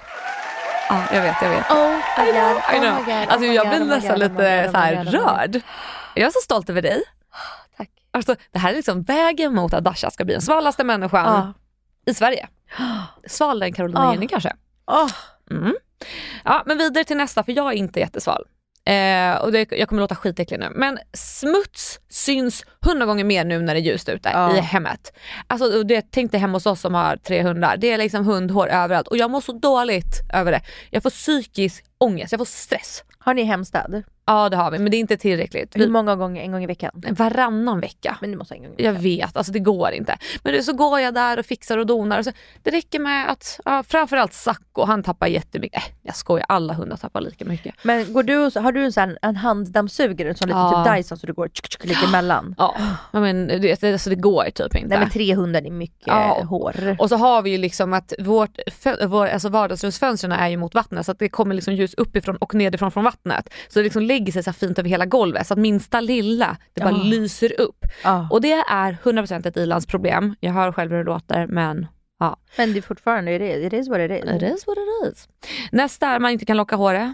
Ja, 0.90 1.04
jag 1.14 1.22
vet, 1.22 1.36
jag 1.42 1.50
vet. 1.50 1.70
Oh 1.72 1.90
my 2.18 2.30
I 2.30 2.32
know, 2.32 2.54
god, 2.54 2.76
I 2.76 2.80
know. 2.80 2.90
oh 2.94 3.00
my 3.00 3.06
god, 3.06 3.30
alltså 3.30 3.38
oh 3.46 3.50
my 3.50 3.56
jag 3.56 3.70
blir 3.70 3.82
oh 3.82 3.86
nästan 3.88 4.16
oh 4.16 4.18
lite 4.20 4.64
så 4.72 4.78
oh 4.78 4.82
här 4.82 4.96
oh 4.96 5.12
rörd. 5.12 5.62
Jag 6.16 6.26
är 6.28 6.32
så 6.32 6.40
stolt 6.44 6.70
över 6.70 6.82
dig. 6.82 7.02
Tack. 7.78 7.90
Alltså, 8.12 8.36
det 8.52 8.60
här 8.60 8.72
är 8.72 8.76
liksom 8.76 9.04
vägen 9.04 9.56
mot 9.56 9.74
att 9.74 9.84
Dasha 9.84 10.12
ska 10.12 10.26
bli 10.26 10.34
den 10.34 10.42
svalaste 10.42 10.84
människan 10.84 11.26
Ja. 11.26 11.54
I 12.06 12.14
Sverige. 12.14 12.48
Svalare 13.28 13.68
än 13.68 13.74
Carolina. 13.74 14.12
Gynning 14.12 14.30
kanske. 14.30 14.54
Åh, 14.92 15.10
Mm. 15.52 15.74
Ja, 16.44 16.64
men 16.66 16.78
vidare 16.78 17.04
till 17.04 17.18
nästa, 17.18 17.44
för 17.44 17.52
jag 17.52 17.68
är 17.74 17.78
inte 17.78 18.00
jättesval. 18.00 18.44
Eh, 18.86 19.36
och 19.36 19.52
det, 19.52 19.72
jag 19.72 19.90
kommer 19.90 20.02
låta 20.02 20.16
skitäcklig 20.16 20.60
nu. 20.60 20.70
Men 20.76 21.00
smuts 21.14 22.00
syns 22.10 22.64
hundra 22.82 23.06
gånger 23.06 23.24
mer 23.24 23.46
nu 23.46 23.60
när 23.62 23.74
det 23.74 23.80
är 23.80 23.84
ljust 23.84 24.10
ute 24.10 24.30
Ja. 24.34 24.58
i 24.58 24.60
hemmet. 24.60 25.14
Alltså, 25.48 25.84
det, 25.84 26.06
tänk 26.12 26.32
dig 26.32 26.40
hemma 26.40 26.54
hos 26.56 26.66
oss 26.66 26.82
som 26.82 26.94
har 26.94 27.18
tre 27.18 27.42
hundar. 27.44 27.78
Det 27.78 27.92
är 27.92 27.98
liksom 27.98 28.26
hundhår 28.26 28.68
överallt 28.68 29.08
och 29.08 29.18
jag 29.18 29.32
mår 29.32 29.42
så 29.42 29.52
dåligt 29.52 30.22
över 30.34 30.52
det. 30.52 30.62
Jag 30.90 31.04
får 31.04 31.10
psykisk 31.10 31.86
ångest, 31.98 32.32
jag 32.32 32.40
får 32.40 32.46
stress. 32.46 33.04
Har 33.20 33.34
ni 33.34 33.44
hemstäd? 33.44 34.04
Ja 34.26 34.50
det 34.50 34.58
har 34.58 34.72
vi, 34.72 34.80
men 34.80 34.92
det 34.92 34.98
är 34.98 35.00
inte 35.00 35.18
tillräckligt. 35.18 35.76
Hur 35.76 35.80
Vi, 35.86 35.90
många 35.90 36.16
gånger? 36.16 36.42
En 36.42 36.52
gång 36.52 36.64
i 36.64 36.68
veckan? 36.68 36.92
varannan 37.18 37.80
vecka. 37.80 38.18
Men 38.22 38.32
du 38.32 38.38
måste 38.38 38.54
ha 38.54 38.58
en 38.58 38.64
gång 38.70 38.76
i 38.78 38.84
Jag 38.86 38.94
vet, 38.94 39.38
alltså 39.38 39.52
det 39.52 39.60
går 39.60 39.92
inte. 39.92 40.18
Men 40.44 40.64
så 40.64 40.74
går 40.74 41.00
jag 41.00 41.14
där 41.14 41.40
och 41.40 41.46
fixar 41.46 41.78
och 41.78 41.86
donar. 41.86 42.20
Och 42.20 42.26
så, 42.26 42.32
det 42.64 42.72
räcker 42.72 43.00
med 43.00 43.30
att, 43.32 43.60
ja, 43.66 43.84
framförallt 43.88 44.34
Sacco, 44.34 44.86
han 44.86 45.04
tappar 45.04 45.28
jättemycket. 45.28 45.78
Äh, 45.84 45.94
jag 46.02 46.16
skojar, 46.16 46.46
alla 46.50 46.74
hundar 46.74 46.98
tappar 46.98 47.22
lika 47.22 47.46
mycket. 47.46 47.76
Men 47.84 48.14
går 48.14 48.24
du 48.24 48.52
så- 48.52 48.60
har 48.60 48.72
du 48.72 48.86
en, 48.86 48.92
sån, 48.94 49.18
en 49.22 49.36
handdammsugare 49.36 50.36
som 50.36 50.48
lite 50.48 50.60
Ja. 50.60 50.84
typ 50.86 50.96
Dyson 50.96 51.18
så 51.18 51.28
du 51.28 51.34
går 51.34 51.48
tsk, 51.48 51.70
tsk, 51.70 51.86
lite 51.86 52.06
emellan? 52.06 52.56
Ja, 52.58 52.76
men 53.12 53.48
det, 53.48 53.84
alltså 53.84 54.10
det 54.10 54.16
går 54.16 54.44
typ 54.56 54.76
inte. 54.76 54.88
Nej 54.88 55.00
men 55.00 55.10
300 55.10 55.60
är 55.60 55.72
mycket 55.72 56.08
Ja. 56.08 56.44
hår. 56.50 56.96
Och 57.00 57.10
så 57.10 57.16
har 57.16 57.42
vi 57.42 57.50
ju 57.50 57.58
liksom 57.58 57.94
att 57.94 58.14
vårt, 58.20 58.58
vår, 59.08 59.28
alltså 59.28 59.50
vardagsrumsfönstren 59.50 60.32
är 60.32 60.48
ju 60.50 60.58
mot 60.58 60.76
vattnet 60.76 61.06
så 61.06 61.12
att 61.12 61.20
det 61.20 61.30
kommer 61.30 61.56
liksom 61.56 61.74
ljus 61.74 61.94
uppifrån 61.94 62.36
och 62.38 62.54
nedifrån 62.54 62.92
från 62.92 63.04
vattnet. 63.04 63.50
Så 63.70 63.80
det 63.80 63.84
liksom 63.84 64.02
lägger 64.14 64.32
sig 64.32 64.44
så 64.44 64.54
fint 64.54 64.80
över 64.80 64.90
hela 64.90 65.06
golvet 65.06 65.48
så 65.48 65.54
att 65.54 65.60
minsta 65.60 66.02
lilla, 66.02 66.58
det 66.74 66.82
bara 66.82 66.92
Ja. 66.92 67.04
lyser 67.04 67.62
upp. 67.62 67.86
Ja. 68.04 68.28
Och 68.32 68.42
det 68.42 68.52
är 68.54 68.98
100% 69.04 69.46
ett 69.46 69.58
ilandsproblem. 69.58 70.36
Jag 70.40 70.52
hör 70.54 70.72
själv 70.72 70.92
hur 70.92 70.98
det 70.98 71.04
låter 71.04 71.48
men 71.48 71.88
Ja. 72.20 72.38
Men 72.58 72.74
det 72.74 72.80
är 72.80 72.82
fortfarande, 72.82 73.36
it 73.36 73.42
is, 73.42 73.66
it 73.66 73.74
is 73.74 73.90
what 73.90 74.00
it 74.00 74.12
is. 74.12 74.32
It 74.32 74.42
is 74.44 74.68
what 74.68 74.78
it 74.78 75.14
is. 75.14 75.28
Nästa 75.72 76.08
är 76.08 76.20
man 76.20 76.32
inte 76.32 76.46
kan 76.46 76.58
locka 76.58 76.76
håret. 76.76 77.14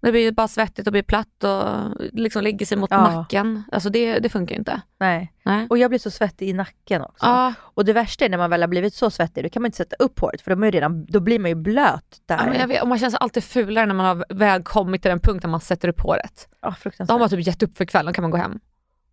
Det 0.00 0.10
blir 0.12 0.32
bara 0.32 0.48
svettigt 0.48 0.86
och 0.86 0.92
blir 0.92 1.02
platt 1.02 1.44
och 1.44 1.90
liksom 2.12 2.42
lägger 2.42 2.66
sig 2.66 2.78
mot 2.78 2.90
Ja. 2.90 3.10
nacken. 3.10 3.62
Alltså 3.72 3.90
det, 3.90 4.18
det 4.18 4.28
funkar 4.28 4.54
ju 4.54 4.58
inte. 4.58 4.80
Nej. 5.00 5.32
Nej. 5.42 5.66
Och 5.70 5.78
jag 5.78 5.90
blir 5.90 5.98
så 5.98 6.10
svettig 6.10 6.48
i 6.48 6.52
nacken 6.52 7.02
också. 7.02 7.26
Ja, 7.26 7.54
Och 7.60 7.84
det 7.84 7.92
värsta 7.92 8.24
är 8.24 8.28
när 8.28 8.38
man 8.38 8.50
väl 8.50 8.60
har 8.62 8.68
blivit 8.68 8.94
så 8.94 9.10
svettig, 9.10 9.44
då 9.44 9.48
kan 9.50 9.62
man 9.62 9.66
inte 9.66 9.76
sätta 9.76 9.96
upp 9.98 10.20
håret 10.20 10.40
för 10.40 10.56
då, 10.56 10.66
är 10.66 10.70
redan, 10.72 11.06
då 11.06 11.20
blir 11.20 11.38
man 11.38 11.48
ju 11.50 11.54
blöt 11.54 12.20
där. 12.26 12.56
ja, 12.60 12.66
vet, 12.66 12.82
och 12.82 12.88
man 12.88 12.98
känner 12.98 13.10
sig 13.10 13.18
alltid 13.20 13.44
fulare 13.44 13.86
när 13.86 13.94
man 13.94 14.06
har 14.06 14.26
väl 14.34 14.62
kommit 14.62 15.02
till 15.02 15.08
den 15.08 15.20
punkten 15.20 15.50
man 15.50 15.60
sätter 15.60 15.88
upp 15.88 16.00
håret. 16.00 16.48
Ja, 16.62 16.68
Då 16.68 16.74
fruktansvärt. 16.74 17.12
har 17.12 17.18
man 17.18 17.28
typ 17.28 17.46
gett 17.46 17.62
upp 17.62 17.76
för 17.76 17.84
kvällen, 17.84 18.14
kan 18.14 18.22
man 18.22 18.30
gå 18.30 18.36
hem. 18.36 18.60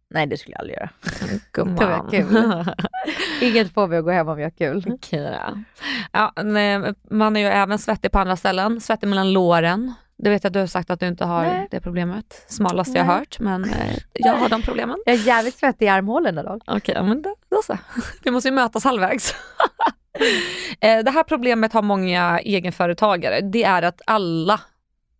Nej 0.09 0.27
det 0.27 0.37
skulle 0.37 0.53
jag 0.53 0.59
aldrig 0.59 0.77
göra. 0.77 0.89
Gumman. 1.51 2.07
Det 2.11 2.17
kul. 2.17 2.65
Inget 3.41 3.73
får 3.73 3.87
mig 3.87 3.97
att 3.97 4.03
gå 4.05 4.11
hem 4.11 4.27
om 4.27 4.39
jag 4.39 4.45
har 4.45 4.51
kul. 4.57 4.83
Okej 4.93 5.19
då. 5.21 5.63
Ja, 6.11 6.33
nej, 6.43 6.93
man 7.11 7.35
är 7.35 7.39
ju 7.39 7.45
även 7.47 7.79
svettig 7.79 8.11
på 8.11 8.19
andra 8.19 8.35
ställen. 8.35 8.81
Svettig 8.81 9.07
mellan 9.07 9.33
låren. 9.33 9.93
Det 10.17 10.29
vet 10.29 10.43
jag 10.43 10.49
att 10.49 10.53
du 10.53 10.59
har 10.59 10.67
sagt 10.67 10.89
att 10.89 10.99
du 10.99 11.07
inte 11.07 11.25
har 11.25 11.43
Nej. 11.43 11.67
det 11.71 11.79
problemet. 11.81 12.45
Smalaste 12.47 12.97
jag 12.97 13.07
Nej. 13.07 13.15
hört, 13.17 13.39
men 13.39 13.63
eh, 13.63 13.97
jag 14.13 14.33
har 14.35 14.49
de 14.49 14.61
problemen. 14.61 14.97
Jag 15.05 15.15
är 15.15 15.19
jävligt 15.27 15.57
svettig 15.57 15.85
i 15.85 15.89
armhålorna 15.89 16.43
dock. 16.43 16.63
Okej, 16.67 16.95
ja, 16.95 17.03
men 17.03 17.21
då, 17.21 17.35
då 17.49 17.61
så. 17.65 17.77
Vi 18.23 18.31
måste 18.31 18.47
ju 18.49 18.53
mötas 18.55 18.83
halvvägs. 18.83 19.35
Eh, 20.81 21.03
det 21.03 21.11
här 21.11 21.23
problemet 21.23 21.73
har 21.73 21.81
många 21.81 22.39
egenföretagare. 22.39 23.41
Det 23.41 23.63
är 23.63 23.81
att 23.81 24.01
alla 24.07 24.59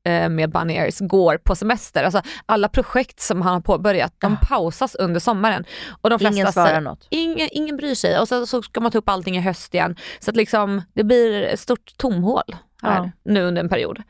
eh, 0.06 0.30
med 0.30 0.52
Bunny 0.52 0.90
går 1.00 1.38
på 1.38 1.56
semester. 1.56 2.04
Alltså 2.04 2.22
alla 2.46 2.70
projekt 2.70 3.20
som 3.20 3.42
han 3.42 3.54
har 3.54 3.62
påbörjat, 3.62 4.14
de 4.18 4.38
pausas 4.42 4.96
under 4.96 5.20
sommaren. 5.20 5.66
Och 6.02 6.10
de 6.10 6.20
flesta 6.20 6.36
Ingen 6.36 6.54
svarar 6.54 6.68
säger- 6.68 6.82
något. 6.82 7.08
Ingen, 7.10 7.50
ingen 7.52 7.78
bryr 7.78 7.96
sig 7.96 8.20
och 8.20 8.28
så, 8.28 8.46
så 8.46 8.62
ska 8.62 8.82
man 8.82 8.92
ta 8.92 8.98
upp 8.98 9.10
allting 9.10 9.38
i 9.38 9.42
höst 9.42 9.74
igen. 9.74 9.96
Så 10.20 10.30
att 10.32 10.36
liksom, 10.38 10.82
det 10.94 11.04
blir 11.04 11.44
ett 11.44 11.60
stort 11.60 11.98
tomhål 11.98 12.56
här 12.86 13.04
Ja. 13.04 13.12
nu 13.24 13.42
under 13.44 13.64
en 13.64 13.70
period. 13.70 14.04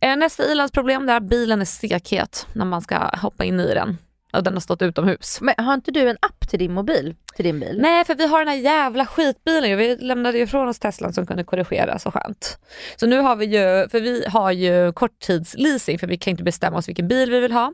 Eh, 0.00 0.16
nästa 0.16 0.44
ilandsproblem 0.44 1.08
är 1.08 1.16
att 1.16 1.22
bilen 1.22 1.60
är 1.60 1.64
stekhet 1.64 2.46
när 2.52 2.64
man 2.64 2.82
ska 2.82 2.96
hoppa 2.98 3.44
in 3.44 3.60
i 3.60 3.74
den. 3.74 3.98
Och 4.32 4.42
den 4.44 4.52
har 4.52 4.60
stått 4.60 4.82
utomhus. 4.82 5.38
Men 5.40 5.54
har 5.58 5.74
inte 5.74 5.90
du 5.90 6.08
en 6.10 6.16
app 6.22 6.48
till 6.48 6.58
din 6.58 6.72
mobil? 6.72 7.14
Till 7.36 7.44
din 7.44 7.60
bil? 7.60 7.78
Nej, 7.80 8.04
för 8.04 8.14
vi 8.14 8.26
har 8.26 8.38
den 8.38 8.48
här 8.48 8.54
jävla 8.56 9.06
skitbilen. 9.06 9.78
Vi 9.78 9.96
lämnade 9.96 10.38
ju 10.38 10.44
ifrån 10.44 10.68
oss 10.68 10.78
Teslan 10.78 11.12
som 11.12 11.26
kunde 11.26 11.44
korrigera 11.44 11.98
så 11.98 12.10
skönt. 12.10 12.58
Så 12.96 13.06
nu 13.06 13.18
har 13.18 13.36
vi 13.36 13.44
ju, 13.46 13.88
för 13.88 14.00
vi 14.00 14.24
har 14.28 14.50
ju 14.52 14.92
korttidsleasing 14.92 15.98
för 15.98 16.06
vi 16.06 16.16
kan 16.18 16.30
inte 16.30 16.42
bestämma 16.42 16.76
oss 16.78 16.88
vilken 16.88 17.08
bil 17.08 17.30
vi 17.30 17.40
vill 17.40 17.52
ha. 17.52 17.72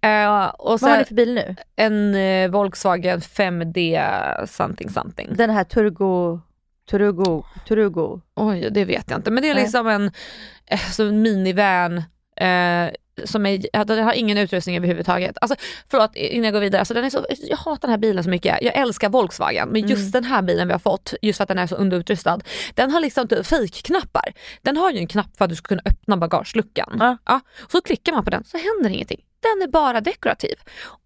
Eh, 0.00 0.44
och 0.44 0.80
Vad 0.80 0.80
har 0.80 0.88
sen 0.88 0.98
ni 0.98 1.04
för 1.04 1.14
bil 1.14 1.34
nu? 1.34 1.56
en 1.76 2.14
eh, 2.14 2.50
Volkswagen 2.50 3.20
5D 3.20 4.46
something 4.46 4.90
something. 4.90 5.28
Den 5.36 5.50
här 5.50 5.64
Turgo, 5.64 6.40
Turugo, 6.90 7.44
Turugo. 7.68 8.20
Oj, 8.36 8.68
det 8.70 8.84
vet 8.84 9.10
jag 9.10 9.18
inte. 9.18 9.30
Men 9.30 9.42
det 9.42 9.48
är 9.48 9.54
Nej. 9.54 9.62
liksom 9.62 9.86
en, 9.86 10.10
eh, 10.66 10.90
så 10.90 11.06
en 11.06 11.22
minivan 11.22 11.96
eh, 12.40 12.88
som 13.24 13.46
är, 13.46 13.84
den 13.84 14.04
har 14.04 14.12
ingen 14.12 14.38
utrustning 14.38 14.76
överhuvudtaget. 14.76 15.38
Alltså, 15.40 15.56
förlåt 15.90 16.16
innan 16.16 16.44
jag 16.44 16.52
går 16.52 16.60
vidare, 16.60 16.80
alltså, 16.80 16.94
den 16.94 17.04
är 17.04 17.10
så, 17.10 17.26
jag 17.40 17.56
hatar 17.56 17.80
den 17.80 17.90
här 17.90 17.98
bilen 17.98 18.24
så 18.24 18.30
mycket. 18.30 18.58
Jag 18.62 18.76
älskar 18.76 19.08
Volkswagen 19.08 19.68
men 19.68 19.88
just 19.88 20.12
den 20.12 20.24
här 20.24 20.42
bilen 20.42 20.68
vi 20.68 20.72
har 20.72 20.78
fått, 20.78 21.14
just 21.22 21.36
för 21.36 21.42
att 21.42 21.48
den 21.48 21.58
är 21.58 21.66
så 21.66 21.76
underutrustad, 21.76 22.40
den 22.74 22.90
har 22.90 23.00
liksom 23.00 23.22
inte 23.22 23.44
fejkknappar. 23.44 24.32
Den 24.62 24.76
har 24.76 24.90
ju 24.90 24.98
en 24.98 25.06
knapp 25.06 25.36
för 25.36 25.44
att 25.44 25.48
du 25.48 25.56
ska 25.56 25.68
kunna 25.68 25.82
öppna 25.84 26.16
bagageluckan. 26.16 27.16
Ja. 27.24 27.40
så 27.72 27.80
klickar 27.80 28.12
man 28.12 28.24
på 28.24 28.30
den 28.30 28.44
så 28.44 28.58
händer 28.58 28.90
ingenting. 28.90 29.20
Den 29.40 29.62
är 29.62 29.68
bara 29.68 30.00
dekorativ. 30.00 30.54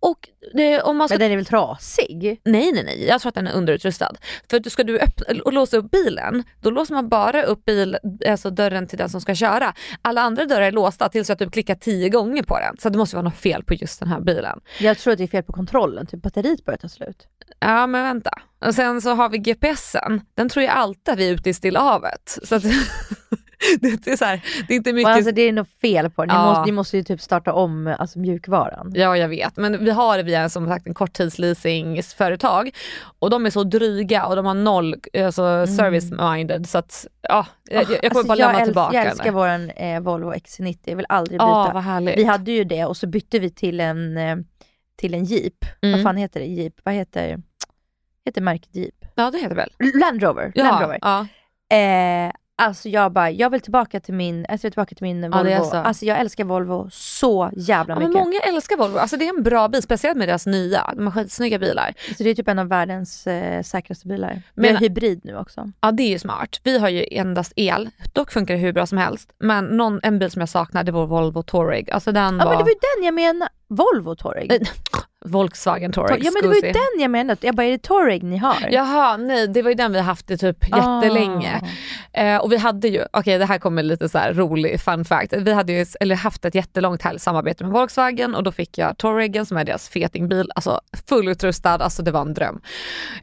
Och 0.00 0.28
det, 0.54 0.82
om 0.82 0.96
man 0.96 1.08
ska 1.08 1.14
Men 1.14 1.20
den 1.20 1.32
är 1.32 1.36
väl 1.36 1.46
trasig? 1.46 2.40
Nej, 2.44 2.72
nej, 2.72 2.84
nej. 2.84 3.06
Jag 3.06 3.20
tror 3.20 3.28
att 3.28 3.34
den 3.34 3.46
är 3.46 3.52
underutrustad. 3.52 4.12
För 4.50 4.56
att 4.56 4.72
ska 4.72 4.84
du 4.84 4.98
öppna 4.98 5.42
och 5.44 5.52
låsa 5.52 5.76
upp 5.76 5.90
bilen, 5.90 6.44
då 6.60 6.70
låser 6.70 6.94
man 6.94 7.08
bara 7.08 7.42
upp 7.42 7.64
bil, 7.64 7.96
alltså 8.28 8.50
dörren 8.50 8.86
till 8.86 8.98
den 8.98 9.08
som 9.08 9.20
ska 9.20 9.34
köra. 9.34 9.74
Alla 10.02 10.20
andra 10.20 10.44
dörrar 10.44 10.62
är 10.62 10.72
låsta 10.72 11.08
tills 11.08 11.30
att 11.30 11.38
du 11.38 11.50
klickar 11.50 11.74
tio 11.74 12.08
gånger 12.08 12.42
på 12.42 12.58
den. 12.58 12.76
Så 12.78 12.88
det 12.88 12.98
måste 12.98 13.16
vara 13.16 13.24
något 13.24 13.36
fel 13.36 13.64
på 13.64 13.74
just 13.74 14.00
den 14.00 14.08
här 14.08 14.20
bilen. 14.20 14.60
Jag 14.80 14.98
tror 14.98 15.12
att 15.12 15.18
det 15.18 15.24
är 15.24 15.28
fel 15.28 15.42
på 15.42 15.52
kontrollen, 15.52 16.06
typ 16.06 16.22
batteriet 16.22 16.64
börjar 16.64 16.78
ta 16.78 16.88
slut. 16.88 17.26
Ja, 17.60 17.86
men 17.86 18.02
vänta. 18.02 18.30
Och 18.66 18.74
sen 18.74 19.00
så 19.02 19.14
har 19.14 19.28
vi 19.28 19.38
GPSen. 19.38 20.20
Den 20.34 20.48
tror 20.48 20.64
jag 20.64 20.72
alltid 20.74 21.12
att 21.12 21.18
vi 21.18 21.28
är 21.28 21.32
ute 21.32 21.50
i 21.50 21.54
Stilla 21.54 21.80
havet. 21.80 22.38
Så 22.42 22.54
att, 22.54 22.62
det, 23.80 24.06
är 24.06 24.16
så 24.16 24.24
här, 24.24 24.44
det 24.68 24.74
är 24.74 24.76
inte 24.76 24.92
mycket... 24.92 25.10
alltså, 25.12 25.32
det 25.32 25.42
är 25.42 25.52
nog 25.52 25.66
fel 25.80 26.10
på 26.10 26.22
den. 26.24 26.28
Ni, 26.28 26.34
Ja. 26.34 26.46
måste, 26.48 26.64
ni 26.66 26.72
måste 26.72 26.96
ju 26.96 27.02
typ 27.02 27.20
starta 27.20 27.52
om 27.52 27.94
alltså, 27.98 28.18
mjukvaran. 28.18 28.92
Ja, 28.94 29.16
jag 29.16 29.28
vet. 29.28 29.56
Men 29.56 29.84
vi 29.84 29.90
har 29.90 30.16
det 30.16 30.22
via 30.22 30.48
som 30.48 30.68
sagt 30.68 30.86
en 30.86 30.94
korttidsleasingsföretag 30.94 32.70
och 33.18 33.30
de 33.30 33.46
är 33.46 33.50
så 33.50 33.64
dryga 33.64 34.26
och 34.26 34.36
de 34.36 34.46
har 34.46 34.54
noll 34.54 34.94
alltså, 35.24 35.42
service-minded 35.66 36.64
så 36.66 36.78
att 36.78 37.06
ja, 37.22 37.46
jag, 37.70 37.80
jag 37.82 37.88
kommer 37.88 38.04
Alltså, 38.10 38.26
bara 38.26 38.38
jag 38.38 38.52
lämna 38.52 38.64
tillbaka 38.64 38.94
Jag 38.96 39.04
den. 39.04 39.10
älskar 39.12 39.32
våran 39.32 39.70
eh, 39.70 40.00
Volvo 40.00 40.32
XC90, 40.32 40.78
jag 40.84 40.96
vill 40.96 41.06
aldrig 41.08 41.38
byta. 41.38 41.44
Ja, 41.48 41.70
vad 41.74 41.82
härligt. 41.82 42.16
vi 42.18 42.24
hade 42.24 42.50
ju 42.52 42.64
det 42.64 42.84
och 42.84 42.96
så 42.96 43.06
bytte 43.06 43.38
vi 43.38 43.50
till 43.50 43.80
en, 43.80 44.16
eh, 44.16 44.36
till 44.96 45.14
en 45.14 45.24
Jeep. 45.24 45.64
Mm. 45.82 45.92
Vad 45.92 46.02
fan 46.02 46.16
heter 46.16 46.40
det? 46.40 46.46
Jeep? 46.46 46.74
Vad 46.84 46.94
heter, 46.94 47.42
heter 48.24 48.40
märket 48.40 48.74
Jeep? 48.76 48.94
Ja, 49.14 49.30
det 49.30 49.38
heter 49.38 49.56
väl? 49.56 49.70
Land 50.00 50.22
Rover. 50.22 50.52
Ja, 50.54 50.64
Land 50.64 50.82
Rover. 50.82 50.98
ja. 51.02 51.26
Eh, 51.76 52.32
alltså 52.62 52.88
jag 52.88 53.12
bara, 53.12 53.30
jag 53.30 53.50
vill 53.50 53.60
tillbaka 53.60 54.00
till 54.00 54.14
min, 54.14 54.46
jag 54.48 54.58
vill 54.62 54.72
tillbaka 54.72 54.94
till 54.94 55.04
min 55.06 55.30
Volvo. 55.30 55.48
är 55.50 55.60
så. 55.60 55.76
Alltså 55.76 56.04
jag 56.04 56.18
älskar 56.20 56.44
Volvo 56.44 56.88
så 56.92 57.50
jävla 57.56 57.94
Ja, 57.94 57.98
men 58.00 58.08
mycket. 58.08 58.22
många 58.24 58.40
älskar 58.40 58.76
Volvo. 58.76 58.98
Alltså 58.98 59.16
det 59.16 59.28
är 59.28 59.36
en 59.36 59.42
bra 59.42 59.68
bil, 59.68 59.82
speciellt 59.82 60.18
med 60.18 60.28
deras 60.28 60.46
nya. 60.46 60.92
De 60.96 61.06
har 61.06 61.12
skitsnygga 61.12 61.58
bilar. 61.58 61.94
Så 62.18 62.22
det 62.22 62.30
är 62.30 62.34
typ 62.34 62.48
en 62.48 62.58
av 62.58 62.68
världens 62.68 63.26
eh, 63.26 63.62
säkraste 63.62 64.08
bilar. 64.08 64.42
Men- 64.54 64.76
hybrid 64.76 65.20
nu 65.24 65.36
också. 65.36 65.70
Ja, 65.80 65.92
det 65.92 66.02
är 66.02 66.08
ju 66.08 66.18
smart. 66.18 66.60
Vi 66.64 66.78
har 66.78 66.88
ju 66.88 67.06
endast 67.10 67.52
el. 67.56 67.90
Dock 68.12 68.32
funkar 68.32 68.54
det 68.54 68.60
hur 68.60 68.72
bra 68.72 68.86
som 68.86 68.98
helst. 68.98 69.32
Men 69.38 69.64
någon, 69.64 70.00
en 70.02 70.18
bil 70.18 70.30
som 70.30 70.40
jag 70.40 70.48
saknar, 70.48 70.84
det 70.84 70.92
var 70.92 71.06
Volvo 71.06 71.42
Touareg. 71.42 71.90
Alltså 71.90 72.12
den 72.12 72.38
Ja 72.38 72.44
var... 72.44 72.50
men 72.50 72.58
det 72.58 72.64
var 72.64 72.70
ju 72.70 72.76
den 72.96 73.04
jag 73.04 73.14
menade. 73.14 73.50
Volvo 73.68 74.14
Touareg. 74.16 74.66
Volkswagen 75.24 75.92
Touareg. 75.92 76.24
ja 76.24 76.30
men 76.30 76.42
det 76.42 76.48
var 76.48 76.54
ju 76.54 76.60
Scusi. 76.60 76.72
den 76.72 77.02
jag 77.02 77.10
menade. 77.10 77.46
Jag 77.46 77.54
bara, 77.54 77.66
är 77.66 77.70
det 77.70 77.82
Touareg 77.82 78.22
ni 78.22 78.36
har? 78.36 78.68
Jaha, 78.70 79.16
nej 79.16 79.48
det 79.48 79.62
var 79.62 79.70
ju 79.70 79.74
den 79.74 79.92
vi 79.92 80.00
haft 80.00 80.30
i 80.30 80.38
typ 80.38 80.68
jättelänge. 80.68 81.60
Ah. 81.62 81.66
Eh, 82.20 82.38
och 82.38 82.52
vi 82.52 82.56
hade 82.56 82.88
ju, 82.88 83.04
okej 83.12 83.38
det 83.38 83.44
här 83.46 83.58
kommer 83.58 83.82
lite 83.82 84.08
så 84.08 84.18
rolig 84.32 84.80
fun 84.80 85.04
fact. 85.04 85.32
Vi 85.32 85.52
hade 85.52 85.72
ju 85.72 85.86
eller 86.00 86.14
haft 86.16 86.44
ett 86.44 86.54
jättelångt 86.54 87.02
härligt 87.02 87.22
samarbete 87.22 87.64
med 87.64 87.72
Volkswagen 87.72 88.34
och 88.34 88.42
då 88.42 88.52
fick 88.52 88.78
jag 88.78 88.98
Touaregen 88.98 89.46
som 89.46 89.56
är 89.56 89.64
deras 89.64 89.88
fetingbil, 89.88 90.50
alltså 90.54 90.80
fullutrustad, 91.08 91.70
alltså 91.74 92.02
det 92.02 92.10
var 92.10 92.20
en 92.20 92.34
dröm. 92.34 92.60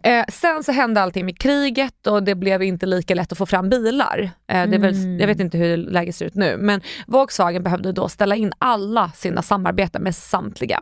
Eh, 0.04 0.26
sen 0.30 0.64
så 0.64 0.72
hände 0.72 1.02
allting 1.02 1.26
med 1.26 1.40
kriget 1.40 2.08
och 2.08 2.24
det 2.24 2.36
blev 2.36 2.64
inte 2.64 2.86
lika 2.86 3.16
lätt 3.16 3.32
att 3.32 3.38
få 3.38 3.46
fram 3.46 3.70
bilar. 3.70 4.20
Eh, 4.48 4.66
det 4.70 4.76
är 4.76 4.80
väl, 4.80 4.90
Mm. 4.90 5.20
Jag 5.20 5.28
vet 5.28 5.40
inte 5.40 5.58
hur 5.58 5.78
läget 5.78 6.16
ser 6.16 6.26
ut 6.26 6.36
nu 6.36 6.58
men 6.58 6.82
Volkswagen 7.08 7.64
behövde 7.64 7.92
då 7.92 8.08
ställa 8.10 8.36
in 8.36 8.52
alla 8.60 9.12
sina 9.16 9.42
samarbeten 9.42 10.02
med 10.04 10.16
samtliga. 10.16 10.82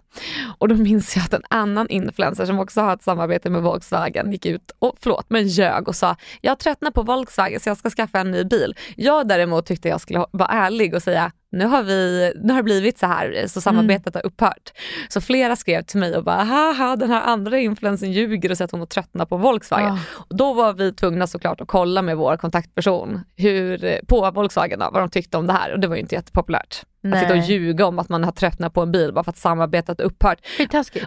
Och 0.58 0.68
då 0.68 0.76
minns 0.76 1.07
jag 1.16 1.26
att 1.26 1.34
en 1.34 1.44
annan 1.50 1.90
influencer 1.90 2.46
som 2.46 2.60
också 2.60 2.82
har 2.82 2.94
ett 2.94 3.04
samarbete 3.04 3.50
med 3.50 3.62
Volkswagen 3.62 4.32
gick 4.32 4.46
ut 4.46 4.72
och, 4.80 4.98
förlåt 5.00 5.26
men 5.30 5.48
ljög 5.48 5.88
och 5.88 5.96
sa 5.96 6.16
jag 6.42 6.60
tröttnar 6.60 6.92
på 6.92 7.04
Volkswagen 7.04 7.60
så 7.60 7.70
jag 7.70 7.78
ska 7.78 7.90
skaffa 7.90 8.20
en 8.20 8.32
ny 8.32 8.44
bil. 8.44 8.76
Jag 8.96 9.28
däremot 9.28 9.66
tyckte 9.66 9.88
jag 9.88 10.02
skulle 10.02 10.26
vara 10.32 10.50
ärlig 10.50 10.96
och 10.96 11.04
säga 11.04 11.32
nu 11.52 11.66
har, 11.66 11.84
vi, 11.84 12.34
nu 12.44 12.54
har 12.54 12.58
det 12.58 12.64
blivit 12.64 12.98
så 12.98 13.06
här 13.06 13.46
så 13.48 13.62
samarbetet 13.62 14.16
har 14.16 14.26
upphört. 14.26 14.74
Så 15.10 15.22
flera 15.22 15.56
skrev 15.56 15.82
till 15.82 16.00
mig 16.00 16.18
och 16.18 16.24
bara 16.24 16.44
haha 16.44 16.96
den 16.96 17.10
här 17.10 17.22
andra 17.22 17.60
influencern 17.60 18.12
ljuger 18.12 18.52
och 18.52 18.58
säger 18.58 18.66
att 18.66 18.72
hon 18.72 18.80
har 18.80 18.88
tröttnat 18.88 19.30
på 19.30 19.38
Volkswagen. 19.38 19.92
Ah. 19.92 20.00
Och 20.30 20.38
då 20.38 20.54
var 20.54 20.74
vi 20.74 20.94
tvungna 20.94 21.28
såklart 21.28 21.62
att 21.62 21.68
kolla 21.68 22.02
med 22.02 22.18
vår 22.18 22.38
kontaktperson 22.38 23.22
hur, 23.36 24.00
på 24.08 24.32
Volkswagen 24.32 24.80
då, 24.80 24.90
vad 24.94 25.02
de 25.02 25.10
tyckte 25.10 25.38
om 25.38 25.48
det 25.48 25.54
här 25.54 25.74
och 25.74 25.80
det 25.80 25.88
var 25.88 25.96
ju 25.96 26.02
inte 26.02 26.16
jättepopulärt. 26.16 26.84
Att 27.14 27.20
sitta 27.20 27.34
och 27.34 27.40
ljuga 27.40 27.86
om 27.86 28.00
att 28.00 28.10
man 28.10 28.24
har 28.24 28.32
tröttnat 28.32 28.74
på 28.74 28.82
en 28.82 28.92
bil 28.92 29.14
bara 29.14 29.24
för 29.24 29.32
att 29.32 29.38
samarbetet 29.38 30.00
upphört. 30.02 30.38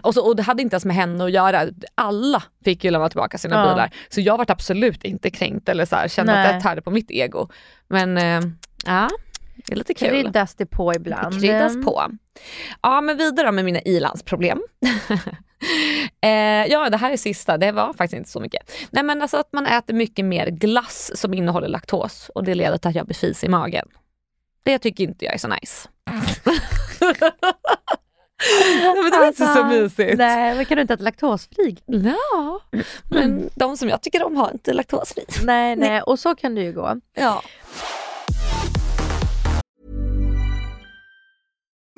Och, 0.03 0.13
så, 0.13 0.27
och 0.27 0.35
det 0.35 0.43
hade 0.43 0.61
inte 0.61 0.73
ens 0.73 0.85
med 0.85 0.95
henne 0.95 1.23
att 1.23 1.31
göra. 1.31 1.67
Alla 1.95 2.43
fick 2.63 2.83
ju 2.83 2.91
lämna 2.91 3.09
tillbaka 3.09 3.37
sina 3.37 3.55
Ja. 3.55 3.69
bilar. 3.71 3.91
Så 4.09 4.21
jag 4.21 4.37
var 4.37 4.51
absolut 4.51 5.03
inte 5.03 5.29
kränkt 5.29 5.69
eller 5.69 5.85
så 5.85 5.95
här, 5.95 6.07
kände 6.07 6.33
Nej. 6.33 6.47
att 6.47 6.53
det 6.53 6.61
tärde 6.69 6.81
på 6.81 6.91
mitt 6.91 7.11
ego. 7.11 7.47
Men 7.87 8.17
eh, 8.17 8.41
ja, 8.85 9.09
det 9.55 9.73
är 9.73 9.75
lite 9.77 9.93
kul. 9.93 10.09
Kryddas 10.09 10.55
det 10.55 10.65
på 10.65 10.93
ibland. 10.93 11.33
Det 11.41 11.47
kryddas 11.47 11.85
på. 11.85 12.03
Ja 12.81 13.01
men 13.01 13.17
vidare 13.17 13.51
med 13.51 13.65
mina 13.65 13.81
ilandsproblem. 13.81 14.61
eh, 16.21 16.29
ja 16.71 16.89
det 16.89 16.97
här 16.97 17.11
är 17.11 17.17
sista, 17.17 17.57
det 17.57 17.71
var 17.71 17.93
faktiskt 17.93 18.17
inte 18.17 18.29
så 18.29 18.39
mycket. 18.39 18.71
Nej 18.91 19.03
men 19.03 19.21
alltså 19.21 19.37
att 19.37 19.53
man 19.53 19.65
äter 19.65 19.93
mycket 19.93 20.25
mer 20.25 20.47
glass 20.49 21.11
som 21.15 21.33
innehåller 21.33 21.67
laktos 21.67 22.31
och 22.35 22.43
det 22.43 22.55
leder 22.55 22.77
till 22.77 22.89
att 22.89 22.95
jag 22.95 23.05
blir 23.05 23.15
fis 23.15 23.43
i 23.43 23.49
magen. 23.49 23.87
Det 24.63 24.79
tycker 24.79 25.03
inte 25.03 25.25
jag 25.25 25.33
är 25.33 25.37
så 25.37 25.47
nice. 25.47 25.89
Nej, 26.45 26.59
men 28.95 29.11
det 29.11 29.17
var 29.17 29.25
inte 29.27 29.37
så 29.37 29.45
Alltså, 29.45 29.65
mysigt. 29.65 30.17
Nej, 30.17 30.55
men 30.55 30.65
kan 30.65 30.75
du 30.75 30.81
inte 30.81 30.93
äta 30.93 31.03
laktosfri? 31.03 31.77
Ja, 31.85 32.59
men 33.09 33.49
de 33.55 33.77
som 33.77 33.89
jag 33.89 34.01
tycker 34.01 34.23
om 34.23 34.35
har 34.35 34.51
inte 34.51 34.73
laktosfri. 34.73 35.25
Nej, 35.43 35.75
nej, 35.75 36.01
och 36.01 36.19
så 36.19 36.35
kan 36.35 36.55
det 36.55 36.61
ju 36.61 36.73
gå. 36.73 36.95
Ja. 37.13 37.43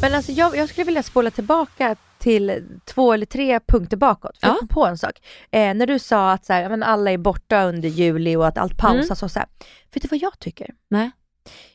Men 0.00 0.14
alltså 0.14 0.32
jag, 0.32 0.56
jag 0.56 0.68
skulle 0.68 0.84
vilja 0.84 1.02
spola 1.02 1.30
tillbaka 1.30 1.96
till 2.18 2.64
två 2.84 3.12
eller 3.12 3.26
tre 3.26 3.60
punkter 3.60 3.96
bakåt. 3.96 4.38
För 4.38 4.46
Ja. 4.46 4.52
jag 4.52 4.58
kom 4.58 4.68
på 4.68 4.86
en 4.86 4.98
sak. 4.98 5.22
Eh, 5.50 5.74
när 5.74 5.86
du 5.86 5.98
sa 5.98 6.32
att 6.32 6.44
så 6.44 6.52
här, 6.52 6.68
men 6.68 6.82
alla 6.82 7.10
är 7.10 7.18
borta 7.18 7.64
under 7.64 7.88
juli 7.88 8.36
och 8.36 8.46
att 8.46 8.58
allt 8.58 8.76
pausas 8.78 9.22
och 9.22 9.30
så 9.30 9.38
här. 9.38 9.48
Vet 9.92 10.02
du 10.02 10.08
vad 10.10 10.20
jag 10.20 10.38
tycker? 10.38 10.74
Nej. 10.88 11.10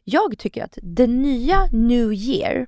Jag 0.04 0.38
tycker 0.38 0.64
att 0.64 0.78
det 0.82 1.08
nya 1.08 1.68
New 1.72 2.14
Year, 2.14 2.68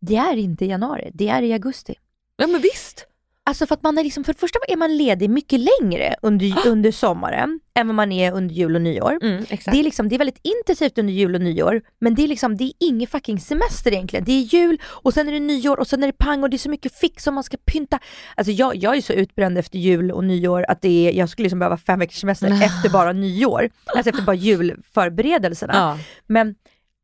det 0.00 0.16
är 0.16 0.36
inte 0.36 0.64
i 0.64 0.68
januari, 0.68 1.10
det 1.14 1.28
är 1.28 1.42
i 1.42 1.52
augusti. 1.52 1.94
Ja 2.36 2.46
men 2.46 2.60
visst. 2.60 3.06
Alltså 3.44 3.66
för 3.66 3.74
att 3.74 3.82
man 3.82 3.98
är 3.98 4.04
liksom, 4.04 4.24
för 4.24 4.32
det 4.32 4.38
första 4.38 4.58
är 4.68 4.76
man 4.76 4.96
ledig 4.96 5.30
mycket 5.30 5.60
längre 5.60 6.14
under, 6.22 6.66
under 6.66 6.92
sommaren 6.92 7.60
än 7.74 7.86
vad 7.86 7.96
man 7.96 8.12
är 8.12 8.32
under 8.32 8.54
jul 8.54 8.74
och 8.74 8.82
nyår. 8.82 9.18
Mm. 9.22 9.44
Det 9.48 9.78
är, 9.78 9.82
liksom, 9.82 10.08
det 10.08 10.16
är 10.16 10.18
väldigt 10.18 10.40
intensivt 10.42 10.98
under 10.98 11.12
jul 11.12 11.34
och 11.34 11.40
nyår, 11.40 11.82
men 12.00 12.14
det 12.14 12.24
är, 12.24 12.28
liksom, 12.28 12.56
det 12.56 12.64
är 12.64 12.72
ingen 12.80 13.08
fucking 13.08 13.40
semester 13.40 13.92
egentligen. 13.92 14.24
Det 14.24 14.32
är 14.32 14.40
jul 14.40 14.80
och 14.84 15.14
sen 15.14 15.28
är 15.28 15.32
det 15.32 15.40
nyår 15.40 15.80
och 15.80 15.86
sen 15.86 16.02
är 16.02 16.06
det 16.06 16.18
pang 16.18 16.42
och 16.42 16.50
det 16.50 16.56
är 16.56 16.58
så 16.58 16.70
mycket 16.70 16.94
fix 16.94 17.26
och 17.26 17.34
man 17.34 17.44
ska 17.44 17.56
pynta. 17.56 17.98
Alltså 18.34 18.52
jag, 18.52 18.76
jag 18.76 18.96
är 18.96 19.00
så 19.00 19.12
utbränd 19.12 19.58
efter 19.58 19.78
jul 19.78 20.10
och 20.10 20.24
nyår 20.24 20.64
att 20.68 20.82
det 20.82 21.08
är, 21.08 21.12
jag 21.12 21.28
skulle 21.28 21.44
liksom 21.44 21.58
behöva 21.58 21.76
fem 21.76 21.98
veckors 21.98 22.20
semester 22.20 22.62
efter 22.62 22.88
bara 22.88 23.12
nyår. 23.12 23.70
Alltså 23.84 24.10
efter 24.10 24.22
bara 24.22 24.36
julförberedelserna. 24.36 25.74
Ja. 25.74 25.98
Men 26.26 26.54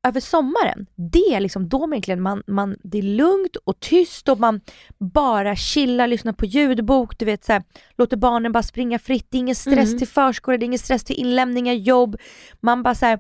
över 0.09 0.21
sommaren, 0.21 0.87
det 0.94 1.35
är 1.35 1.40
liksom 1.40 1.68
då 1.68 1.79
man 1.79 1.92
egentligen 1.92 2.23
man, 2.23 2.42
man, 2.47 2.77
det 2.83 2.99
är 2.99 3.03
lugnt 3.03 3.57
och 3.57 3.81
tyst 3.81 4.29
och 4.29 4.40
man 4.40 4.61
bara 4.99 5.57
chillar, 5.57 6.07
lyssnar 6.07 6.33
på 6.33 6.47
ljudbok, 6.47 7.18
du 7.18 7.25
vet 7.25 7.44
så 7.44 7.53
här, 7.53 7.62
låter 7.99 8.16
barnen 8.16 8.53
bara 8.53 8.62
springa 8.62 8.99
fritt. 8.99 9.27
Det 9.31 9.37
är 9.37 9.40
ingen 9.40 9.55
stress 9.55 9.88
Mm. 9.88 9.99
till 9.99 10.09
förskola, 10.09 10.57
det 10.57 10.64
är 10.64 10.66
ingen 10.66 10.79
stress 10.79 11.05
till 11.05 11.16
inlämningar, 11.16 11.75
jobb. 11.75 12.16
Man 12.61 12.83
bara 12.83 12.94
så 12.94 13.07
här, 13.07 13.18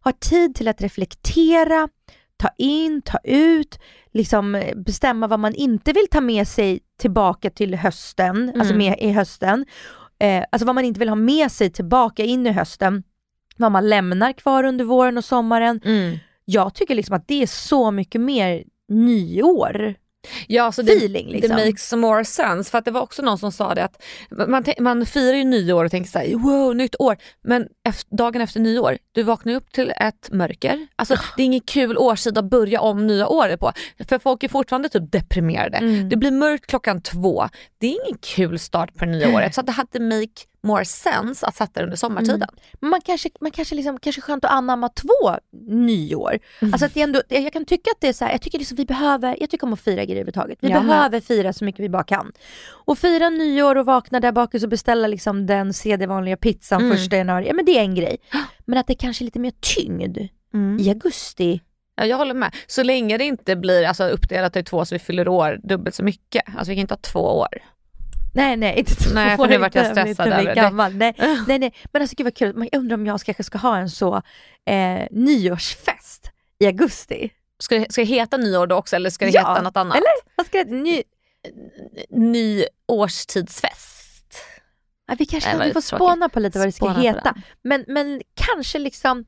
har 0.00 0.12
tid 0.12 0.54
till 0.54 0.68
att 0.68 0.80
reflektera, 0.80 1.88
ta 2.36 2.48
in, 2.58 3.02
ta 3.02 3.18
ut, 3.24 3.78
liksom 4.12 4.54
eh, 4.54 4.76
bestämma 4.76 5.26
vad 5.26 5.40
man 5.40 5.54
inte 5.54 5.92
vill 5.92 6.06
ta 6.10 6.20
med 6.20 6.48
sig 6.48 6.80
tillbaka 6.98 7.50
till 7.50 7.74
hösten, 7.74 8.48
alltså 8.48 8.74
Mm. 8.74 8.78
med 8.78 8.98
i 9.00 9.10
hösten. 9.12 9.66
Eh, 10.18 10.44
alltså 10.52 10.66
vad 10.66 10.74
man 10.74 10.84
inte 10.84 11.00
vill 11.00 11.08
ha 11.08 11.16
med 11.16 11.52
sig 11.52 11.70
tillbaka 11.70 12.24
in 12.24 12.46
i 12.46 12.52
hösten. 12.52 13.02
Vad 13.56 13.72
man 13.72 13.88
lämnar 13.88 14.32
kvar 14.32 14.64
under 14.64 14.84
våren 14.84 15.18
och 15.18 15.24
sommaren. 15.24 15.80
Mm. 15.84 16.18
Jag 16.52 16.74
tycker 16.74 16.94
liksom 16.94 17.16
att 17.16 17.28
det 17.28 17.42
är 17.42 17.46
så 17.46 17.90
mycket 17.90 18.20
mer 18.20 18.64
nyår. 18.88 19.94
Ja, 20.46 20.72
så 20.72 20.82
det, 20.82 20.92
Feeling, 20.92 21.28
liksom. 21.28 21.56
det 21.56 21.66
makes 21.66 21.92
more 21.92 22.24
sense. 22.24 22.70
För 22.70 22.78
att 22.78 22.84
det 22.84 22.90
var 22.90 23.00
också 23.00 23.22
någon 23.22 23.38
som 23.38 23.52
sa 23.52 23.74
det 23.74 23.84
att 23.84 24.02
man, 24.48 24.64
man 24.78 25.06
firar 25.06 25.36
ju 25.36 25.44
nyår 25.44 25.84
och 25.84 25.90
tänker 25.90 26.10
såhär, 26.10 26.34
wow, 26.34 26.76
nytt 26.76 26.94
år. 26.98 27.16
Men 27.42 27.66
efter, 27.88 28.16
dagen 28.16 28.40
efter 28.40 28.60
nyår, 28.60 28.98
du 29.12 29.22
vaknar 29.22 29.54
upp 29.54 29.72
till 29.72 29.92
ett 29.96 30.30
mörker. 30.32 30.86
Alltså 30.96 31.16
det 31.36 31.42
är 31.42 31.46
ingen 31.46 31.60
kul 31.60 31.98
årstid 31.98 32.38
att 32.38 32.44
börja 32.44 32.80
om 32.80 33.06
nya 33.06 33.28
året 33.28 33.60
på. 33.60 33.72
För 34.08 34.18
folk 34.18 34.42
är 34.42 34.48
fortfarande 34.48 34.88
typ 34.88 35.12
deprimerade. 35.12 35.76
Mm. 35.76 36.08
Det 36.08 36.16
blir 36.16 36.30
mörkt 36.30 36.66
klockan 36.66 37.02
två. 37.02 37.48
Det 37.78 37.86
är 37.86 37.90
ingen 37.90 38.18
kul 38.20 38.58
start 38.58 38.94
på 38.94 39.04
det 39.04 39.10
nya 39.10 39.28
året. 39.34 39.54
Så 39.54 39.62
det 39.62 39.72
hade 39.72 40.00
make 40.00 40.40
more 40.62 40.84
sense 40.84 41.46
att 41.46 41.54
sätta 41.56 41.80
det 41.80 41.84
under 41.84 41.96
sommartiden. 41.96 42.48
Men 42.80 42.90
man 42.90 43.00
kanske, 43.00 43.30
man 43.40 43.50
kanske, 43.50 43.74
liksom, 43.74 43.98
kanske 43.98 44.20
skönt 44.20 44.44
att 44.44 44.50
anamma 44.50 44.88
två 44.88 45.36
nyår. 45.68 46.38
Alltså 46.60 46.86
att 46.86 46.94
det 46.94 47.02
ändå, 47.02 47.22
jag 47.28 47.52
kan 47.52 47.64
tycka 47.64 47.90
att 47.90 48.00
det 48.00 48.08
är 48.08 48.12
så 48.12 48.24
här, 48.24 48.32
jag 48.32 48.42
tycker 48.42 48.58
liksom 48.58 48.76
vi 48.76 48.84
behöver, 48.86 49.36
jag 49.40 49.50
tycker 49.50 49.66
om 49.66 49.72
att 49.72 49.80
fira 49.80 49.94
grejer 50.04 50.10
överhuvudtaget. 50.10 50.58
Vi 50.60 50.68
med. 50.68 50.82
behöver 50.82 51.20
fira 51.20 51.52
så 51.52 51.64
mycket 51.64 51.80
vi 51.80 51.88
bara 51.88 52.04
kan. 52.04 52.32
Och 52.68 52.98
fira 52.98 53.30
nyår 53.30 53.76
och 53.76 53.86
vakna 53.86 54.20
där 54.20 54.32
bak 54.32 54.54
och 54.54 54.68
beställa 54.68 55.06
liksom 55.08 55.46
den 55.46 55.72
CD-vanliga 55.74 56.36
pizzan 56.36 56.80
Mm. 56.80 56.96
första 56.96 57.16
januari, 57.16 57.46
ja 57.46 57.54
men 57.54 57.64
det 57.64 57.78
är 57.78 57.80
en 57.82 57.94
grej. 57.94 58.16
Men 58.64 58.78
att 58.78 58.86
det 58.86 58.94
kanske 58.94 59.22
är 59.22 59.24
lite 59.24 59.38
mer 59.38 59.52
tyngd 59.60 60.18
i 60.80 60.88
augusti. 60.88 61.60
Ja, 61.94 62.06
jag 62.06 62.16
håller 62.16 62.34
med. 62.34 62.54
Så 62.66 62.82
länge 62.82 63.18
det 63.18 63.24
inte 63.24 63.56
blir 63.56 63.84
alltså, 63.84 64.04
uppdelat 64.08 64.56
i 64.56 64.62
två 64.62 64.84
så 64.84 64.94
vi 64.94 64.98
fyller 64.98 65.28
år 65.28 65.60
dubbelt 65.62 65.94
så 65.94 66.02
mycket. 66.02 66.42
Alltså 66.56 66.70
vi 66.70 66.76
kan 66.76 66.80
inte 66.80 66.94
ha 66.94 67.00
två 67.00 67.20
år. 67.20 67.48
Nej 68.34 68.56
nej, 68.56 68.78
inte 68.78 68.94
två 68.94 69.10
Nej, 69.14 69.36
för 69.36 69.48
nu 69.48 69.58
vart 69.58 69.74
jag 69.74 69.86
stressad 69.86 70.28
över 70.28 70.54
gammal. 70.54 70.94
Nej, 70.94 71.14
nej, 71.46 71.58
nej. 71.58 71.74
Men 71.92 72.02
alltså 72.02 72.16
gud 72.16 72.24
vad 72.24 72.34
kul, 72.36 72.68
jag 72.72 72.80
undrar 72.80 72.94
om 72.94 73.06
jag 73.06 73.20
kanske 73.20 73.42
ska 73.44 73.58
ha 73.58 73.76
en 73.76 73.90
så 73.90 74.22
eh, 74.66 75.06
nyårsfest 75.10 76.30
i 76.58 76.66
augusti. 76.66 77.30
Ska 77.58 77.78
det, 77.78 77.92
ska 77.92 78.00
det 78.00 78.06
heta 78.06 78.36
nyår 78.36 78.66
då 78.66 78.76
också 78.76 78.96
eller 78.96 79.10
ska 79.10 79.24
det 79.24 79.30
Ja, 79.30 79.40
heta 79.40 79.62
något 79.62 79.76
annat? 79.76 79.96
Eller? 79.96 80.36
Vad 80.36 80.46
ska 80.46 80.64
det 80.64 80.70
ny... 80.70 81.02
Ny 82.10 82.64
årstidsfest. 82.88 84.36
Ja, 85.06 85.14
vi 85.18 85.26
kanske 85.26 85.50
vi 85.50 85.56
får 85.56 85.66
tråkigt. 85.66 85.84
spåna 85.84 86.28
på 86.28 86.40
lite 86.40 86.58
vad 86.58 86.68
det 86.68 86.72
ska 86.72 86.86
Spåna 86.86 87.00
heta. 87.00 87.34
Men, 87.62 87.84
men 87.88 88.22
kanske 88.34 88.78
liksom 88.78 89.24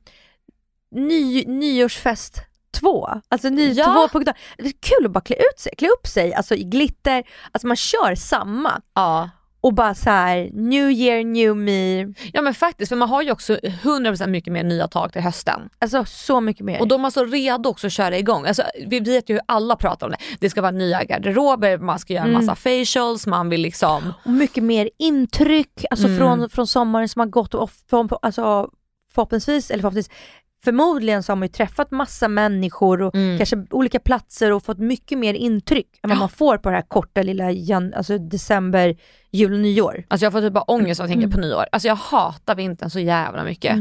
ny, 0.91 1.45
nyårsfest 1.45 2.41
två. 2.79 3.09
Alltså 3.29 3.49
ny 3.49 3.71
Ja. 3.71 4.09
2.0. 4.13 4.33
Det 4.57 4.63
är 4.63 4.71
kul 4.79 5.05
att 5.05 5.11
bara 5.11 5.21
klä 5.21 5.35
ut 5.35 5.59
sig, 5.59 5.73
klä 5.77 5.87
upp 5.89 6.07
sig 6.07 6.33
alltså 6.33 6.55
i 6.55 6.63
glitter. 6.63 7.23
Alltså 7.51 7.67
man 7.67 7.75
kör 7.77 8.15
samma. 8.15 8.81
Ja. 8.95 9.29
Och 9.61 9.73
bara 9.73 9.95
så 9.95 10.09
här: 10.09 10.49
new 10.53 10.91
year, 10.91 11.23
new 11.23 11.55
me. 11.57 12.13
ja 12.33 12.41
men 12.41 12.53
faktiskt, 12.53 12.89
för 12.89 12.95
man 12.95 13.09
har 13.09 13.21
ju 13.21 13.31
också 13.31 13.53
100% 13.55 14.27
mycket 14.27 14.53
mer 14.53 14.63
nya 14.63 14.87
tag 14.87 15.13
till 15.13 15.21
hösten. 15.21 15.69
Alltså 15.79 16.05
så 16.05 16.41
mycket 16.41 16.65
mer. 16.65 16.79
Och 16.81 16.87
då 16.87 16.95
är 16.95 16.99
man 16.99 17.11
så 17.11 17.25
redo 17.25 17.69
också 17.69 17.87
att 17.87 17.93
köra 17.93 18.17
igång. 18.17 18.45
Alltså, 18.45 18.63
vi 18.87 18.99
vet 18.99 19.29
ju 19.29 19.33
hur 19.33 19.41
alla 19.45 19.75
pratar 19.75 20.07
om 20.07 20.11
det. 20.11 20.17
Det 20.39 20.49
ska 20.49 20.61
vara 20.61 20.71
nya 20.71 21.03
garderober, 21.03 21.77
man 21.77 21.99
ska 21.99 22.13
göra 22.13 22.23
en 22.23 22.29
Mm. 22.29 22.45
massa 22.45 22.55
facials, 22.55 23.27
man 23.27 23.49
vill 23.49 23.61
liksom... 23.61 24.13
och 24.25 24.31
mycket 24.31 24.63
mer 24.63 24.89
intryck 24.99 25.85
alltså 25.91 26.07
Mm. 26.07 26.19
från, 26.19 26.49
från 26.49 26.67
sommaren 26.67 27.09
som 27.09 27.19
har 27.19 27.27
gått 27.27 27.53
och 27.53 27.71
från, 27.89 28.09
alltså, 28.21 28.69
förhoppningsvis, 29.15 29.71
eller 29.71 29.81
förhoppningsvis 29.81 30.17
Förmodligen 30.63 31.23
så 31.23 31.31
har 31.31 31.35
man 31.35 31.47
ju 31.47 31.51
träffat 31.51 31.91
massa 31.91 32.27
människor 32.27 33.01
och 33.01 33.15
Mm. 33.15 33.37
kanske 33.37 33.65
olika 33.69 33.99
platser 33.99 34.51
och 34.51 34.63
fått 34.63 34.79
mycket 34.79 35.17
mer 35.17 35.33
intryck 35.33 35.87
än 36.03 36.09
vad 36.09 36.19
man 36.19 36.29
får 36.29 36.57
på 36.57 36.69
det 36.69 36.75
här 36.75 36.81
korta 36.87 37.21
lilla 37.21 37.51
jan, 37.51 37.93
alltså 37.93 38.17
december, 38.17 38.95
jul 39.33 39.53
och 39.53 39.59
nyår. 39.59 40.03
Alltså 40.07 40.25
jag 40.25 40.31
får 40.33 40.41
typ 40.41 40.53
bara 40.53 40.63
ångest 40.63 40.99
av 41.01 41.03
att 41.05 41.09
Mm. 41.11 41.21
tänka 41.21 41.35
på 41.35 41.41
nyår. 41.41 41.65
Alltså 41.71 41.87
jag 41.87 41.95
hatar 41.95 42.55
vintern 42.55 42.89
så 42.89 42.99
jävla 42.99 43.43
mycket. 43.43 43.77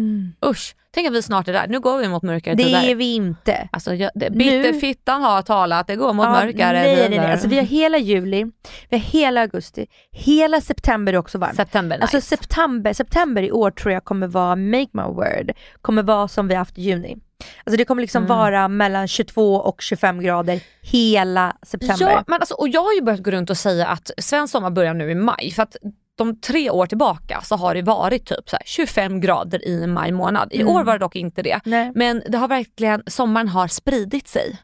Usch, 0.46 0.74
tänk 0.94 1.08
att 1.08 1.14
vi 1.14 1.22
snart 1.22 1.48
är 1.48 1.52
där. 1.52 1.66
Nu 1.68 1.80
går 1.80 1.98
vi 1.98 2.08
mot 2.08 2.22
mörkare 2.22 2.54
Det 2.54 2.64
tider. 2.64 2.88
är 2.90 2.94
vi 2.94 3.14
inte. 3.14 3.68
Alltså 3.72 3.94
jag, 3.94 4.10
det, 4.14 4.30
bitterfittan 4.30 5.22
har 5.22 5.42
talat, 5.42 5.86
det 5.86 5.96
går 5.96 6.12
mot 6.12 6.24
Ja, 6.26 6.30
mörkare 6.32 6.72
nej, 6.82 6.96
nej, 6.96 7.08
tider. 7.08 7.22
nej. 7.22 7.32
Alltså, 7.32 7.48
vi 7.48 7.56
har 7.56 7.64
hela 7.64 7.98
juli, 7.98 8.44
vi 8.88 8.96
har 8.96 9.04
hela 9.04 9.40
augusti, 9.40 9.86
hela 10.12 10.60
september 10.60 11.12
är 11.12 11.16
också 11.16 11.38
varmt. 11.38 11.56
September, 11.56 11.96
nice. 11.96 12.02
Alltså 12.16 12.36
september, 12.36 12.92
september 12.92 13.42
i 13.42 13.52
år 13.52 13.70
tror 13.70 13.92
jag 13.92 14.04
kommer 14.04 14.26
vara, 14.26 14.56
make 14.56 14.88
my 14.92 15.02
word, 15.02 15.52
kommer 15.82 16.02
vara 16.02 16.28
som 16.28 16.48
vi 16.48 16.54
haft 16.54 16.78
i 16.78 16.82
juni. 16.82 17.16
Alltså 17.64 17.76
det 17.76 17.84
kommer 17.84 18.02
liksom 18.02 18.26
vara 18.26 18.68
mellan 18.68 19.08
22 19.08 19.54
och 19.54 19.82
25 19.82 20.20
grader 20.20 20.60
hela 20.82 21.56
september. 21.62 22.10
Ja, 22.10 22.24
men 22.26 22.40
alltså, 22.40 22.54
och 22.54 22.68
jag 22.68 22.82
har 22.82 22.92
ju 22.92 23.02
börjat 23.02 23.22
gå 23.22 23.30
runt 23.30 23.50
och 23.50 23.58
säga 23.58 23.86
att 23.86 24.10
svensk 24.18 24.52
sommar 24.52 24.70
börjar 24.70 24.94
nu 24.94 25.10
i 25.10 25.14
maj. 25.14 25.50
För 25.50 25.62
att 25.62 25.76
de 26.16 26.40
tre 26.40 26.70
år 26.70 26.86
tillbaka 26.86 27.40
så 27.44 27.56
har 27.56 27.74
det 27.74 27.82
varit 27.82 28.26
typ 28.26 28.50
så 28.50 28.56
här 28.56 28.62
25 28.66 29.20
grader 29.20 29.68
i 29.68 29.86
maj 29.86 30.12
månad. 30.12 30.48
I 30.52 30.64
år 30.64 30.84
var 30.84 30.92
det 30.92 30.98
dock 30.98 31.16
inte 31.16 31.42
det. 31.42 31.60
Nej. 31.64 31.92
Men 31.94 32.22
det 32.28 32.38
har 32.38 32.48
verkligen, 32.48 33.02
sommaren 33.06 33.48
har 33.48 33.68
spridit 33.68 34.28
sig. 34.28 34.58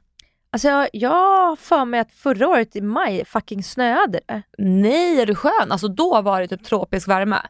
Alltså 0.51 0.69
jag, 0.69 0.89
jag 0.93 1.59
för 1.59 1.85
mig 1.85 2.01
att 2.01 2.13
förra 2.13 2.49
året 2.49 2.77
i 2.77 2.81
maj 2.81 3.25
fucking 3.25 3.65
snöade 3.65 4.21
det. 4.27 4.43
Nej, 4.59 5.21
är 5.21 5.27
du 5.27 5.35
skön? 5.35 5.73
Alltså 5.73 5.89
då 5.89 6.23
var 6.23 6.41
det 6.41 6.49
typ 6.49 6.65
tropisk 6.65 7.09
värme. 7.09 7.43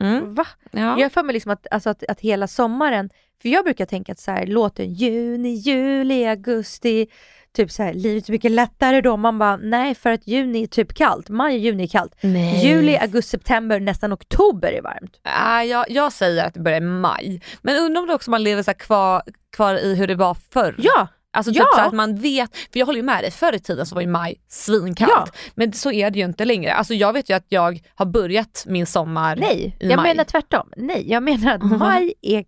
Mm. 0.00 0.34
Va? 0.34 0.46
Ja. 0.70 0.80
Jag 0.80 1.04
har 1.04 1.08
för 1.08 1.22
mig 1.22 1.32
liksom 1.32 1.52
att, 1.52 1.66
alltså 1.70 1.90
att, 1.90 2.04
att 2.08 2.20
hela 2.20 2.46
sommaren, 2.46 3.10
för 3.42 3.48
jag 3.48 3.64
brukar 3.64 3.86
tänka 3.86 4.12
att 4.12 4.18
så 4.18 4.30
här, 4.30 4.46
låten 4.46 4.92
juni, 4.94 5.54
juli, 5.54 6.26
augusti, 6.26 7.06
typ 7.56 7.70
så 7.70 7.82
här, 7.82 7.92
livet 7.94 8.28
är 8.28 8.32
mycket 8.32 8.50
lättare 8.50 9.00
då. 9.00 9.16
Man 9.16 9.38
bara, 9.38 9.56
nej 9.56 9.94
för 9.94 10.10
att 10.10 10.26
juni 10.26 10.62
är 10.62 10.66
typ 10.66 10.94
kallt, 10.94 11.28
maj 11.28 11.54
och 11.54 11.60
juni 11.60 11.82
är 11.82 11.86
kallt. 11.88 12.16
Nej. 12.20 12.66
Juli, 12.66 12.96
augusti, 12.96 13.30
september, 13.30 13.80
nästan 13.80 14.12
oktober 14.12 14.72
är 14.72 14.82
varmt. 14.82 15.20
Äh, 15.24 15.70
jag, 15.70 15.90
jag 15.90 16.12
säger 16.12 16.44
att 16.46 16.54
det 16.54 16.60
börjar 16.60 16.78
i 16.78 16.84
maj. 16.84 17.42
Men 17.62 17.76
undrar 17.76 18.00
om 18.02 18.08
det 18.08 18.14
också 18.14 18.30
man 18.30 18.42
lever 18.42 18.62
så 18.62 18.70
här 18.70 18.78
kvar, 18.78 19.22
kvar 19.56 19.74
i 19.74 19.94
hur 19.94 20.06
det 20.06 20.14
var 20.14 20.34
förr. 20.52 20.74
Ja, 20.78 21.08
Alltså 21.34 21.52
typ 21.52 21.58
Ja. 21.58 21.66
så 21.74 21.80
att 21.80 21.92
man 21.92 22.16
vet, 22.16 22.56
för 22.56 22.78
jag 22.78 22.86
håller 22.86 22.96
ju 22.98 23.02
med 23.02 23.24
dig, 23.24 23.30
förr 23.30 23.54
i 23.54 23.58
tiden 23.58 23.86
så 23.86 23.94
var 23.94 24.02
ju 24.02 24.08
maj 24.08 24.36
svinkallt. 24.48 25.12
Ja. 25.12 25.26
Men 25.54 25.72
så 25.72 25.92
är 25.92 26.10
det 26.10 26.18
ju 26.18 26.24
inte 26.24 26.44
längre. 26.44 26.72
Alltså 26.74 26.94
jag 26.94 27.12
vet 27.12 27.30
ju 27.30 27.34
att 27.36 27.46
jag 27.48 27.80
har 27.94 28.06
börjat 28.06 28.64
min 28.66 28.86
sommar 28.86 29.36
nej, 29.36 29.76
i 29.80 29.88
jag 29.88 29.96
maj. 29.96 30.10
menar 30.10 30.24
tvärtom. 30.24 30.68
Nej, 30.76 31.10
jag 31.10 31.22
menar 31.22 31.54
att 31.54 31.62
Mhm. 31.62 31.78
maj 31.78 32.14
är 32.22 32.44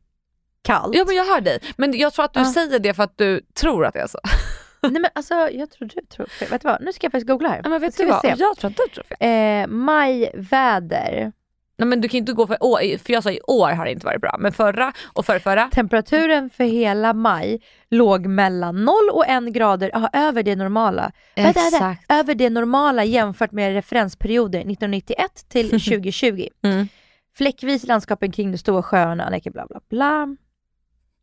kallt. 0.65 0.97
Ja 0.97 1.05
men 1.07 1.17
jag 1.17 1.25
hör 1.25 1.41
dig. 1.41 1.59
Men 1.77 1.99
jag 1.99 2.13
tror 2.13 2.25
att 2.25 2.35
du 2.35 2.41
Ja. 2.41 2.53
säger 2.53 2.79
det 2.79 2.95
för 2.95 3.03
att 3.03 3.19
du 3.19 3.41
tror 3.55 3.87
att 3.87 3.95
det 3.95 4.01
är 4.01 4.07
så. 4.07 4.19
Nej 4.83 4.93
men 4.93 5.11
alltså 5.15 5.35
jag 5.35 5.71
tror 5.71 5.89
du 5.89 6.01
tror 6.07 6.27
fel. 6.27 6.49
Vet 6.49 6.63
du 6.63 6.69
vad, 6.69 6.83
nu 6.83 6.93
ska 6.93 7.05
jag 7.05 7.13
faktiskt 7.13 7.29
googla 7.29 7.49
här. 7.49 7.61
Ja, 7.65 7.69
men 7.71 7.81
vet 7.81 7.97
du 7.97 8.07
vad? 8.07 8.21
se. 8.21 8.29
Jag 8.39 8.39
tror 8.39 8.71
att 8.71 8.77
du 8.77 8.89
tror 8.95 9.05
fel. 9.05 9.17
Eh, 9.21 9.67
majväder. 9.67 11.33
Nej 11.77 11.89
men 11.89 12.01
du 12.01 12.09
kan 12.09 12.19
inte 12.19 12.33
gå 12.33 12.47
för 12.47 12.57
år, 12.65 12.99
för 12.99 13.13
jag 13.13 13.23
sa 13.23 13.31
i 13.31 13.41
år 13.47 13.71
har 13.71 13.85
det 13.85 13.91
inte 13.93 14.07
varit 14.07 14.21
bra. 14.21 14.37
Men 14.39 14.53
förra 14.53 14.93
och 15.13 15.27
förrförra. 15.27 15.69
Temperaturen 15.73 16.51
för 16.51 16.65
hela 16.65 17.13
maj 17.13 17.61
låg 17.91 18.27
mellan 18.27 18.85
0 18.85 18.95
och 19.13 19.27
1 19.29 19.45
grader, 19.45 19.91
aha, 19.97 20.09
över 20.13 20.43
det 20.43 20.57
normala. 20.57 21.13
Exakt. 21.35 22.05
Över 22.13 22.35
det 22.35 22.51
normala 22.51 23.05
jämfört 23.05 23.53
med 23.53 23.73
referensperioder 23.73 24.59
1991 24.59 25.49
till 25.49 25.71
2020. 25.71 26.49
Mm. 26.65 26.89
Fläckvis 27.37 27.87
landskapen 27.87 28.33
kring 28.33 28.53
de 28.53 28.59
stora 28.59 28.83
sjöarna, 28.83 29.41
bla 29.45 29.67
bla 29.67 29.81
bla. 29.89 30.37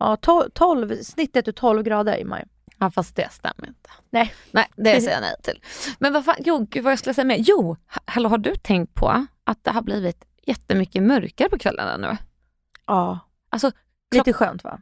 Ja, 0.01 0.15
12, 0.15 0.49
12, 0.53 1.03
snittet 1.03 1.47
är 1.47 1.51
12 1.51 1.83
grader 1.83 2.17
i 2.17 2.23
maj. 2.25 2.45
Ja 2.79 2.91
fast 2.91 3.15
det 3.15 3.31
stämmer 3.31 3.67
inte. 3.67 3.89
Nej. 4.09 4.33
Nej 4.51 4.67
det 4.75 5.01
säger 5.01 5.11
jag 5.11 5.21
nej 5.21 5.35
till. 5.43 5.61
Men 5.99 6.13
vad 6.13 6.25
fan, 6.25 6.35
jo 6.39 6.67
gud 6.69 6.83
vad 6.83 6.91
jag 6.91 6.99
skulle 6.99 7.13
säga 7.13 7.25
mer. 7.25 7.37
Jo, 7.39 7.61
ha- 7.87 8.01
hallå 8.05 8.29
har 8.29 8.37
du 8.37 8.55
tänkt 8.55 8.93
på 8.93 9.25
att 9.43 9.63
det 9.63 9.71
har 9.71 9.81
blivit 9.81 10.25
jättemycket 10.45 11.03
mörkare 11.03 11.49
på 11.49 11.57
kvällarna 11.57 11.97
nu? 11.97 12.17
Ja, 12.87 13.19
Alltså 13.49 13.71
lite 14.15 14.33
skönt 14.33 14.63
va? 14.63 14.81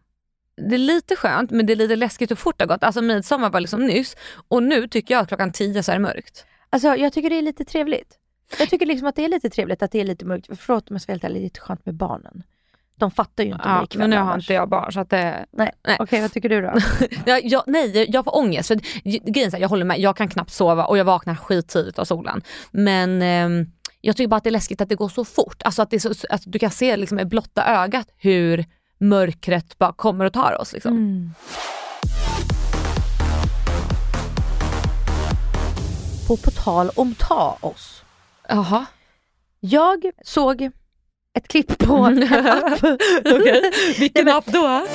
det 0.70 0.76
är 0.76 0.80
lite 0.80 1.15
skönt 1.15 1.51
men 1.51 1.65
det 1.65 1.74
är 1.74 1.76
lite 1.76 1.95
läskigt 1.95 2.32
hur 2.32 2.36
fort 2.36 2.57
det 2.57 2.63
har 2.63 2.67
gått. 2.67 2.84
Alltså 2.84 3.01
midsommar 3.01 3.49
var 3.49 3.59
liksom 3.59 3.86
nyss 3.86 4.15
och 4.47 4.63
nu 4.63 4.88
tycker 4.88 5.13
jag 5.13 5.22
att 5.22 5.28
klockan 5.28 5.51
10 5.51 5.84
så 5.84 5.91
är 5.91 5.95
det 5.95 5.99
mörkt. 6.01 6.45
Alltså 6.70 6.95
jag 6.95 7.13
tycker 7.13 7.30
det 7.30 7.36
är 7.38 7.41
lite 7.41 7.65
trevligt. 7.65 8.17
Jag 8.59 8.70
tycker 8.70 8.86
liksom 8.86 9.07
att 9.07 9.15
det 9.15 9.24
är 9.26 9.30
lite 9.30 9.49
trevligt 9.49 9.84
att 9.84 9.91
det 9.91 9.99
är 9.99 10.03
lite 10.05 10.26
mörkt. 10.26 10.47
Förlåt 10.59 10.89
om 10.89 10.93
jag 10.95 11.01
ska 11.01 11.11
vara 11.11 11.13
helt 11.13 11.24
ärlig, 11.24 11.36
det 11.41 11.41
är 11.41 11.43
lite 11.43 11.59
skönt 11.59 11.86
med 11.86 11.95
barnen. 11.95 12.43
De 13.00 13.12
fattar 13.12 13.43
ju 13.43 13.52
inte 13.52 13.68
mig 13.68 13.78
Ja, 13.78 13.84
ikväll 13.84 14.00
men 14.00 14.10
nu 14.10 14.16
har 14.16 14.24
annars. 14.24 14.43
inte 14.43 14.54
jag 14.54 14.70
barn 14.70 14.93
så 14.93 15.00
att 15.00 15.10
det... 15.10 15.45
Nej, 15.52 15.72
Nej. 15.88 15.97
okej 16.00 16.22
vad 16.22 16.34
tycker 16.34 16.50
du 16.50 16.62
då? 16.62 16.74
jag, 17.26 17.45
jag, 17.45 17.64
nej, 17.68 18.06
jag 18.10 18.24
får 18.26 18.38
ångest. 18.38 18.68
För 18.68 18.76
grejen 19.32 19.56
är 19.56 19.60
jag 19.60 19.70
håller 19.70 19.86
med, 19.86 20.00
jag 20.00 20.18
kan 20.18 20.28
knappt 20.28 20.52
sova 20.52 20.86
och 20.86 20.97
jag 20.97 21.06
vaknar 21.06 21.36
skittidigt 21.36 22.00
av 22.00 22.06
solen. 22.06 22.41
Men 22.72 23.22
ehm, 23.22 23.66
jag 24.02 24.18
tycker 24.18 24.28
bara 24.28 24.38
att 24.38 24.43
det 24.43 24.50
är 24.50 24.52
läskigt 24.52 24.82
att 24.82 24.89
det 24.89 24.95
går 24.95 25.10
så 25.10 25.26
fort. 25.26 25.62
Alltså 25.66 25.82
att, 25.82 26.02
så, 26.02 26.14
att 26.30 26.41
du 26.45 26.60
kan 26.60 26.72
se 26.72 26.97
liksom 26.97 27.16
med 27.16 27.28
blotta 27.30 27.66
ögat 27.66 28.08
hur 28.18 28.66
mörkret 29.00 29.78
bara 29.78 29.93
kommer 29.93 30.26
och 30.26 30.34
tar 30.34 30.62
oss. 30.62 30.74
Liksom. 30.74 30.91
Mm. 30.91 31.32
På, 36.28 36.38
på 36.38 36.52
tal 36.52 36.89
om 36.95 37.16
ta 37.16 37.58
oss. 37.62 38.04
Jaha. 38.47 38.86
Jag 39.60 40.06
såg 40.26 40.72
ett 41.40 41.48
klipp 41.48 41.78
på 41.78 41.94
en 41.96 42.24
app. 42.34 42.84
Okej, 43.26 43.72
vilken 44.00 44.28
app 44.30 44.46
då? 44.46 44.86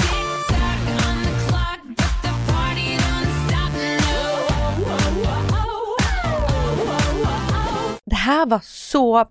Det 8.04 8.16
här 8.16 8.46
var 8.46 8.60
så 8.64 9.26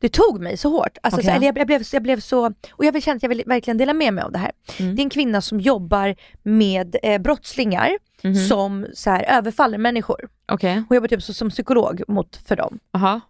det 0.00 0.08
tog 0.08 0.40
mig 0.40 0.56
så 0.56 0.68
hårt. 0.70 0.98
Alltså, 1.02 1.20
Okej. 1.20 1.30
så, 1.30 1.36
eller 1.36 1.46
jag, 1.46 1.58
jag, 1.58 1.66
blev, 1.66 1.82
jag 1.92 2.02
blev 2.02 2.20
så, 2.20 2.46
och 2.72 2.84
jag 2.84 2.92
vill 2.92 3.02
känna 3.02 3.16
att 3.16 3.22
jag 3.22 3.28
vill 3.28 3.42
verkligen 3.46 3.78
dela 3.78 3.92
med 3.94 4.14
mig 4.14 4.24
av 4.24 4.32
det 4.32 4.38
här. 4.38 4.52
Mm. 4.78 4.96
Det 4.96 5.02
är 5.02 5.04
en 5.04 5.10
kvinna 5.10 5.40
som 5.40 5.60
jobbar 5.60 6.14
med 6.42 6.96
eh, 7.02 7.18
brottslingar 7.20 7.90
Mhm. 8.22 8.34
som 8.48 8.86
så 8.94 9.10
här, 9.10 9.22
överfaller 9.38 9.78
människor. 9.78 10.28
Okej, 10.52 10.82
Hon 10.88 10.94
jobbar 10.94 11.08
typ 11.08 11.22
så, 11.22 11.32
som 11.34 11.50
psykolog 11.50 12.02
mot, 12.08 12.36
för 12.46 12.56
dem. 12.56 12.78
aha. 12.94 13.20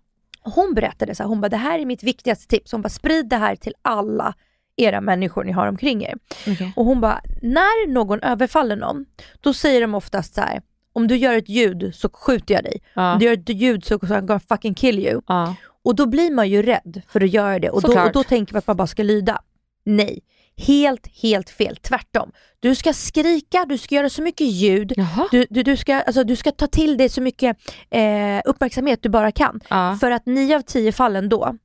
Hon 0.42 0.74
berättade 0.74 1.14
så 1.14 1.22
här, 1.22 1.28
hon 1.28 1.40
bara 1.40 1.48
det 1.48 1.56
här 1.56 1.78
är 1.78 1.86
mitt 1.86 2.02
viktigaste 2.02 2.46
tips. 2.46 2.72
Hon 2.72 2.82
bara 2.82 2.88
sprid 2.88 3.28
det 3.28 3.36
här 3.36 3.56
till 3.56 3.74
alla 3.82 4.34
era 4.76 5.00
människor 5.00 5.44
ni 5.44 5.52
har 5.52 5.66
omkring 5.66 6.02
er. 6.04 6.14
Okej. 6.48 6.72
Och 6.76 6.84
hon 6.84 7.00
bara, 7.00 7.20
när 7.42 7.88
någon 7.88 8.20
överfaller 8.22 8.76
någon, 8.76 9.06
då 9.40 9.54
säger 9.54 9.80
de 9.80 9.94
oftast 9.94 10.34
så 10.34 10.40
här, 10.40 10.62
om 10.92 11.08
du 11.08 11.16
gör 11.16 11.34
ett 11.34 11.48
ljud 11.48 11.94
så 11.94 12.08
skjuter 12.12 12.54
jag 12.54 12.64
dig. 12.64 12.82
Ja. 12.94 13.12
Om 13.12 13.18
du 13.18 13.24
gör 13.24 13.32
ett 13.32 13.48
ljud 13.48 13.84
så 13.84 13.98
I'm 13.98 14.26
gonna 14.26 14.40
fucking 14.40 14.74
kill 14.74 14.98
you. 14.98 15.20
Ja. 15.26 15.54
Och 15.82 15.94
då 15.94 16.06
blir 16.06 16.30
man 16.30 16.48
ju 16.48 16.62
rädd 16.62 17.02
för 17.08 17.20
att 17.20 17.30
göra 17.30 17.58
det 17.58 17.70
och, 17.70 17.82
då, 17.82 18.00
och 18.00 18.12
då 18.12 18.24
tänker 18.24 18.54
man 18.54 18.58
att 18.58 18.66
man 18.66 18.76
bara 18.76 18.86
ska 18.86 19.02
lyda. 19.02 19.42
Nej, 19.84 20.20
helt, 20.66 21.06
helt 21.22 21.50
fel. 21.50 21.76
Tvärtom. 21.76 22.32
Du 22.60 22.74
ska 22.74 22.92
skrika, 22.92 23.64
du 23.68 23.78
ska 23.78 23.94
göra 23.94 24.10
så 24.10 24.22
mycket 24.22 24.46
ljud, 24.46 24.92
du, 25.30 25.46
du, 25.50 25.62
du, 25.62 25.76
ska, 25.76 25.94
alltså, 26.02 26.24
du 26.24 26.36
ska 26.36 26.50
ta 26.52 26.66
till 26.66 26.96
dig 26.96 27.08
så 27.08 27.20
mycket 27.20 27.56
eh, 27.90 28.40
uppmärksamhet 28.44 29.02
du 29.02 29.08
bara 29.08 29.32
kan. 29.32 29.60
Ja. 29.70 29.96
För 30.00 30.10
att 30.10 30.26
nio 30.26 30.56
av 30.56 30.60
tio 30.60 30.92
fallen 30.92 31.28
då 31.28 31.56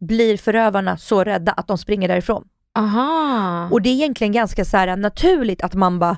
blir 0.00 0.36
förövarna 0.36 0.96
så 0.98 1.24
rädda 1.24 1.52
att 1.52 1.66
de 1.68 1.78
springer 1.78 2.08
därifrån. 2.08 2.44
Aha. 2.78 3.68
Och 3.72 3.82
det 3.82 3.88
är 3.88 3.92
egentligen 3.94 4.32
ganska 4.32 4.64
så 4.64 4.76
här 4.76 4.96
naturligt 4.96 5.62
att 5.62 5.74
man 5.74 5.98
bara 5.98 6.16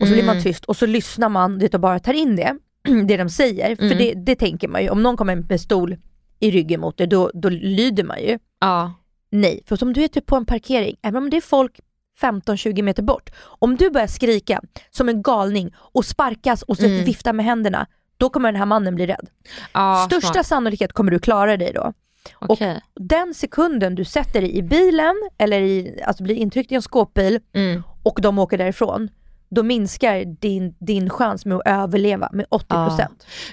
och 0.00 0.06
så 0.08 0.12
blir 0.12 0.24
man 0.24 0.34
Mm. 0.36 0.42
tyst 0.42 0.64
och 0.64 0.76
så 0.76 0.86
lyssnar 0.86 1.28
man 1.28 1.68
och 1.72 1.80
bara 1.80 1.98
tar 1.98 2.12
in 2.14 2.36
det, 2.36 2.56
det 3.06 3.16
de 3.16 3.28
säger. 3.30 3.76
För 3.76 3.84
Mm. 3.84 3.98
det, 3.98 4.14
det 4.14 4.36
tänker 4.36 4.68
man 4.68 4.82
ju, 4.82 4.88
om 4.90 5.02
någon 5.02 5.16
kommer 5.16 5.36
med 5.36 5.60
stol 5.60 5.96
i 6.40 6.50
ryggen 6.50 6.80
mot 6.80 6.98
dig, 6.98 7.06
då, 7.06 7.30
då 7.34 7.48
lyder 7.48 8.04
man 8.04 8.20
ju. 8.22 8.38
ja. 8.60 8.92
Nej, 9.36 9.62
för 9.66 9.76
som 9.76 9.92
du 9.92 10.04
är 10.04 10.08
typ 10.08 10.26
på 10.26 10.36
en 10.36 10.46
parkering, 10.46 10.96
även 11.02 11.22
om 11.22 11.30
det 11.30 11.36
är 11.36 11.40
folk 11.40 11.80
15-20 12.20 12.82
meter 12.82 13.02
bort, 13.02 13.30
om 13.58 13.76
du 13.76 13.90
börjar 13.90 14.06
skrika 14.06 14.60
som 14.90 15.08
en 15.08 15.22
galning 15.22 15.74
och 15.76 16.04
sparkas 16.04 16.62
och 16.62 16.80
Mm. 16.80 17.04
vifta 17.04 17.32
med 17.32 17.44
händerna, 17.46 17.86
då 18.16 18.30
kommer 18.30 18.52
den 18.52 18.58
här 18.58 18.66
mannen 18.66 18.94
bli 18.94 19.06
rädd. 19.06 19.28
ja 19.72 20.06
Största 20.10 20.32
smart. 20.32 20.46
sannolikhet 20.46 20.92
kommer 20.92 21.10
du 21.10 21.18
klara 21.18 21.56
dig 21.56 21.72
då. 21.74 21.92
Okej. 22.38 22.80
Den 23.00 23.34
sekunden 23.34 23.94
du 23.94 24.04
sätter 24.04 24.40
dig 24.40 24.56
i 24.56 24.62
bilen, 24.62 25.14
eller 25.38 25.60
i, 25.60 26.00
alltså 26.06 26.22
blir 26.22 26.34
intryckt 26.34 26.72
i 26.72 26.74
en 26.74 26.82
skåpbil 26.82 27.40
Mm. 27.54 27.82
och 28.02 28.18
de 28.22 28.38
åker 28.38 28.58
därifrån, 28.58 29.08
då 29.54 29.62
minskar 29.62 30.24
din, 30.40 30.74
din 30.80 31.10
chans 31.10 31.46
med 31.46 31.56
att 31.56 31.62
överleva 31.66 32.28
med 32.32 32.46
80%. 32.50 33.06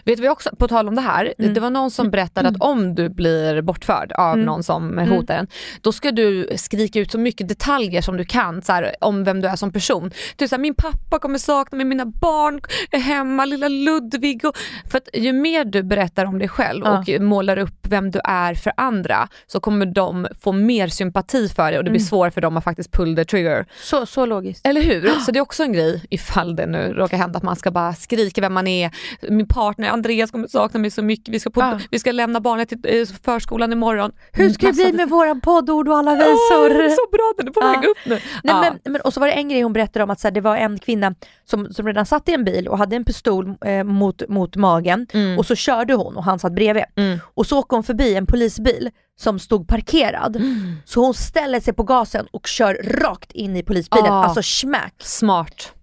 Vet 0.06 0.20
vi 0.20 0.30
också, 0.30 0.50
på 0.56 0.68
tal 0.68 0.88
om 0.88 0.96
det 0.96 1.02
här, 1.02 1.34
Mm. 1.40 1.54
det 1.54 1.60
var 1.60 1.70
någon 1.70 1.92
som 1.92 2.12
berättade 2.12 2.50
att 2.50 2.56
om 2.60 2.96
du 2.96 3.10
blir 3.10 3.62
bortförd 3.62 4.12
av 4.12 4.34
Mm. 4.34 4.46
någon 4.46 4.64
som 4.64 5.00
Mm. 5.00 5.10
hotar 5.10 5.36
en, 5.36 5.48
då 5.82 5.92
ska 5.92 6.12
du 6.12 6.50
skrika 6.56 7.00
ut 7.00 7.12
så 7.12 7.18
mycket 7.18 7.48
detaljer 7.48 8.02
som 8.02 8.18
du 8.18 8.26
kan 8.26 8.62
så 8.62 8.72
här, 8.72 8.96
om 9.02 9.24
vem 9.24 9.42
du 9.42 9.48
är 9.48 9.56
som 9.56 9.72
person. 9.72 10.12
Typ 10.38 10.50
så 10.50 10.56
här, 10.56 10.62
min 10.62 10.76
pappa 10.76 11.20
kommer 11.20 11.38
sakna 11.40 11.76
mig, 11.78 11.86
mina 11.86 12.06
barn 12.06 12.62
är 12.92 13.00
hemma, 13.00 13.46
lilla 13.46 13.68
Ludvig. 13.68 14.46
Och, 14.46 14.58
för 14.92 14.98
att 14.98 15.08
ju 15.14 15.34
mer 15.34 15.66
du 15.66 15.84
berättar 15.84 16.26
om 16.26 16.40
dig 16.40 16.48
själv 16.48 16.82
Ja. 16.86 17.00
och 17.16 17.22
målar 17.22 17.58
upp 17.58 17.88
vem 17.88 18.12
du 18.12 18.20
är 18.24 18.54
för 18.56 18.74
andra 18.78 19.28
så 19.48 19.60
kommer 19.60 19.86
de 19.86 20.28
få 20.42 20.52
mer 20.52 20.88
sympati 20.88 21.48
för 21.50 21.72
dig 21.72 21.78
och 21.78 21.84
det 21.84 21.90
blir 21.90 22.00
Mm. 22.02 22.08
svårare 22.08 22.32
för 22.32 22.42
dem 22.42 22.58
att 22.58 22.64
faktiskt 22.64 22.92
pull 22.92 23.16
the 23.16 23.26
trigger. 23.26 23.66
Så, 23.82 24.06
så 24.06 24.26
logiskt. 24.26 24.68
Eller 24.68 24.82
hur? 24.82 25.10
Så 25.20 25.32
det 25.32 25.40
är 25.40 25.42
också 25.42 25.64
en 25.64 25.74
grej 25.74 25.91
ifall 26.10 26.56
det 26.56 26.66
nu 26.66 26.94
råkar 26.94 27.18
hända 27.18 27.38
att 27.38 27.44
man 27.44 27.56
ska 27.56 27.72
bara 27.72 27.94
skrika 27.94 28.42
vem 28.42 28.54
man 28.54 28.68
är. 28.68 28.92
Min 29.30 29.48
partner 29.48 29.90
Andreas 29.90 30.32
kommer 30.32 30.48
sakna 30.48 30.80
mig 30.80 30.92
så 30.92 31.02
mycket. 31.02 31.34
Vi 31.34 31.40
ska, 31.40 31.50
på, 31.50 31.62
Ja. 31.62 31.80
vi 31.92 32.00
ska 32.00 32.12
lämna 32.12 32.40
barnet 32.40 32.70
till 32.70 32.78
eh, 32.84 33.06
förskolan 33.24 33.72
imorgon. 33.72 34.12
Hur 34.32 34.50
ska 34.50 34.68
det 34.68 34.74
bli 34.74 34.94
med 34.94 35.10
våran 35.10 35.42
poddord 35.42 35.88
och 35.88 35.98
alla 35.98 36.16
visor? 36.16 36.82
Åh, 36.84 36.90
så 36.90 37.12
bra, 37.12 37.34
den 37.38 37.48
är 37.48 37.52
på 37.52 37.60
väg 37.60 37.86
upp 37.90 37.98
nu. 38.06 38.14
Nej, 38.14 38.22
Ja. 38.44 38.62
men, 38.62 38.94
men, 38.94 39.02
och 39.02 39.14
så 39.14 39.20
var 39.20 39.28
det 39.28 39.34
en 39.34 39.50
grej 39.50 39.62
hon 39.62 39.74
berättade 39.74 40.04
om 40.04 40.10
att 40.10 40.20
så 40.20 40.28
här, 40.28 40.32
det 40.34 40.42
var 40.42 40.58
en 40.58 40.80
kvinna 40.80 41.16
som, 41.46 41.74
som 41.74 41.88
redan 41.88 42.06
satt 42.06 42.30
i 42.30 42.34
en 42.34 42.44
bil 42.44 42.68
och 42.68 42.78
hade 42.78 42.96
en 42.96 43.06
pistol 43.06 43.54
eh, 43.66 43.84
mot, 43.84 44.30
mot 44.30 44.56
magen 44.56 45.08
Mm. 45.14 45.38
och 45.38 45.46
så 45.46 45.56
körde 45.56 45.94
hon 45.94 46.18
och 46.18 46.24
han 46.24 46.40
satt 46.40 46.54
bredvid. 46.54 46.84
Mm. 46.96 47.20
Och 47.34 47.46
så 47.48 47.60
åker 47.60 47.78
hon 47.78 47.84
förbi 47.84 48.16
en 48.16 48.26
polisbil 48.26 48.90
som 49.20 49.40
stod 49.40 49.68
parkerad. 49.68 50.36
Mm. 50.36 50.76
Så 50.86 51.00
hon 51.06 51.14
ställer 51.14 51.60
sig 51.60 51.74
på 51.74 51.84
gasen 51.84 52.28
och 52.32 52.48
kör 52.48 52.74
rakt 53.04 53.32
in 53.32 53.56
i 53.56 53.64
polisbilen, 53.64 54.12
Ah. 54.12 54.24
alltså 54.24 54.42
smack. 54.44 54.94
Smart. 55.00 55.74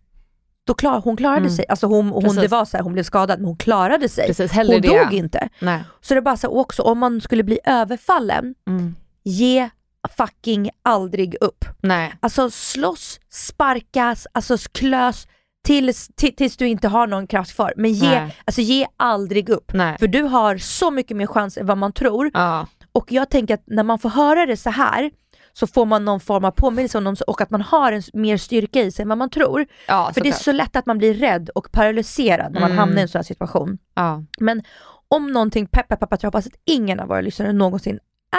Då 0.68 0.74
klar, 0.74 1.00
hon 1.00 1.16
klarade 1.16 1.40
Mm. 1.40 1.50
sig, 1.50 1.64
alltså 1.68 1.86
hon, 1.86 2.08
hon, 2.08 2.22
Precis. 2.22 2.40
det 2.40 2.48
var 2.48 2.64
så 2.64 2.76
här, 2.76 2.84
hon 2.84 2.92
blev 2.92 3.02
skadad 3.02 3.38
men 3.38 3.46
hon 3.46 3.56
klarade 3.56 4.08
sig. 4.08 4.26
Precis, 4.26 4.52
hon 4.52 4.66
det. 4.66 4.80
dog 4.80 5.12
inte. 5.14 5.48
Nej. 5.60 5.84
Så 6.00 6.14
det 6.14 6.18
är 6.18 6.22
bara 6.22 6.36
så 6.36 6.46
här, 6.46 6.56
också 6.56 6.82
om 6.82 6.98
man 6.98 7.20
skulle 7.20 7.42
bli 7.42 7.58
överfallen, 7.64 8.54
Mm. 8.68 8.94
ge 9.24 9.68
fucking 10.16 10.70
aldrig 10.82 11.34
upp. 11.40 11.64
Nej. 11.82 12.14
Alltså 12.20 12.50
slåss, 12.50 13.20
sparkas, 13.30 14.26
alltså 14.32 14.56
klös 14.72 15.26
tills, 15.66 16.10
ti- 16.10 16.34
tills 16.36 16.56
du 16.56 16.68
inte 16.68 16.88
har 16.88 17.06
någon 17.06 17.26
kraft 17.26 17.54
kvar. 17.54 17.72
Men 17.76 17.92
ge, 17.92 18.08
Nej. 18.10 18.36
alltså, 18.44 18.60
ge 18.60 18.86
aldrig 18.96 19.48
upp. 19.48 19.70
Nej. 19.74 19.98
För 19.98 20.06
du 20.06 20.22
har 20.22 20.58
så 20.58 20.90
mycket 20.90 21.16
mer 21.16 21.26
chans 21.26 21.58
än 21.58 21.66
vad 21.66 21.78
man 21.78 21.92
tror. 21.92 22.30
Ja. 22.34 22.66
Och 22.92 23.12
jag 23.12 23.30
tänker 23.30 23.54
att 23.54 23.62
när 23.66 23.82
man 23.82 23.98
får 23.98 24.08
höra 24.08 24.46
det 24.46 24.56
så 24.56 24.70
här 24.70 25.10
så 25.58 25.66
får 25.66 25.86
man 25.86 26.04
någon 26.04 26.20
form 26.20 26.44
av 26.44 26.50
påminnelse 26.50 26.98
om 26.98 27.04
någon, 27.04 27.16
och 27.26 27.40
att 27.40 27.50
man 27.50 27.60
har 27.62 27.92
en 27.92 28.02
mer 28.12 28.36
styrka 28.36 28.80
i 28.82 28.92
sig 28.92 29.02
än 29.02 29.08
vad 29.08 29.18
man 29.18 29.30
tror. 29.30 29.66
Ja, 29.88 30.10
För 30.14 30.20
det 30.20 30.28
är 30.28 30.32
så 30.32 30.52
lätt 30.52 30.76
att 30.76 30.86
man 30.86 30.98
blir 30.98 31.14
rädd 31.14 31.50
och 31.54 31.72
paralyserad 31.72 32.52
när 32.52 32.60
man 32.60 32.70
Mm. 32.70 32.78
hamnar 32.78 32.98
i 32.98 33.02
en 33.02 33.08
sån 33.08 33.18
här 33.18 33.24
situation. 33.24 33.78
Ja. 33.94 34.22
Men 34.40 34.62
om 35.08 35.32
någonting, 35.32 35.66
pepp 35.66 35.88
pepp 35.88 36.00
pepp, 36.00 36.22
jag 36.22 36.26
hoppas 36.26 36.46
att 36.46 36.52
ingen 36.64 37.00
av 37.00 37.08
våra 37.08 37.20
lyssnare 37.20 37.52
någonsin 37.52 37.98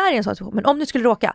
är 0.09 0.13
i 0.13 0.17
en 0.17 0.23
sån 0.23 0.35
situation, 0.35 0.55
men 0.55 0.65
om 0.65 0.79
ni 0.79 0.85
skulle 0.85 1.03
råka, 1.03 1.33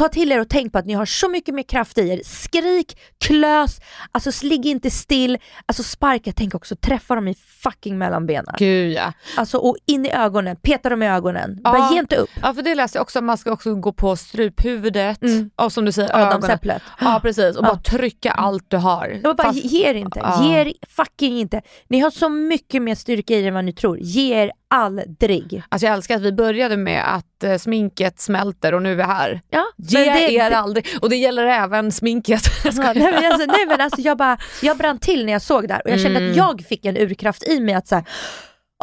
ta 0.00 0.08
till 0.08 0.32
er 0.32 0.40
och 0.40 0.48
tänk 0.48 0.72
på 0.72 0.78
att 0.78 0.86
ni 0.86 0.94
har 0.94 1.06
så 1.06 1.28
mycket 1.28 1.54
mer 1.54 1.62
kraft 1.62 1.98
i 1.98 2.08
er. 2.08 2.20
Skrik, 2.24 2.98
klös, 3.24 3.80
alltså 4.12 4.46
ligg 4.46 4.66
inte 4.66 4.90
still, 4.90 5.38
alltså 5.66 5.82
sparka, 5.82 6.32
tänk 6.36 6.54
också 6.54 6.76
träffa 6.76 7.14
dem 7.14 7.28
i 7.28 7.34
fucking 7.62 7.98
mellanbenen. 7.98 8.54
Gud 8.58 8.92
ja. 8.92 9.12
Alltså 9.36 9.58
och 9.58 9.76
in 9.86 10.06
i 10.06 10.10
ögonen, 10.12 10.56
peta 10.56 10.88
dem 10.88 11.02
i 11.02 11.08
ögonen, 11.08 11.58
bara 11.64 11.78
Ja. 11.78 11.92
ge 11.92 11.98
inte 11.98 12.16
upp. 12.16 12.30
Ja 12.42 12.54
för 12.54 12.62
det 12.62 12.74
läste 12.74 12.98
jag 12.98 13.02
också, 13.02 13.20
man 13.20 13.38
ska 13.38 13.52
också 13.52 13.74
gå 13.74 13.92
på 13.92 14.16
struphuvudet 14.16 15.22
Mm. 15.22 15.50
och 15.56 15.72
som 15.72 15.84
du 15.84 15.92
säger 15.92 16.16
ögonen. 16.16 16.58
Ja 17.00 17.20
precis 17.22 17.56
och 17.56 17.64
Ja. 17.64 17.68
bara 17.68 17.76
trycka 17.80 18.30
allt 18.32 18.64
du 18.68 18.76
har. 18.76 19.20
Jag 19.22 19.36
bara, 19.36 19.42
Fast- 19.48 19.64
ge 19.64 19.86
er 19.90 19.94
inte, 19.94 20.18
Ja. 20.18 20.44
ge 20.44 20.60
er 20.60 20.72
fucking 20.88 21.38
inte. 21.40 21.62
Ni 21.88 22.00
har 22.00 22.10
så 22.10 22.28
mycket 22.28 22.82
mer 22.82 22.94
styrka 22.94 23.34
i 23.34 23.42
er 23.44 23.48
än 23.48 23.54
vad 23.54 23.64
ni 23.64 23.72
tror. 23.72 23.98
Ge 24.00 24.34
er 24.34 24.52
aldrig. 24.70 25.62
Alltså 25.68 25.86
jag 25.86 25.94
älskar 25.94 26.16
att 26.16 26.22
vi 26.22 26.32
började 26.32 26.76
med 26.76 27.14
att 27.14 27.44
eh, 27.44 27.56
sminket 27.58 28.20
smälter 28.20 28.74
och 28.74 28.82
nu 28.82 28.92
är 28.92 28.96
vi 28.96 29.02
här. 29.02 29.40
Ja, 29.50 29.64
Ge 29.76 30.04
det- 30.04 30.32
er 30.32 30.50
aldrig. 30.50 30.86
Och 31.00 31.10
det 31.10 31.16
gäller 31.16 31.44
även 31.46 31.92
sminket. 31.92 32.42
Ja, 32.64 32.72
nej, 32.74 32.94
men 33.12 33.32
alltså, 33.32 33.46
nej 33.46 33.66
men 33.68 33.80
alltså 33.80 34.00
jag 34.00 34.18
bara, 34.18 34.38
jag 34.62 34.76
brann 34.76 34.98
till 34.98 35.24
när 35.26 35.32
jag 35.32 35.42
såg 35.42 35.68
det 35.68 35.74
här 35.74 35.82
och 35.84 35.90
jag 35.90 36.00
kände 36.00 36.18
Mm. 36.18 36.30
att 36.30 36.36
jag 36.36 36.60
fick 36.68 36.84
en 36.84 36.96
urkraft 36.96 37.48
i 37.48 37.60
mig 37.60 37.74
att 37.74 37.88
såhär, 37.88 38.04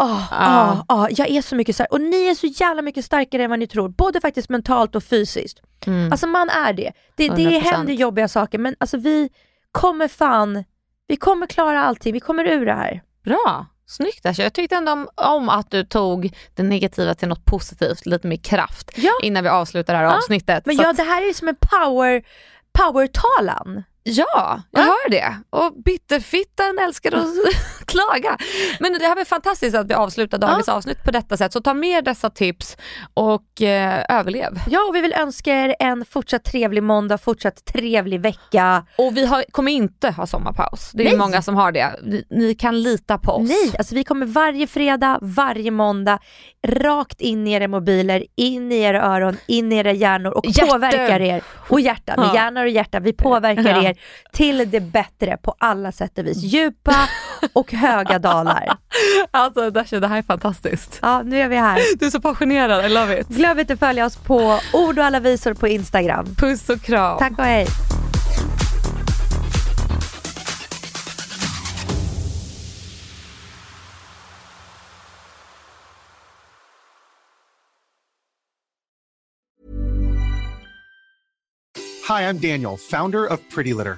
åh, 0.02 0.24
Ja. 0.32 0.86
åh, 0.90 1.00
åh, 1.00 1.08
jag 1.12 1.30
är 1.30 1.42
så 1.42 1.56
mycket 1.56 1.76
stark 1.76 1.92
och 1.92 2.02
ni 2.02 2.28
är 2.28 2.36
så 2.36 2.48
jävla 2.48 2.82
mycket 2.82 3.06
starkare 3.06 3.44
än 3.44 3.50
vad 3.50 3.60
ni 3.60 3.68
tror, 3.68 3.90
både 3.90 4.22
faktiskt 4.22 4.50
mentalt 4.50 4.96
och 4.96 5.04
fysiskt. 5.04 5.62
Mm. 5.88 6.12
Alltså 6.12 6.28
man 6.28 6.50
är 6.50 6.74
det. 6.74 6.92
Det, 7.16 7.30
det 7.30 7.36
100%. 7.44 7.62
händer 7.62 7.94
jobbiga 7.94 8.28
saker 8.28 8.58
men 8.58 8.76
alltså 8.80 8.98
vi 8.98 9.30
kommer 9.72 10.08
fan, 10.08 10.64
vi 11.08 11.16
kommer 11.16 11.48
klara 11.48 11.84
allting, 11.84 12.14
vi 12.14 12.20
kommer 12.20 12.46
ur 12.46 12.66
det 12.66 12.74
här. 12.74 13.02
Bra. 13.24 13.66
Snyggt 13.90 14.26
Asha. 14.26 14.44
Jag 14.44 14.54
tyckte 14.54 14.76
ändå 14.76 14.92
om, 14.92 15.08
om 15.16 15.50
att 15.50 15.72
du 15.72 15.84
tog 15.84 16.36
det 16.56 16.64
negativa 16.64 17.16
till 17.16 17.28
något 17.28 17.46
positivt, 17.46 18.06
lite 18.06 18.28
mer 18.28 18.38
kraft 18.38 18.92
Ja. 18.96 19.12
innan 19.24 19.44
vi 19.44 19.50
avslutar 19.50 19.94
det 19.94 19.98
här 20.00 20.06
Ja, 20.06 20.18
avsnittet. 20.18 20.66
Men 20.66 20.76
ja, 20.76 20.90
att- 20.90 20.98
det 20.98 21.04
här 21.04 21.22
är 21.22 21.26
ju 21.28 21.34
som 21.34 21.48
en 21.48 21.56
power, 21.56 22.24
power-talan. 22.80 23.84
Ja, 24.04 24.62
jag 24.72 24.82
hör 24.82 25.10
det. 25.10 25.36
Och 25.50 25.74
bitterfittan 25.86 26.80
älskar 26.80 27.12
att 27.12 27.26
klaga. 27.88 28.38
Men 28.80 28.94
det 28.94 29.06
här 29.08 29.16
var 29.16 29.26
fantastiskt 29.26 29.76
att 29.76 29.90
vi 29.90 29.94
avslutar 29.94 30.38
dagens 30.38 30.70
avsnitt 30.70 31.04
på 31.04 31.12
detta 31.12 31.38
sätt. 31.38 31.54
Så 31.54 31.62
ta 31.62 31.74
med 31.74 32.04
dessa 32.04 32.30
tips 32.30 32.78
och 33.14 33.62
eh, 33.62 34.06
överlev. 34.10 34.60
Ja, 34.70 34.80
och 34.90 34.96
vi 34.96 35.02
vill 35.02 35.14
önska 35.14 35.54
er 35.54 35.76
en 35.80 36.06
fortsatt 36.06 36.44
trevlig 36.44 36.84
måndag, 36.84 37.18
fortsatt 37.18 37.66
trevlig 37.66 38.22
vecka. 38.22 38.86
Och 38.98 39.18
vi 39.18 39.26
har, 39.26 39.44
kommer 39.52 39.72
inte 39.72 40.10
ha 40.10 40.28
sommarpaus. 40.28 40.92
Det 40.94 41.04
är 41.04 41.10
Nej. 41.10 41.18
många 41.18 41.42
som 41.42 41.56
har 41.56 41.72
det. 41.72 41.92
Ni, 42.04 42.24
ni 42.30 42.56
kan 42.56 42.82
lita 42.82 43.18
på 43.18 43.32
oss. 43.32 43.50
Nej, 43.50 43.72
alltså 43.78 43.96
vi 43.96 44.04
kommer 44.04 44.26
varje 44.26 44.68
fredag, 44.68 45.20
varje 45.22 45.72
måndag, 45.72 46.20
rakt 46.68 47.22
in 47.22 47.48
i 47.48 47.52
era 47.52 47.68
mobiler, 47.68 48.24
in 48.36 48.72
i 48.72 48.78
era 48.82 49.02
öron, 49.02 49.38
in 49.48 49.72
i 49.72 49.76
era 49.78 49.92
hjärnor 49.92 50.32
och 50.32 50.46
Hjärtan. 50.46 50.68
påverkar 50.68 51.20
er. 51.22 51.44
Och 51.70 51.80
hjärta, 51.82 52.14
med 52.18 52.26
Ja. 52.28 52.34
hjärnor 52.36 52.64
och 52.64 52.70
hjärta, 52.70 53.00
vi 53.00 53.14
påverkar 53.14 53.64
Ja. 53.64 53.84
er 53.84 53.98
till 54.34 54.72
det 54.72 54.80
bättre 54.80 55.38
på 55.38 55.56
alla 55.60 55.92
sätt 55.92 56.18
och 56.18 56.26
vis. 56.28 56.38
Djupa 56.44 56.96
och 57.54 57.72
höga 57.72 58.20
dalar. 58.20 58.78
Alltså 59.32 59.70
Dasha, 59.72 60.00
det 60.00 60.08
här 60.08 60.18
är 60.18 60.22
fantastiskt. 60.22 61.00
Ja, 61.02 61.22
nu 61.24 61.42
är 61.42 61.48
vi 61.48 61.56
här. 61.56 61.80
Du 62.00 62.06
är 62.06 62.10
så 62.10 62.22
passionerad, 62.22 62.86
I 62.86 62.90
love 62.90 63.20
it. 63.20 63.28
Glöm 63.28 63.60
inte 63.60 63.74
att 63.74 63.80
följa 63.80 64.06
oss 64.06 64.16
på 64.16 64.60
ord 64.74 65.00
och 65.00 65.06
alla 65.06 65.20
visor 65.20 65.54
på 65.54 65.68
Instagram. 65.68 66.36
Puss 66.36 66.70
och 66.70 66.82
kram. 66.82 67.20
Tack 67.20 67.40
och 67.40 67.46
hej. 67.46 67.68
Hi, 82.08 82.22
I'm 82.24 82.40
Daniel, 82.40 82.78
founder 82.78 83.34
of 83.34 83.40
Pretty 83.54 83.74
Litter. 83.74 83.98